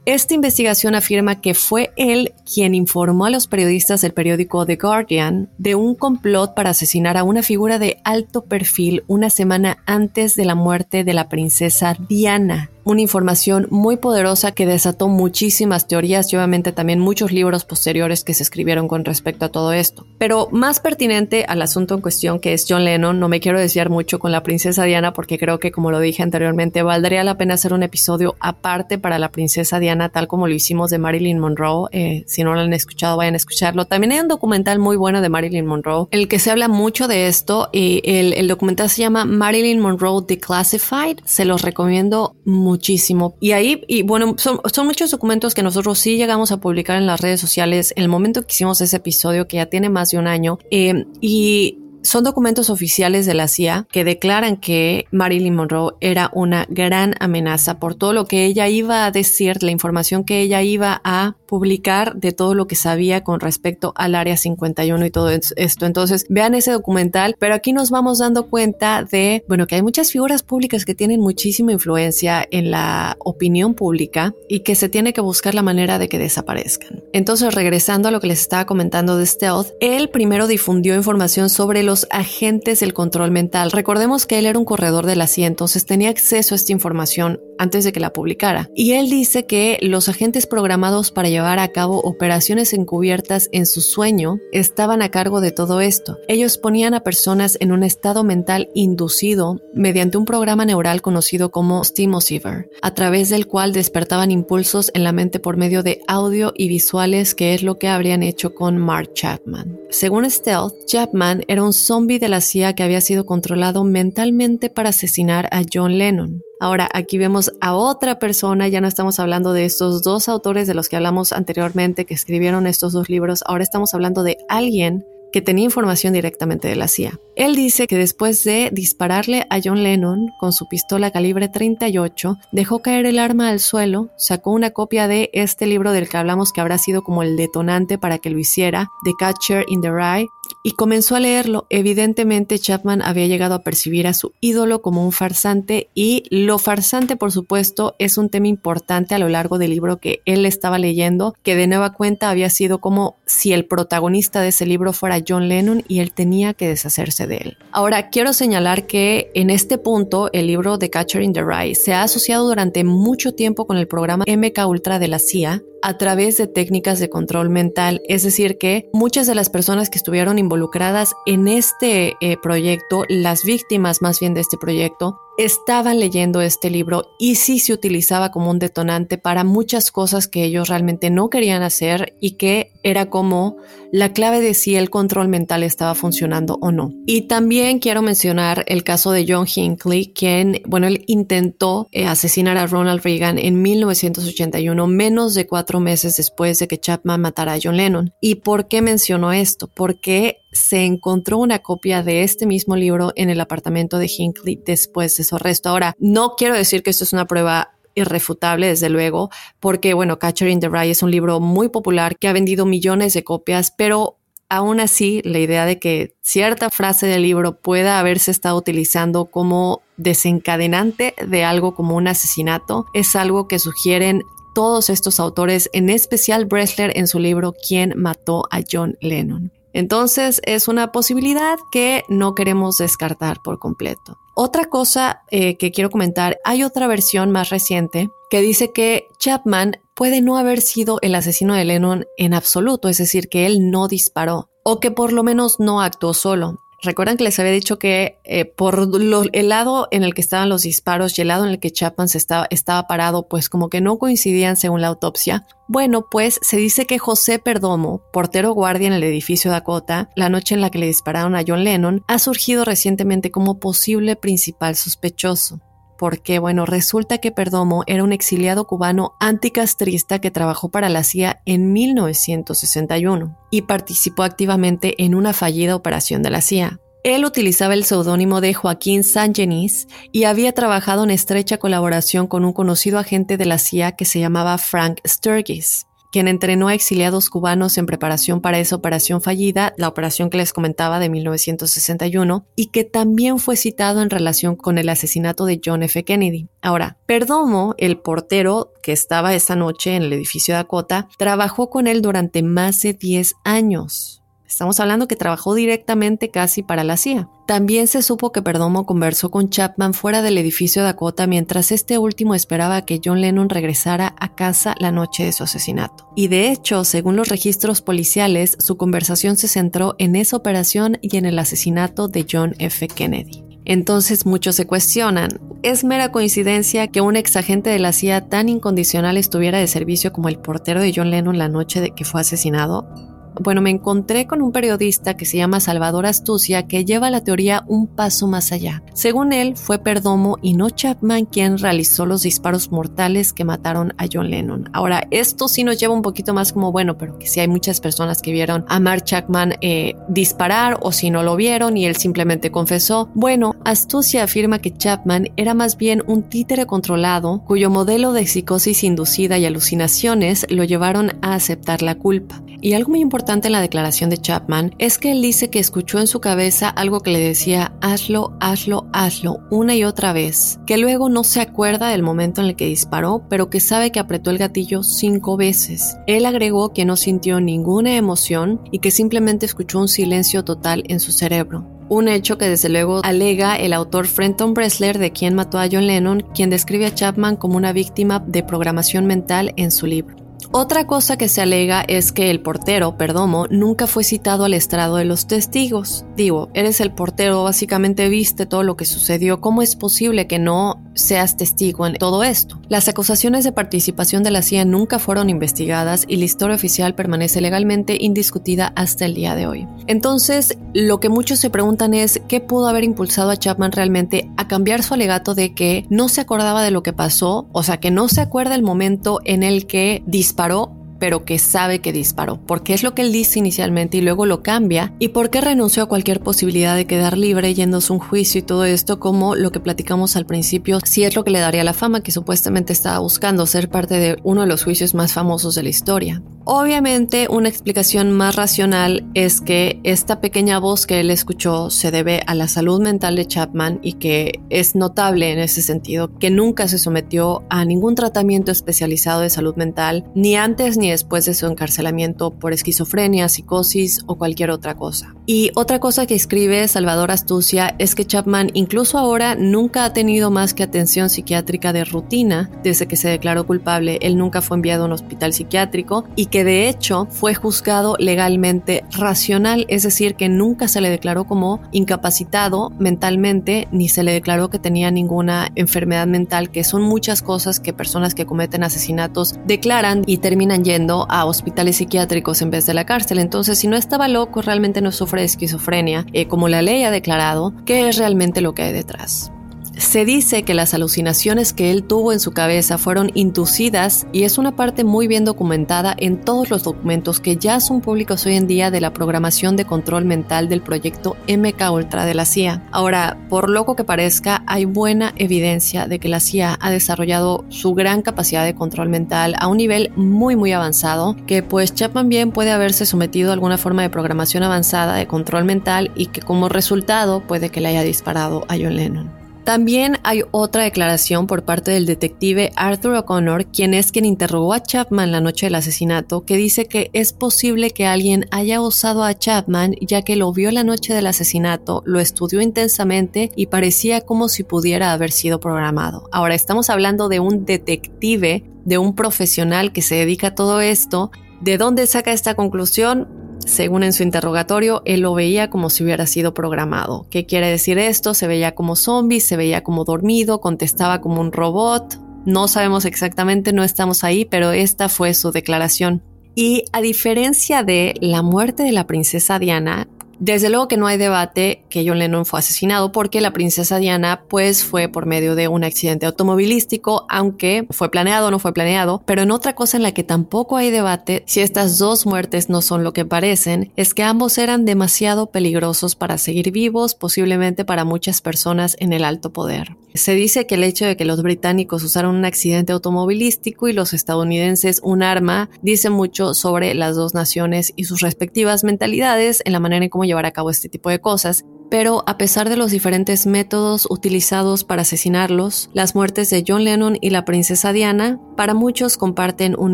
Esta 0.05 0.33
investigación 0.33 0.95
afirma 0.95 1.39
que 1.39 1.53
fue 1.53 1.93
él 1.95 2.33
quien 2.51 2.75
informó 2.75 3.25
a 3.25 3.29
los 3.29 3.47
periodistas 3.47 4.01
del 4.01 4.13
periódico 4.13 4.65
The 4.65 4.75
Guardian 4.75 5.49
de 5.57 5.75
un 5.75 5.95
complot 5.95 6.53
para 6.55 6.71
asesinar 6.71 7.15
a 7.17 7.23
una 7.23 7.43
figura 7.43 7.79
de 7.79 8.01
alto 8.03 8.43
perfil 8.45 9.03
una 9.07 9.29
semana 9.29 9.77
antes 9.85 10.35
de 10.35 10.43
la 10.45 10.55
muerte 10.55 11.03
de 11.03 11.13
la 11.13 11.29
princesa 11.29 11.95
Diana 12.09 12.70
una 12.91 13.01
información 13.01 13.67
muy 13.71 13.97
poderosa 13.97 14.51
que 14.51 14.65
desató 14.65 15.07
muchísimas 15.07 15.87
teorías 15.87 16.31
y 16.31 16.35
obviamente 16.35 16.71
también 16.71 16.99
muchos 16.99 17.31
libros 17.31 17.65
posteriores 17.65 18.23
que 18.23 18.33
se 18.33 18.43
escribieron 18.43 18.87
con 18.87 19.05
respecto 19.05 19.45
a 19.45 19.49
todo 19.49 19.73
esto. 19.73 20.05
Pero 20.17 20.49
más 20.51 20.79
pertinente 20.79 21.45
al 21.47 21.61
asunto 21.61 21.95
en 21.95 22.01
cuestión 22.01 22.39
que 22.39 22.53
es 22.53 22.65
John 22.67 22.85
Lennon, 22.85 23.19
no 23.19 23.29
me 23.29 23.39
quiero 23.39 23.59
desviar 23.59 23.89
mucho 23.89 24.19
con 24.19 24.31
la 24.31 24.43
princesa 24.43 24.83
Diana 24.83 25.13
porque 25.13 25.39
creo 25.39 25.59
que 25.59 25.71
como 25.71 25.91
lo 25.91 25.99
dije 25.99 26.21
anteriormente, 26.21 26.83
valdría 26.83 27.23
la 27.23 27.37
pena 27.37 27.55
hacer 27.55 27.73
un 27.73 27.83
episodio 27.83 28.35
aparte 28.39 28.97
para 28.97 29.19
la 29.19 29.31
princesa 29.31 29.79
Diana 29.79 30.09
tal 30.09 30.27
como 30.27 30.47
lo 30.47 30.53
hicimos 30.53 30.91
de 30.91 30.99
Marilyn 30.99 31.39
Monroe. 31.39 31.87
Eh, 31.91 32.23
si 32.27 32.43
no 32.43 32.53
lo 32.53 32.59
han 32.59 32.73
escuchado, 32.73 33.17
vayan 33.17 33.33
a 33.33 33.37
escucharlo. 33.37 33.85
También 33.85 34.11
hay 34.11 34.19
un 34.19 34.27
documental 34.27 34.79
muy 34.79 34.97
bueno 34.97 35.21
de 35.21 35.29
Marilyn 35.29 35.65
Monroe, 35.65 36.07
en 36.11 36.19
el 36.19 36.27
que 36.27 36.39
se 36.39 36.51
habla 36.51 36.67
mucho 36.67 37.07
de 37.07 37.27
esto 37.27 37.69
y 37.71 38.01
el, 38.03 38.33
el 38.33 38.47
documental 38.47 38.89
se 38.89 39.01
llama 39.01 39.25
Marilyn 39.25 39.79
Monroe 39.79 40.23
Declassified. 40.27 41.19
Se 41.25 41.45
los 41.45 41.61
recomiendo 41.61 42.35
mucho 42.45 42.80
muchísimo. 42.81 43.35
Y 43.39 43.51
ahí, 43.51 43.83
y 43.87 44.01
bueno, 44.01 44.35
son, 44.37 44.59
muchos 44.87 45.11
documentos 45.11 45.53
que 45.53 45.61
nosotros 45.61 45.99
sí 45.99 46.17
llegamos 46.17 46.51
a 46.51 46.57
publicar 46.57 46.97
en 46.97 47.05
las 47.05 47.21
redes 47.21 47.39
sociales 47.39 47.93
el 47.95 48.09
momento 48.09 48.41
que 48.41 48.47
hicimos 48.49 48.81
ese 48.81 48.97
episodio, 48.97 49.47
que 49.47 49.57
ya 49.57 49.67
tiene 49.67 49.89
más 49.89 50.09
de 50.09 50.17
un 50.17 50.25
año. 50.25 50.57
Eh, 50.71 51.05
y 51.21 51.77
son 52.03 52.23
documentos 52.23 52.69
oficiales 52.69 53.25
de 53.25 53.33
la 53.33 53.47
CIA 53.47 53.87
que 53.91 54.03
declaran 54.03 54.57
que 54.57 55.05
Marilyn 55.11 55.55
Monroe 55.55 55.93
era 56.01 56.29
una 56.33 56.65
gran 56.69 57.15
amenaza 57.19 57.79
por 57.79 57.95
todo 57.95 58.13
lo 58.13 58.25
que 58.25 58.45
ella 58.45 58.67
iba 58.67 59.05
a 59.05 59.11
decir, 59.11 59.61
la 59.63 59.71
información 59.71 60.23
que 60.23 60.41
ella 60.41 60.61
iba 60.61 61.01
a 61.03 61.35
publicar 61.45 62.15
de 62.15 62.31
todo 62.31 62.53
lo 62.53 62.65
que 62.65 62.75
sabía 62.75 63.25
con 63.25 63.41
respecto 63.41 63.91
al 63.97 64.15
Área 64.15 64.37
51 64.37 65.05
y 65.05 65.11
todo 65.11 65.29
esto. 65.29 65.85
Entonces, 65.85 66.25
vean 66.29 66.55
ese 66.55 66.71
documental, 66.71 67.35
pero 67.39 67.55
aquí 67.55 67.73
nos 67.73 67.89
vamos 67.89 68.19
dando 68.19 68.47
cuenta 68.47 69.03
de, 69.03 69.43
bueno, 69.49 69.67
que 69.67 69.75
hay 69.75 69.81
muchas 69.81 70.11
figuras 70.11 70.43
públicas 70.43 70.85
que 70.85 70.95
tienen 70.95 71.19
muchísima 71.19 71.73
influencia 71.73 72.47
en 72.51 72.71
la 72.71 73.17
opinión 73.19 73.73
pública 73.73 74.33
y 74.47 74.61
que 74.61 74.75
se 74.75 74.87
tiene 74.87 75.11
que 75.11 75.19
buscar 75.19 75.53
la 75.53 75.61
manera 75.61 75.99
de 75.99 76.07
que 76.07 76.19
desaparezcan. 76.19 77.03
Entonces, 77.11 77.53
regresando 77.53 78.07
a 78.07 78.11
lo 78.11 78.21
que 78.21 78.27
les 78.27 78.39
estaba 78.39 78.65
comentando 78.65 79.17
de 79.17 79.25
Stealth, 79.25 79.67
él 79.81 80.09
primero 80.09 80.47
difundió 80.47 80.95
información 80.95 81.49
sobre 81.49 81.83
los 81.83 81.90
agentes 82.09 82.79
del 82.79 82.93
control 82.93 83.31
mental. 83.31 83.71
Recordemos 83.71 84.25
que 84.25 84.39
él 84.39 84.45
era 84.45 84.57
un 84.57 84.65
corredor 84.65 85.05
de 85.05 85.15
la 85.15 85.27
CIA, 85.27 85.47
entonces 85.47 85.85
tenía 85.85 86.09
acceso 86.09 86.55
a 86.55 86.57
esta 86.57 86.71
información 86.71 87.39
antes 87.61 87.83
de 87.83 87.93
que 87.93 87.99
la 87.99 88.11
publicara. 88.11 88.69
Y 88.75 88.93
él 88.93 89.09
dice 89.09 89.45
que 89.45 89.77
los 89.81 90.09
agentes 90.09 90.47
programados 90.47 91.11
para 91.11 91.29
llevar 91.29 91.59
a 91.59 91.67
cabo 91.67 92.01
operaciones 92.01 92.73
encubiertas 92.73 93.49
en 93.51 93.67
su 93.67 93.81
sueño 93.81 94.39
estaban 94.51 95.03
a 95.03 95.09
cargo 95.09 95.41
de 95.41 95.51
todo 95.51 95.79
esto. 95.79 96.17
Ellos 96.27 96.57
ponían 96.57 96.95
a 96.95 97.03
personas 97.03 97.57
en 97.61 97.71
un 97.71 97.83
estado 97.83 98.23
mental 98.23 98.69
inducido 98.73 99.61
mediante 99.75 100.17
un 100.17 100.25
programa 100.25 100.65
neural 100.65 101.03
conocido 101.03 101.51
como 101.51 101.83
Stimoceiver, 101.83 102.67
a 102.81 102.93
través 102.95 103.29
del 103.29 103.45
cual 103.45 103.73
despertaban 103.73 104.31
impulsos 104.31 104.89
en 104.95 105.03
la 105.03 105.11
mente 105.11 105.39
por 105.39 105.55
medio 105.55 105.83
de 105.83 106.01
audio 106.07 106.53
y 106.55 106.67
visuales, 106.67 107.35
que 107.35 107.53
es 107.53 107.61
lo 107.61 107.77
que 107.77 107.89
habrían 107.89 108.23
hecho 108.23 108.55
con 108.55 108.79
Mark 108.79 109.13
Chapman. 109.13 109.79
Según 109.91 110.29
Stealth, 110.31 110.73
Chapman 110.87 111.43
era 111.47 111.63
un 111.63 111.73
zombie 111.73 112.17
de 112.17 112.29
la 112.29 112.41
CIA 112.41 112.73
que 112.73 112.81
había 112.81 113.01
sido 113.01 113.27
controlado 113.27 113.83
mentalmente 113.83 114.71
para 114.71 114.89
asesinar 114.89 115.47
a 115.51 115.61
John 115.71 115.99
Lennon. 115.99 116.41
Ahora, 116.61 116.87
aquí 116.93 117.17
vemos 117.17 117.51
a 117.59 117.73
otra 117.73 118.19
persona, 118.19 118.67
ya 118.67 118.81
no 118.81 118.87
estamos 118.87 119.19
hablando 119.19 119.51
de 119.51 119.65
estos 119.65 120.03
dos 120.03 120.29
autores 120.29 120.67
de 120.67 120.75
los 120.75 120.89
que 120.89 120.95
hablamos 120.95 121.31
anteriormente 121.31 122.05
que 122.05 122.13
escribieron 122.13 122.67
estos 122.67 122.93
dos 122.93 123.09
libros, 123.09 123.43
ahora 123.47 123.63
estamos 123.63 123.95
hablando 123.95 124.21
de 124.21 124.37
alguien 124.47 125.03
que 125.31 125.41
tenía 125.41 125.65
información 125.65 126.13
directamente 126.13 126.67
de 126.67 126.75
la 126.75 126.87
CIA. 126.87 127.19
Él 127.35 127.55
dice 127.55 127.87
que 127.87 127.97
después 127.97 128.43
de 128.43 128.69
dispararle 128.71 129.47
a 129.49 129.59
John 129.63 129.83
Lennon 129.83 130.29
con 130.39 130.53
su 130.53 130.67
pistola 130.67 131.11
calibre 131.11 131.47
38, 131.47 132.37
dejó 132.51 132.79
caer 132.79 133.05
el 133.05 133.19
arma 133.19 133.49
al 133.49 133.59
suelo, 133.59 134.09
sacó 134.17 134.51
una 134.51 134.71
copia 134.71 135.07
de 135.07 135.29
este 135.33 135.65
libro 135.65 135.91
del 135.91 136.09
que 136.09 136.17
hablamos 136.17 136.51
que 136.51 136.61
habrá 136.61 136.77
sido 136.77 137.03
como 137.03 137.23
el 137.23 137.37
detonante 137.37 137.97
para 137.97 138.19
que 138.19 138.29
lo 138.29 138.37
hiciera, 138.37 138.89
The 139.05 139.13
Catcher 139.17 139.65
in 139.69 139.81
the 139.81 139.91
Rye, 139.91 140.27
y 140.63 140.71
comenzó 140.71 141.15
a 141.15 141.19
leerlo. 141.19 141.65
Evidentemente 141.69 142.59
Chapman 142.59 143.01
había 143.01 143.27
llegado 143.27 143.55
a 143.55 143.63
percibir 143.63 144.07
a 144.07 144.13
su 144.13 144.33
ídolo 144.41 144.81
como 144.81 145.05
un 145.05 145.11
farsante 145.11 145.89
y 145.95 146.23
lo 146.29 146.59
farsante 146.59 147.15
por 147.15 147.31
supuesto 147.31 147.95
es 147.99 148.17
un 148.17 148.29
tema 148.29 148.47
importante 148.47 149.15
a 149.15 149.19
lo 149.19 149.29
largo 149.29 149.57
del 149.57 149.71
libro 149.71 149.97
que 149.97 150.21
él 150.25 150.45
estaba 150.45 150.77
leyendo, 150.77 151.35
que 151.43 151.55
de 151.55 151.67
nueva 151.67 151.93
cuenta 151.93 152.29
había 152.29 152.49
sido 152.49 152.79
como 152.79 153.15
si 153.25 153.53
el 153.53 153.65
protagonista 153.65 154.41
de 154.41 154.49
ese 154.49 154.65
libro 154.65 154.93
fuera 154.93 155.20
John 155.27 155.47
Lennon 155.47 155.83
y 155.87 155.99
él 155.99 156.13
tenía 156.13 156.53
que 156.53 156.67
deshacerse 156.67 157.27
de 157.27 157.37
él. 157.37 157.57
Ahora, 157.71 158.09
quiero 158.09 158.33
señalar 158.33 158.87
que 158.87 159.31
en 159.33 159.49
este 159.49 159.77
punto 159.77 160.29
el 160.33 160.47
libro 160.47 160.77
The 160.77 160.89
Catcher 160.89 161.21
in 161.21 161.33
the 161.33 161.43
Rye 161.43 161.75
se 161.75 161.93
ha 161.93 162.03
asociado 162.03 162.47
durante 162.47 162.83
mucho 162.83 163.33
tiempo 163.33 163.65
con 163.65 163.77
el 163.77 163.87
programa 163.87 164.25
MK 164.27 164.67
Ultra 164.67 164.99
de 164.99 165.07
la 165.07 165.19
CIA 165.19 165.61
a 165.81 165.97
través 165.97 166.37
de 166.37 166.47
técnicas 166.47 166.99
de 166.99 167.09
control 167.09 167.49
mental, 167.49 168.01
es 168.07 168.23
decir, 168.23 168.57
que 168.57 168.89
muchas 168.93 169.27
de 169.27 169.35
las 169.35 169.49
personas 169.49 169.89
que 169.89 169.97
estuvieron 169.97 170.39
involucradas 170.39 171.13
en 171.25 171.47
este 171.47 172.15
eh, 172.21 172.37
proyecto, 172.41 173.05
las 173.09 173.43
víctimas 173.43 174.01
más 174.01 174.19
bien 174.19 174.33
de 174.33 174.41
este 174.41 174.57
proyecto, 174.57 175.19
estaban 175.37 175.99
leyendo 175.99 176.41
este 176.41 176.69
libro 176.69 177.03
y 177.17 177.35
sí 177.35 177.59
se 177.59 177.73
utilizaba 177.73 178.31
como 178.31 178.51
un 178.51 178.59
detonante 178.59 179.17
para 179.17 179.43
muchas 179.43 179.91
cosas 179.91 180.27
que 180.27 180.43
ellos 180.43 180.69
realmente 180.69 181.09
no 181.09 181.29
querían 181.29 181.63
hacer 181.63 182.15
y 182.19 182.31
que 182.31 182.73
era 182.83 183.09
como 183.09 183.57
la 183.91 184.13
clave 184.13 184.41
de 184.41 184.53
si 184.53 184.75
el 184.75 184.89
control 184.89 185.27
mental 185.29 185.63
estaba 185.63 185.95
funcionando 185.95 186.57
o 186.61 186.71
no. 186.71 186.91
Y 187.05 187.23
también 187.23 187.79
quiero 187.79 188.01
mencionar 188.01 188.63
el 188.67 188.83
caso 188.83 189.11
de 189.11 189.25
John 189.27 189.47
Hinckley, 189.53 190.13
quien, 190.13 190.61
bueno, 190.65 190.87
él 190.87 191.03
intentó 191.07 191.87
eh, 191.91 192.05
asesinar 192.05 192.57
a 192.57 192.67
Ronald 192.67 193.01
Reagan 193.01 193.37
en 193.37 193.61
1981, 193.61 194.87
menos 194.87 195.33
de 195.33 195.47
cuatro 195.47 195.70
meses 195.79 196.17
después 196.17 196.59
de 196.59 196.67
que 196.67 196.79
Chapman 196.79 197.21
matara 197.21 197.53
a 197.53 197.59
John 197.61 197.77
Lennon. 197.77 198.13
¿Y 198.21 198.35
por 198.35 198.67
qué 198.67 198.81
menciono 198.81 199.31
esto? 199.31 199.67
Porque 199.67 200.37
se 200.51 200.83
encontró 200.85 201.37
una 201.37 201.59
copia 201.59 202.03
de 202.03 202.23
este 202.23 202.45
mismo 202.45 202.75
libro 202.75 203.13
en 203.15 203.29
el 203.29 203.39
apartamento 203.39 203.97
de 203.97 204.11
Hinckley 204.15 204.59
después 204.65 205.15
de 205.17 205.23
su 205.23 205.35
arresto. 205.35 205.69
Ahora, 205.69 205.95
no 205.99 206.35
quiero 206.35 206.55
decir 206.55 206.83
que 206.83 206.89
esto 206.89 207.03
es 207.03 207.13
una 207.13 207.25
prueba 207.25 207.71
irrefutable, 207.95 208.67
desde 208.67 208.89
luego, 208.89 209.29
porque, 209.59 209.93
bueno, 209.93 210.19
Catcher 210.19 210.47
in 210.47 210.59
the 210.59 210.69
Rye 210.69 210.91
es 210.91 211.03
un 211.03 211.11
libro 211.11 211.39
muy 211.39 211.69
popular 211.69 212.17
que 212.17 212.27
ha 212.27 212.33
vendido 212.33 212.65
millones 212.65 213.13
de 213.13 213.23
copias, 213.23 213.73
pero 213.77 214.17
aún 214.51 214.79
así, 214.81 215.21
la 215.23 215.39
idea 215.39 215.65
de 215.65 215.79
que 215.79 216.15
cierta 216.21 216.69
frase 216.69 217.07
del 217.07 217.21
libro 217.21 217.55
pueda 217.55 217.99
haberse 217.99 218.31
estado 218.31 218.57
utilizando 218.57 219.25
como 219.25 219.81
desencadenante 219.95 221.15
de 221.25 221.43
algo 221.45 221.73
como 221.73 221.95
un 221.95 222.07
asesinato 222.07 222.85
es 222.93 223.15
algo 223.15 223.47
que 223.47 223.59
sugieren 223.59 224.23
todos 224.53 224.89
estos 224.89 225.19
autores, 225.19 225.69
en 225.73 225.89
especial 225.89 226.45
Bressler 226.45 226.97
en 226.97 227.07
su 227.07 227.19
libro 227.19 227.53
¿Quién 227.67 227.93
mató 227.95 228.43
a 228.51 228.61
John 228.69 228.97
Lennon? 229.01 229.51
Entonces 229.73 230.41
es 230.43 230.67
una 230.67 230.91
posibilidad 230.91 231.57
que 231.71 232.03
no 232.09 232.35
queremos 232.35 232.77
descartar 232.77 233.41
por 233.43 233.59
completo. 233.59 234.17
Otra 234.35 234.65
cosa 234.65 235.21
eh, 235.29 235.57
que 235.57 235.71
quiero 235.71 235.89
comentar, 235.89 236.37
hay 236.43 236.63
otra 236.63 236.87
versión 236.87 237.31
más 237.31 237.49
reciente 237.49 238.09
que 238.29 238.41
dice 238.41 238.71
que 238.73 239.07
Chapman 239.19 239.77
puede 239.95 240.21
no 240.21 240.37
haber 240.37 240.61
sido 240.61 240.99
el 241.01 241.15
asesino 241.15 241.53
de 241.53 241.65
Lennon 241.65 242.05
en 242.17 242.33
absoluto, 242.33 242.89
es 242.89 242.97
decir, 242.97 243.27
que 243.29 243.45
él 243.45 243.69
no 243.69 243.87
disparó 243.87 244.49
o 244.63 244.79
que 244.79 244.91
por 244.91 245.11
lo 245.11 245.23
menos 245.23 245.59
no 245.59 245.81
actuó 245.81 246.13
solo. 246.13 246.60
Recuerdan 246.83 247.15
que 247.15 247.23
les 247.23 247.39
había 247.39 247.51
dicho 247.51 247.77
que 247.77 248.17
eh, 248.23 248.45
por 248.45 248.89
el 249.33 249.49
lado 249.49 249.87
en 249.91 250.03
el 250.03 250.15
que 250.15 250.21
estaban 250.21 250.49
los 250.49 250.63
disparos 250.63 251.17
y 251.17 251.21
el 251.21 251.27
lado 251.27 251.45
en 251.45 251.51
el 251.51 251.59
que 251.59 251.71
Chapman 251.71 252.07
se 252.07 252.17
estaba, 252.17 252.47
estaba 252.49 252.87
parado, 252.87 253.27
pues 253.27 253.49
como 253.49 253.69
que 253.69 253.81
no 253.81 253.99
coincidían 253.99 254.55
según 254.55 254.81
la 254.81 254.87
autopsia. 254.87 255.45
Bueno, 255.67 256.07
pues 256.09 256.39
se 256.41 256.57
dice 256.57 256.87
que 256.87 256.97
José 256.97 257.37
Perdomo, 257.37 258.01
portero 258.11 258.53
guardia 258.53 258.87
en 258.87 258.93
el 258.93 259.03
edificio 259.03 259.51
Dakota, 259.51 260.09
la 260.15 260.29
noche 260.29 260.55
en 260.55 260.61
la 260.61 260.71
que 260.71 260.79
le 260.79 260.87
dispararon 260.87 261.35
a 261.35 261.43
John 261.47 261.63
Lennon, 261.63 262.03
ha 262.07 262.17
surgido 262.17 262.65
recientemente 262.65 263.29
como 263.29 263.59
posible 263.59 264.15
principal 264.15 264.75
sospechoso 264.75 265.61
porque, 266.01 266.39
bueno, 266.39 266.65
resulta 266.65 267.19
que 267.19 267.31
Perdomo 267.31 267.83
era 267.85 268.03
un 268.03 268.11
exiliado 268.11 268.65
cubano 268.65 269.13
anticastrista 269.19 270.17
que 270.17 270.31
trabajó 270.31 270.69
para 270.69 270.89
la 270.89 271.03
CIA 271.03 271.43
en 271.45 271.71
1961 271.73 273.37
y 273.51 273.61
participó 273.61 274.23
activamente 274.23 274.95
en 275.03 275.13
una 275.13 275.31
fallida 275.31 275.75
operación 275.75 276.23
de 276.23 276.31
la 276.31 276.41
CIA. 276.41 276.79
Él 277.03 277.23
utilizaba 277.23 277.75
el 277.75 277.83
seudónimo 277.83 278.41
de 278.41 278.55
Joaquín 278.55 279.03
Sangenis 279.03 279.87
y 280.11 280.23
había 280.23 280.53
trabajado 280.53 281.03
en 281.03 281.11
estrecha 281.11 281.59
colaboración 281.59 282.25
con 282.25 282.45
un 282.45 282.53
conocido 282.53 282.97
agente 282.97 283.37
de 283.37 283.45
la 283.45 283.59
CIA 283.59 283.91
que 283.91 284.05
se 284.05 284.19
llamaba 284.19 284.57
Frank 284.57 285.01
Sturgis 285.05 285.85
quien 286.11 286.27
entrenó 286.27 286.67
a 286.67 286.73
exiliados 286.73 287.29
cubanos 287.29 287.77
en 287.77 287.85
preparación 287.85 288.41
para 288.41 288.59
esa 288.59 288.75
operación 288.75 289.21
fallida, 289.21 289.73
la 289.77 289.87
operación 289.87 290.29
que 290.29 290.37
les 290.37 290.53
comentaba 290.53 290.99
de 290.99 291.09
1961, 291.09 292.45
y 292.55 292.67
que 292.67 292.83
también 292.83 293.39
fue 293.39 293.55
citado 293.55 294.01
en 294.01 294.09
relación 294.09 294.55
con 294.55 294.77
el 294.77 294.89
asesinato 294.89 295.45
de 295.45 295.61
John 295.63 295.83
F. 295.83 296.03
Kennedy. 296.03 296.47
Ahora, 296.61 296.97
Perdomo, 297.05 297.73
el 297.77 297.99
portero 297.99 298.73
que 298.83 298.91
estaba 298.91 299.33
esa 299.33 299.55
noche 299.55 299.95
en 299.95 300.03
el 300.03 300.13
edificio 300.13 300.53
Dakota, 300.53 301.07
trabajó 301.17 301.69
con 301.69 301.87
él 301.87 302.01
durante 302.01 302.43
más 302.43 302.81
de 302.81 302.93
10 302.93 303.33
años. 303.43 304.20
Estamos 304.51 304.81
hablando 304.81 305.07
que 305.07 305.15
trabajó 305.15 305.55
directamente 305.55 306.29
casi 306.29 306.61
para 306.61 306.83
la 306.83 306.97
CIA. 306.97 307.29
También 307.47 307.87
se 307.87 308.01
supo 308.01 308.33
que 308.33 308.41
Perdomo 308.41 308.85
conversó 308.85 309.31
con 309.31 309.49
Chapman 309.49 309.93
fuera 309.93 310.21
del 310.21 310.37
edificio 310.37 310.83
Dakota 310.83 311.25
mientras 311.25 311.71
este 311.71 311.97
último 311.97 312.35
esperaba 312.35 312.81
que 312.83 312.99
John 313.01 313.21
Lennon 313.21 313.47
regresara 313.47 314.13
a 314.19 314.35
casa 314.35 314.75
la 314.77 314.91
noche 314.91 315.23
de 315.23 315.31
su 315.31 315.45
asesinato. 315.45 316.11
Y 316.17 316.27
de 316.27 316.51
hecho, 316.51 316.83
según 316.83 317.15
los 317.15 317.29
registros 317.29 317.81
policiales, 317.81 318.57
su 318.59 318.75
conversación 318.75 319.37
se 319.37 319.47
centró 319.47 319.95
en 319.99 320.17
esa 320.17 320.35
operación 320.35 320.97
y 321.01 321.15
en 321.15 321.25
el 321.25 321.39
asesinato 321.39 322.09
de 322.09 322.27
John 322.29 322.53
F. 322.59 322.89
Kennedy. 322.89 323.45
Entonces 323.63 324.25
muchos 324.25 324.55
se 324.55 324.67
cuestionan, 324.67 325.29
¿es 325.63 325.85
mera 325.85 326.11
coincidencia 326.11 326.87
que 326.87 326.99
un 326.99 327.15
exagente 327.15 327.69
de 327.69 327.79
la 327.79 327.93
CIA 327.93 328.27
tan 328.27 328.49
incondicional 328.49 329.15
estuviera 329.15 329.59
de 329.59 329.67
servicio 329.67 330.11
como 330.11 330.27
el 330.27 330.39
portero 330.39 330.81
de 330.81 330.91
John 330.93 331.09
Lennon 331.09 331.37
la 331.37 331.47
noche 331.47 331.79
de 331.79 331.91
que 331.91 332.03
fue 332.03 332.19
asesinado? 332.19 333.10
Bueno, 333.39 333.61
me 333.61 333.69
encontré 333.69 334.27
con 334.27 334.41
un 334.41 334.51
periodista 334.51 335.15
que 335.15 335.25
se 335.25 335.37
llama 335.37 335.59
Salvador 335.59 336.05
Astucia 336.05 336.67
que 336.67 336.85
lleva 336.85 337.09
la 337.09 337.23
teoría 337.23 337.63
un 337.67 337.87
paso 337.87 338.27
más 338.27 338.51
allá. 338.51 338.83
Según 338.93 339.33
él, 339.33 339.55
fue 339.55 339.79
Perdomo 339.79 340.37
y 340.41 340.53
no 340.53 340.69
Chapman 340.69 341.25
quien 341.25 341.57
realizó 341.57 342.05
los 342.05 342.23
disparos 342.23 342.71
mortales 342.71 343.33
que 343.33 343.45
mataron 343.45 343.93
a 343.97 344.05
John 344.11 344.29
Lennon. 344.29 344.69
Ahora, 344.73 345.07
esto 345.11 345.47
sí 345.47 345.63
nos 345.63 345.79
lleva 345.79 345.93
un 345.93 346.01
poquito 346.01 346.33
más 346.33 346.53
como, 346.53 346.71
bueno, 346.71 346.97
pero 346.97 347.17
que 347.17 347.27
si 347.27 347.39
hay 347.39 347.47
muchas 347.47 347.79
personas 347.79 348.21
que 348.21 348.31
vieron 348.31 348.65
a 348.67 348.79
Mark 348.79 349.03
Chapman 349.05 349.55
eh, 349.61 349.95
disparar 350.07 350.77
o 350.81 350.91
si 350.91 351.09
no 351.09 351.23
lo 351.23 351.35
vieron 351.35 351.77
y 351.77 351.85
él 351.85 351.95
simplemente 351.95 352.51
confesó. 352.51 353.09
Bueno, 353.13 353.55
Astucia 353.65 354.23
afirma 354.23 354.59
que 354.59 354.75
Chapman 354.75 355.29
era 355.37 355.53
más 355.53 355.77
bien 355.77 356.03
un 356.07 356.23
títere 356.23 356.65
controlado 356.65 357.43
cuyo 357.45 357.69
modelo 357.69 358.13
de 358.13 358.27
psicosis 358.27 358.83
inducida 358.83 359.37
y 359.37 359.45
alucinaciones 359.45 360.45
lo 360.49 360.63
llevaron 360.63 361.11
a 361.21 361.35
aceptar 361.35 361.81
la 361.81 361.95
culpa. 361.95 362.41
Y 362.63 362.73
algo 362.73 362.91
muy 362.91 363.01
importante 363.01 363.47
en 363.47 363.53
la 363.53 363.61
declaración 363.61 364.11
de 364.11 364.19
Chapman 364.19 364.75
es 364.77 364.99
que 364.99 365.11
él 365.11 365.21
dice 365.23 365.49
que 365.49 365.57
escuchó 365.57 365.99
en 365.99 366.05
su 366.05 366.21
cabeza 366.21 366.69
algo 366.69 366.99
que 366.99 367.09
le 367.09 367.19
decía 367.19 367.73
hazlo, 367.81 368.37
hazlo, 368.39 368.87
hazlo 368.93 369.39
una 369.49 369.75
y 369.75 369.83
otra 369.83 370.13
vez, 370.13 370.59
que 370.67 370.77
luego 370.77 371.09
no 371.09 371.23
se 371.23 371.41
acuerda 371.41 371.89
del 371.89 372.03
momento 372.03 372.39
en 372.41 372.47
el 372.47 372.55
que 372.55 372.67
disparó, 372.67 373.23
pero 373.29 373.49
que 373.49 373.59
sabe 373.59 373.91
que 373.91 373.99
apretó 373.99 374.29
el 374.29 374.37
gatillo 374.37 374.83
cinco 374.83 375.37
veces. 375.37 375.97
Él 376.05 376.27
agregó 376.27 376.71
que 376.71 376.85
no 376.85 376.97
sintió 376.97 377.41
ninguna 377.41 377.95
emoción 377.95 378.61
y 378.71 378.77
que 378.77 378.91
simplemente 378.91 379.47
escuchó 379.47 379.79
un 379.79 379.87
silencio 379.87 380.43
total 380.43 380.83
en 380.87 380.99
su 380.99 381.11
cerebro 381.11 381.67
un 381.89 382.07
hecho 382.07 382.37
que 382.37 382.47
desde 382.47 382.69
luego 382.69 383.01
alega 383.03 383.57
el 383.57 383.73
autor 383.73 384.07
Frenton 384.07 384.53
Bressler 384.53 384.97
de 384.97 385.11
quien 385.11 385.35
mató 385.35 385.59
a 385.59 385.67
John 385.69 385.87
Lennon, 385.87 386.25
quien 386.33 386.49
describe 386.49 386.85
a 386.85 386.95
Chapman 386.95 387.35
como 387.35 387.57
una 387.57 387.73
víctima 387.73 388.23
de 388.25 388.43
programación 388.43 389.07
mental 389.07 389.51
en 389.57 389.71
su 389.71 389.87
libro. 389.87 390.20
Otra 390.51 390.87
cosa 390.87 391.17
que 391.17 391.29
se 391.29 391.41
alega 391.41 391.81
es 391.87 392.11
que 392.11 392.29
el 392.29 392.41
portero, 392.41 392.97
Perdomo, 392.97 393.47
nunca 393.49 393.87
fue 393.87 394.03
citado 394.03 394.45
al 394.45 394.53
estrado 394.53 394.97
de 394.97 395.05
los 395.05 395.27
testigos. 395.27 396.05
Digo, 396.15 396.49
eres 396.53 396.81
el 396.81 396.91
portero, 396.91 397.43
básicamente 397.43 398.09
viste 398.09 398.45
todo 398.45 398.63
lo 398.63 398.75
que 398.75 398.85
sucedió. 398.85 399.39
¿Cómo 399.39 399.61
es 399.61 399.75
posible 399.75 400.27
que 400.27 400.39
no 400.39 400.83
seas 400.93 401.37
testigo 401.37 401.87
en 401.87 401.93
todo 401.93 402.23
esto? 402.23 402.59
Las 402.67 402.87
acusaciones 402.87 403.43
de 403.43 403.51
participación 403.53 404.23
de 404.23 404.31
la 404.31 404.41
CIA 404.41 404.65
nunca 404.65 404.99
fueron 404.99 405.29
investigadas 405.29 406.05
y 406.07 406.17
la 406.17 406.25
historia 406.25 406.55
oficial 406.55 406.95
permanece 406.95 407.39
legalmente 407.39 407.97
indiscutida 407.99 408.73
hasta 408.75 409.05
el 409.05 409.13
día 409.13 409.35
de 409.35 409.47
hoy. 409.47 409.67
Entonces, 409.87 410.57
lo 410.73 410.99
que 410.99 411.09
muchos 411.09 411.39
se 411.39 411.49
preguntan 411.49 411.93
es 411.93 412.21
qué 412.27 412.41
pudo 412.41 412.67
haber 412.67 412.83
impulsado 412.83 413.29
a 413.29 413.37
Chapman 413.37 413.71
realmente 413.71 414.29
a 414.37 414.47
cambiar 414.47 414.83
su 414.83 414.93
alegato 414.95 415.35
de 415.35 415.53
que 415.53 415.85
no 415.89 416.09
se 416.09 416.21
acordaba 416.21 416.63
de 416.63 416.71
lo 416.71 416.83
que 416.83 416.93
pasó, 416.93 417.47
o 417.51 417.63
sea, 417.63 417.79
que 417.79 417.91
no 417.91 418.09
se 418.09 418.21
acuerda 418.21 418.55
el 418.55 418.63
momento 418.63 419.21
en 419.23 419.43
el 419.43 419.67
que 419.67 420.03
disparó 420.05 420.30
disparó 420.31 420.81
pero 421.01 421.25
que 421.25 421.39
sabe 421.39 421.79
que 421.79 421.91
disparó, 421.91 422.39
porque 422.45 422.75
es 422.75 422.83
lo 422.83 422.93
que 422.93 423.01
él 423.01 423.11
dice 423.11 423.39
inicialmente 423.39 423.97
y 423.97 424.01
luego 424.01 424.27
lo 424.27 424.43
cambia, 424.43 424.93
y 424.99 425.07
por 425.07 425.31
qué 425.31 425.41
renunció 425.41 425.81
a 425.81 425.87
cualquier 425.87 426.19
posibilidad 426.19 426.75
de 426.75 426.85
quedar 426.85 427.17
libre 427.17 427.55
yéndose 427.55 427.91
a 427.91 427.95
un 427.95 427.99
juicio 427.99 428.37
y 428.37 428.43
todo 428.43 428.65
esto, 428.65 428.99
como 428.99 429.33
lo 429.33 429.51
que 429.51 429.59
platicamos 429.59 430.15
al 430.15 430.27
principio, 430.27 430.77
si 430.85 431.03
es 431.03 431.15
lo 431.15 431.23
que 431.23 431.31
le 431.31 431.39
daría 431.39 431.63
la 431.63 431.73
fama 431.73 432.01
que 432.01 432.11
supuestamente 432.11 432.71
estaba 432.71 432.99
buscando, 432.99 433.47
ser 433.47 433.67
parte 433.67 433.95
de 433.95 434.17
uno 434.23 434.41
de 434.41 434.47
los 434.47 434.63
juicios 434.63 434.93
más 434.93 435.11
famosos 435.11 435.55
de 435.55 435.63
la 435.63 435.69
historia. 435.69 436.21
Obviamente, 436.45 437.27
una 437.29 437.49
explicación 437.49 438.11
más 438.11 438.35
racional 438.35 439.05
es 439.13 439.41
que 439.41 439.79
esta 439.83 440.21
pequeña 440.21 440.59
voz 440.59 440.87
que 440.87 440.99
él 440.99 441.11
escuchó 441.11 441.69
se 441.69 441.91
debe 441.91 442.23
a 442.25 442.33
la 442.33 442.47
salud 442.47 442.81
mental 442.81 443.15
de 443.15 443.27
Chapman 443.27 443.79
y 443.83 443.93
que 443.93 444.39
es 444.49 444.75
notable 444.75 445.31
en 445.31 445.39
ese 445.39 445.61
sentido, 445.61 446.17
que 446.17 446.31
nunca 446.31 446.67
se 446.67 446.79
sometió 446.79 447.43
a 447.49 447.63
ningún 447.63 447.93
tratamiento 447.93 448.51
especializado 448.51 449.21
de 449.21 449.29
salud 449.29 449.55
mental, 449.55 450.05
ni 450.15 450.35
antes 450.35 450.77
ni 450.77 450.89
después 450.89 451.25
de 451.25 451.35
su 451.35 451.45
encarcelamiento 451.45 452.31
por 452.31 452.53
esquizofrenia, 452.53 453.29
psicosis 453.29 454.01
o 454.07 454.17
cualquier 454.17 454.49
otra 454.49 454.75
cosa. 454.75 455.15
Y 455.27 455.51
otra 455.55 455.79
cosa 455.79 456.07
que 456.07 456.15
escribe 456.15 456.67
Salvador 456.67 457.11
Astucia 457.11 457.75
es 457.77 457.93
que 457.93 458.05
Chapman 458.05 458.49
incluso 458.53 458.97
ahora 458.97 459.35
nunca 459.35 459.85
ha 459.85 459.93
tenido 459.93 460.31
más 460.31 460.55
que 460.55 460.63
atención 460.63 461.09
psiquiátrica 461.09 461.71
de 461.71 461.85
rutina 461.85 462.49
desde 462.63 462.87
que 462.87 462.95
se 462.95 463.09
declaró 463.09 463.45
culpable. 463.45 463.99
Él 464.01 464.17
nunca 464.17 464.41
fue 464.41 464.57
enviado 464.57 464.83
a 464.83 464.85
un 464.87 464.93
hospital 464.93 465.33
psiquiátrico 465.33 466.05
y 466.15 466.25
que 466.31 466.43
de 466.43 466.69
hecho 466.69 467.07
fue 467.09 467.35
juzgado 467.35 467.95
legalmente 467.99 468.83
racional, 468.91 469.65
es 469.67 469.83
decir, 469.83 470.15
que 470.15 470.29
nunca 470.29 470.67
se 470.67 470.81
le 470.81 470.89
declaró 470.89 471.25
como 471.25 471.61
incapacitado 471.71 472.71
mentalmente 472.79 473.67
ni 473.71 473.89
se 473.89 474.03
le 474.03 474.13
declaró 474.13 474.49
que 474.49 474.59
tenía 474.59 474.89
ninguna 474.89 475.51
enfermedad 475.55 476.07
mental, 476.07 476.49
que 476.49 476.63
son 476.63 476.81
muchas 476.81 477.21
cosas 477.21 477.59
que 477.59 477.73
personas 477.73 478.15
que 478.15 478.25
cometen 478.25 478.63
asesinatos 478.63 479.35
declaran 479.45 480.03
y 480.07 480.17
terminan 480.17 480.63
yendo 480.63 481.05
a 481.09 481.25
hospitales 481.25 481.77
psiquiátricos 481.77 482.41
en 482.41 482.51
vez 482.51 482.65
de 482.65 482.73
la 482.73 482.85
cárcel. 482.85 483.19
Entonces, 483.19 483.59
si 483.59 483.67
no 483.67 483.75
estaba 483.75 484.07
loco, 484.07 484.41
realmente 484.41 484.81
no 484.81 484.91
sufre 484.91 485.21
de 485.21 485.25
esquizofrenia, 485.25 486.05
eh, 486.13 486.27
como 486.27 486.47
la 486.47 486.61
ley 486.61 486.83
ha 486.83 486.91
declarado, 486.91 487.53
¿qué 487.65 487.89
es 487.89 487.97
realmente 487.97 488.41
lo 488.41 488.53
que 488.53 488.63
hay 488.63 488.73
detrás? 488.73 489.31
Se 489.77 490.03
dice 490.03 490.43
que 490.43 490.53
las 490.53 490.73
alucinaciones 490.73 491.53
que 491.53 491.71
él 491.71 491.83
tuvo 491.83 492.11
en 492.11 492.19
su 492.19 492.33
cabeza 492.33 492.77
fueron 492.77 493.09
inducidas 493.13 494.05
y 494.11 494.23
es 494.23 494.37
una 494.37 494.53
parte 494.55 494.83
muy 494.83 495.07
bien 495.07 495.23
documentada 495.23 495.95
en 495.97 496.19
todos 496.19 496.49
los 496.49 496.63
documentos 496.63 497.21
que 497.21 497.37
ya 497.37 497.61
son 497.61 497.79
públicos 497.79 498.25
hoy 498.25 498.35
en 498.35 498.47
día 498.47 498.69
de 498.69 498.81
la 498.81 498.91
programación 498.91 499.55
de 499.55 499.63
control 499.63 500.03
mental 500.03 500.49
del 500.49 500.61
proyecto 500.61 501.15
MK 501.29 501.71
Ultra 501.71 502.05
de 502.05 502.13
la 502.13 502.25
CIA. 502.25 502.63
Ahora, 502.71 503.17
por 503.29 503.49
loco 503.49 503.77
que 503.77 503.85
parezca, 503.85 504.43
hay 504.45 504.65
buena 504.65 505.13
evidencia 505.15 505.87
de 505.87 505.99
que 505.99 506.09
la 506.09 506.19
CIA 506.19 506.57
ha 506.59 506.69
desarrollado 506.69 507.45
su 507.47 507.73
gran 507.73 508.01
capacidad 508.01 508.43
de 508.43 508.55
control 508.55 508.89
mental 508.89 509.35
a 509.39 509.47
un 509.47 509.57
nivel 509.57 509.91
muy 509.95 510.35
muy 510.35 510.51
avanzado, 510.51 511.15
que 511.27 511.43
pues 511.43 511.73
Chapman 511.73 512.09
bien 512.09 512.31
puede 512.31 512.51
haberse 512.51 512.85
sometido 512.85 513.29
a 513.29 513.33
alguna 513.33 513.57
forma 513.57 513.83
de 513.83 513.89
programación 513.89 514.43
avanzada 514.43 514.95
de 514.95 515.07
control 515.07 515.45
mental 515.45 515.91
y 515.95 516.07
que 516.07 516.21
como 516.21 516.49
resultado 516.49 517.21
puede 517.21 517.49
que 517.49 517.61
le 517.61 517.69
haya 517.69 517.83
disparado 517.83 518.43
a 518.49 518.57
John 518.57 518.75
Lennon. 518.75 519.20
También 519.43 519.97
hay 520.03 520.21
otra 520.29 520.63
declaración 520.63 521.25
por 521.25 521.43
parte 521.43 521.71
del 521.71 521.87
detective 521.87 522.51
Arthur 522.55 522.95
O'Connor, 522.95 523.47
quien 523.47 523.73
es 523.73 523.91
quien 523.91 524.05
interrogó 524.05 524.53
a 524.53 524.61
Chapman 524.61 525.11
la 525.11 525.19
noche 525.19 525.47
del 525.47 525.55
asesinato, 525.55 526.25
que 526.25 526.37
dice 526.37 526.67
que 526.67 526.91
es 526.93 527.11
posible 527.11 527.71
que 527.71 527.87
alguien 527.87 528.27
haya 528.29 528.61
usado 528.61 529.03
a 529.03 529.17
Chapman 529.17 529.75
ya 529.81 530.03
que 530.03 530.15
lo 530.15 530.31
vio 530.31 530.51
la 530.51 530.63
noche 530.63 530.93
del 530.93 531.07
asesinato, 531.07 531.81
lo 531.85 531.99
estudió 531.99 532.39
intensamente 532.39 533.31
y 533.35 533.47
parecía 533.47 534.01
como 534.01 534.29
si 534.29 534.43
pudiera 534.43 534.93
haber 534.93 535.11
sido 535.11 535.39
programado. 535.39 536.07
Ahora 536.11 536.35
estamos 536.35 536.69
hablando 536.69 537.09
de 537.09 537.19
un 537.19 537.43
detective, 537.43 538.43
de 538.63 538.77
un 538.77 538.93
profesional 538.93 539.73
que 539.73 539.81
se 539.81 539.95
dedica 539.95 540.27
a 540.27 540.35
todo 540.35 540.61
esto. 540.61 541.09
¿De 541.41 541.57
dónde 541.57 541.87
saca 541.87 542.11
esta 542.11 542.35
conclusión? 542.35 543.07
Según 543.45 543.83
en 543.83 543.93
su 543.93 544.03
interrogatorio, 544.03 544.81
él 544.85 545.01
lo 545.01 545.13
veía 545.13 545.49
como 545.49 545.69
si 545.69 545.83
hubiera 545.83 546.05
sido 546.05 546.33
programado. 546.33 547.07
¿Qué 547.09 547.25
quiere 547.25 547.49
decir 547.49 547.77
esto? 547.77 548.13
Se 548.13 548.27
veía 548.27 548.55
como 548.55 548.75
zombie, 548.75 549.19
se 549.19 549.37
veía 549.37 549.63
como 549.63 549.83
dormido, 549.83 550.41
contestaba 550.41 551.01
como 551.01 551.21
un 551.21 551.31
robot. 551.31 551.99
No 552.25 552.47
sabemos 552.47 552.85
exactamente, 552.85 553.51
no 553.51 553.63
estamos 553.63 554.03
ahí, 554.03 554.25
pero 554.25 554.51
esta 554.51 554.89
fue 554.89 555.13
su 555.13 555.31
declaración. 555.31 556.03
Y 556.35 556.63
a 556.71 556.81
diferencia 556.81 557.63
de 557.63 557.95
la 557.99 558.21
muerte 558.21 558.63
de 558.63 558.71
la 558.71 558.87
princesa 558.87 559.37
Diana, 559.39 559.87
desde 560.21 560.49
luego 560.51 560.67
que 560.67 560.77
no 560.77 560.85
hay 560.85 560.99
debate 560.99 561.63
que 561.67 561.83
John 561.83 561.97
Lennon 561.97 562.27
fue 562.27 562.39
asesinado 562.39 562.91
porque 562.91 563.21
la 563.21 563.33
princesa 563.33 563.79
Diana 563.79 564.21
pues 564.29 564.63
fue 564.63 564.87
por 564.87 565.07
medio 565.07 565.33
de 565.33 565.47
un 565.47 565.63
accidente 565.63 566.05
automovilístico, 566.05 567.07
aunque 567.09 567.65
fue 567.71 567.89
planeado 567.89 568.27
o 568.27 568.31
no 568.31 568.37
fue 568.37 568.53
planeado, 568.53 569.01
pero 569.07 569.23
en 569.23 569.31
otra 569.31 569.55
cosa 569.55 569.77
en 569.77 569.83
la 569.83 569.95
que 569.95 570.03
tampoco 570.03 570.57
hay 570.57 570.69
debate 570.69 571.23
si 571.25 571.39
estas 571.39 571.79
dos 571.79 572.05
muertes 572.05 572.49
no 572.49 572.61
son 572.61 572.83
lo 572.83 572.93
que 572.93 573.03
parecen, 573.03 573.71
es 573.75 573.95
que 573.95 574.03
ambos 574.03 574.37
eran 574.37 574.63
demasiado 574.63 575.31
peligrosos 575.31 575.95
para 575.95 576.19
seguir 576.19 576.51
vivos, 576.51 576.93
posiblemente 576.93 577.65
para 577.65 577.83
muchas 577.83 578.21
personas 578.21 578.77
en 578.79 578.93
el 578.93 579.03
alto 579.03 579.33
poder. 579.33 579.75
Se 579.95 580.13
dice 580.13 580.45
que 580.45 580.55
el 580.55 580.63
hecho 580.63 580.85
de 580.85 580.95
que 580.95 581.03
los 581.03 581.21
británicos 581.21 581.83
usaron 581.83 582.15
un 582.15 582.25
accidente 582.25 582.73
automovilístico 582.73 583.67
y 583.67 583.73
los 583.73 583.93
estadounidenses 583.93 584.79
un 584.83 585.01
arma 585.01 585.49
dice 585.63 585.89
mucho 585.89 586.35
sobre 586.35 586.75
las 586.75 586.95
dos 586.95 587.13
naciones 587.13 587.73
y 587.75 587.85
sus 587.85 588.01
respectivas 588.01 588.63
mentalidades 588.63 589.41
en 589.45 589.51
la 589.51 589.59
manera 589.59 589.83
en 589.83 589.89
cómo 589.89 590.05
llevar 590.11 590.25
a 590.25 590.31
cabo 590.31 590.49
este 590.49 590.69
tipo 590.69 590.89
de 590.89 590.99
cosas, 590.99 591.45
pero 591.71 592.03
a 592.05 592.17
pesar 592.17 592.49
de 592.49 592.57
los 592.57 592.69
diferentes 592.69 593.25
métodos 593.25 593.87
utilizados 593.89 594.65
para 594.65 594.81
asesinarlos, 594.81 595.69
las 595.73 595.95
muertes 595.95 596.29
de 596.29 596.43
John 596.45 596.65
Lennon 596.65 596.97
y 596.99 597.11
la 597.11 597.23
princesa 597.23 597.71
Diana 597.71 598.19
para 598.35 598.53
muchos 598.53 598.97
comparten 598.97 599.55
un 599.57 599.73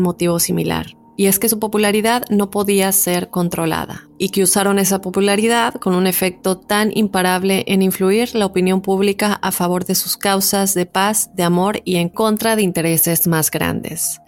motivo 0.00 0.38
similar. 0.38 0.96
Y 1.16 1.26
es 1.26 1.40
que 1.40 1.48
su 1.48 1.58
popularidad 1.58 2.22
no 2.30 2.50
podía 2.50 2.92
ser 2.92 3.30
controlada, 3.30 4.08
y 4.16 4.28
que 4.28 4.44
usaron 4.44 4.78
esa 4.78 5.00
popularidad 5.00 5.74
con 5.74 5.96
un 5.96 6.06
efecto 6.06 6.56
tan 6.56 6.96
imparable 6.96 7.64
en 7.66 7.82
influir 7.82 8.36
la 8.36 8.46
opinión 8.46 8.80
pública 8.80 9.36
a 9.42 9.50
favor 9.50 9.84
de 9.84 9.96
sus 9.96 10.16
causas 10.16 10.74
de 10.74 10.86
paz, 10.86 11.34
de 11.34 11.42
amor 11.42 11.82
y 11.84 11.96
en 11.96 12.08
contra 12.08 12.54
de 12.54 12.62
intereses 12.62 13.26
más 13.26 13.50
grandes. 13.50 14.20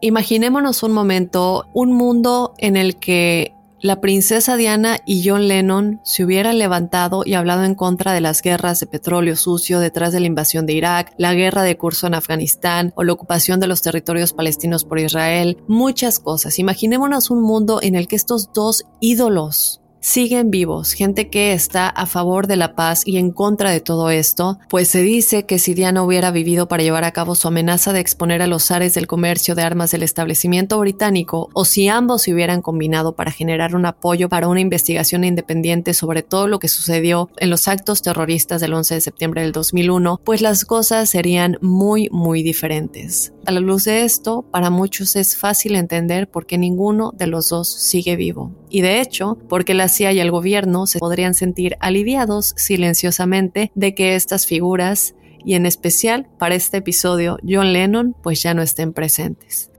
Imaginémonos 0.00 0.82
un 0.82 0.92
momento, 0.92 1.66
un 1.74 1.92
mundo 1.92 2.54
en 2.56 2.76
el 2.76 2.96
que 2.96 3.52
la 3.80 4.00
princesa 4.00 4.56
Diana 4.56 4.98
y 5.04 5.28
John 5.28 5.46
Lennon 5.46 6.00
se 6.04 6.24
hubieran 6.24 6.58
levantado 6.58 7.22
y 7.24 7.34
hablado 7.34 7.64
en 7.64 7.74
contra 7.74 8.12
de 8.12 8.20
las 8.20 8.40
guerras 8.40 8.80
de 8.80 8.86
petróleo 8.86 9.36
sucio 9.36 9.78
detrás 9.78 10.12
de 10.12 10.20
la 10.20 10.26
invasión 10.26 10.64
de 10.64 10.72
Irak, 10.72 11.12
la 11.18 11.34
guerra 11.34 11.62
de 11.62 11.76
curso 11.76 12.06
en 12.06 12.14
Afganistán 12.14 12.92
o 12.96 13.04
la 13.04 13.12
ocupación 13.12 13.60
de 13.60 13.66
los 13.66 13.82
territorios 13.82 14.32
palestinos 14.32 14.84
por 14.84 14.98
Israel, 14.98 15.58
muchas 15.68 16.18
cosas. 16.18 16.58
Imaginémonos 16.58 17.30
un 17.30 17.42
mundo 17.42 17.80
en 17.82 17.94
el 17.94 18.08
que 18.08 18.16
estos 18.16 18.52
dos 18.52 18.84
ídolos 19.00 19.83
siguen 20.04 20.50
vivos, 20.50 20.92
gente 20.92 21.30
que 21.30 21.54
está 21.54 21.88
a 21.88 22.04
favor 22.04 22.46
de 22.46 22.56
la 22.56 22.74
paz 22.74 23.04
y 23.06 23.16
en 23.16 23.30
contra 23.30 23.70
de 23.70 23.80
todo 23.80 24.10
esto, 24.10 24.58
pues 24.68 24.88
se 24.88 25.00
dice 25.00 25.46
que 25.46 25.58
si 25.58 25.72
Diana 25.72 26.02
hubiera 26.02 26.30
vivido 26.30 26.68
para 26.68 26.82
llevar 26.82 27.04
a 27.04 27.12
cabo 27.12 27.34
su 27.34 27.48
amenaza 27.48 27.94
de 27.94 28.00
exponer 28.00 28.42
a 28.42 28.46
los 28.46 28.66
zares 28.66 28.92
del 28.92 29.06
comercio 29.06 29.54
de 29.54 29.62
armas 29.62 29.92
del 29.92 30.02
establecimiento 30.02 30.78
británico, 30.78 31.48
o 31.54 31.64
si 31.64 31.88
ambos 31.88 32.20
se 32.20 32.34
hubieran 32.34 32.60
combinado 32.60 33.16
para 33.16 33.30
generar 33.30 33.74
un 33.74 33.86
apoyo 33.86 34.28
para 34.28 34.48
una 34.48 34.60
investigación 34.60 35.24
independiente 35.24 35.94
sobre 35.94 36.22
todo 36.22 36.48
lo 36.48 36.58
que 36.58 36.68
sucedió 36.68 37.30
en 37.38 37.48
los 37.48 37.66
actos 37.66 38.02
terroristas 38.02 38.60
del 38.60 38.74
11 38.74 38.96
de 38.96 39.00
septiembre 39.00 39.40
del 39.40 39.52
2001, 39.52 40.20
pues 40.22 40.42
las 40.42 40.66
cosas 40.66 41.08
serían 41.08 41.56
muy, 41.62 42.10
muy 42.12 42.42
diferentes. 42.42 43.32
A 43.46 43.52
la 43.52 43.60
luz 43.60 43.84
de 43.84 44.04
esto, 44.04 44.42
para 44.50 44.68
muchos 44.68 45.16
es 45.16 45.36
fácil 45.36 45.76
entender 45.76 46.28
por 46.28 46.44
qué 46.44 46.58
ninguno 46.58 47.12
de 47.16 47.26
los 47.26 47.48
dos 47.48 47.68
sigue 47.68 48.16
vivo. 48.16 48.52
Y 48.70 48.80
de 48.80 49.00
hecho, 49.00 49.38
porque 49.48 49.72
la 49.72 49.88
Y 50.00 50.18
el 50.18 50.30
gobierno 50.30 50.86
se 50.86 50.98
podrían 50.98 51.34
sentir 51.34 51.76
aliviados 51.80 52.54
silenciosamente 52.56 53.70
de 53.74 53.94
que 53.94 54.14
estas 54.16 54.46
figuras, 54.46 55.14
y 55.44 55.54
en 55.54 55.66
especial 55.66 56.28
para 56.38 56.54
este 56.54 56.78
episodio 56.78 57.38
John 57.46 57.72
Lennon, 57.72 58.16
pues 58.22 58.42
ya 58.42 58.54
no 58.54 58.62
estén 58.62 58.92
presentes. 58.92 59.70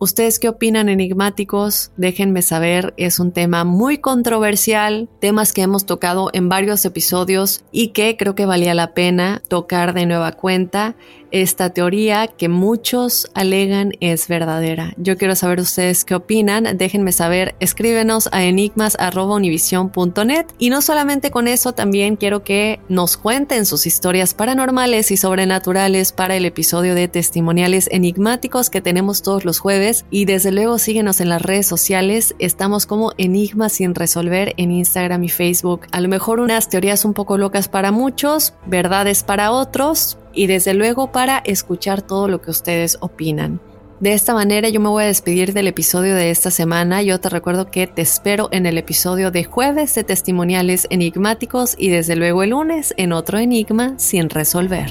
¿Ustedes 0.00 0.38
qué 0.38 0.48
opinan 0.48 0.88
enigmáticos? 0.88 1.90
Déjenme 1.96 2.42
saber, 2.42 2.94
es 2.96 3.18
un 3.18 3.32
tema 3.32 3.64
muy 3.64 3.98
controversial, 3.98 5.08
temas 5.20 5.52
que 5.52 5.62
hemos 5.62 5.86
tocado 5.86 6.30
en 6.32 6.48
varios 6.48 6.84
episodios 6.84 7.64
y 7.72 7.88
que 7.88 8.16
creo 8.16 8.36
que 8.36 8.46
valía 8.46 8.74
la 8.74 8.94
pena 8.94 9.42
tocar 9.48 9.94
de 9.94 10.06
nueva 10.06 10.30
cuenta 10.32 10.94
esta 11.30 11.70
teoría 11.70 12.26
que 12.26 12.48
muchos 12.48 13.30
alegan 13.34 13.92
es 14.00 14.28
verdadera. 14.28 14.92
Yo 14.96 15.16
quiero 15.16 15.34
saber 15.34 15.60
ustedes 15.60 16.04
qué 16.04 16.14
opinan, 16.14 16.76
déjenme 16.76 17.12
saber, 17.12 17.54
escríbenos 17.60 18.28
a 18.32 18.44
enigmas.univision.net 18.44 20.46
y 20.58 20.70
no 20.70 20.82
solamente 20.82 21.30
con 21.30 21.48
eso, 21.48 21.72
también 21.72 22.16
quiero 22.16 22.44
que 22.44 22.80
nos 22.88 23.16
cuenten 23.16 23.66
sus 23.66 23.86
historias 23.86 24.34
paranormales 24.34 25.10
y 25.10 25.16
sobrenaturales 25.16 26.12
para 26.12 26.36
el 26.36 26.44
episodio 26.44 26.94
de 26.94 27.08
testimoniales 27.08 27.88
enigmáticos 27.90 28.70
que 28.70 28.80
tenemos 28.80 29.22
todos 29.22 29.44
los 29.44 29.58
jueves. 29.58 30.04
Y 30.10 30.24
desde 30.24 30.52
luego 30.52 30.78
síguenos 30.78 31.20
en 31.20 31.28
las 31.28 31.42
redes 31.42 31.66
sociales, 31.66 32.34
estamos 32.38 32.86
como 32.86 33.12
Enigmas 33.18 33.72
sin 33.72 33.94
resolver 33.94 34.54
en 34.56 34.70
Instagram 34.70 35.24
y 35.24 35.28
Facebook. 35.28 35.82
A 35.92 36.00
lo 36.00 36.08
mejor 36.08 36.40
unas 36.40 36.68
teorías 36.68 37.04
un 37.04 37.14
poco 37.14 37.38
locas 37.38 37.68
para 37.68 37.92
muchos, 37.92 38.54
verdades 38.66 39.22
para 39.22 39.52
otros, 39.52 40.18
y 40.32 40.46
desde 40.46 40.74
luego 40.74 41.12
para 41.12 41.38
escuchar 41.38 42.02
todo 42.02 42.28
lo 42.28 42.40
que 42.40 42.50
ustedes 42.50 42.98
opinan. 43.00 43.60
De 44.00 44.12
esta 44.12 44.32
manera 44.32 44.68
yo 44.68 44.78
me 44.78 44.88
voy 44.88 45.02
a 45.02 45.06
despedir 45.08 45.52
del 45.52 45.66
episodio 45.66 46.14
de 46.14 46.30
esta 46.30 46.52
semana. 46.52 47.02
Yo 47.02 47.18
te 47.18 47.28
recuerdo 47.28 47.68
que 47.68 47.88
te 47.88 48.02
espero 48.02 48.48
en 48.52 48.64
el 48.66 48.78
episodio 48.78 49.32
de 49.32 49.42
jueves 49.42 49.94
de 49.96 50.04
testimoniales 50.04 50.86
enigmáticos 50.90 51.74
y 51.76 51.88
desde 51.88 52.14
luego 52.14 52.44
el 52.44 52.50
lunes 52.50 52.94
en 52.96 53.12
otro 53.12 53.38
enigma 53.38 53.94
sin 53.96 54.30
resolver. 54.30 54.90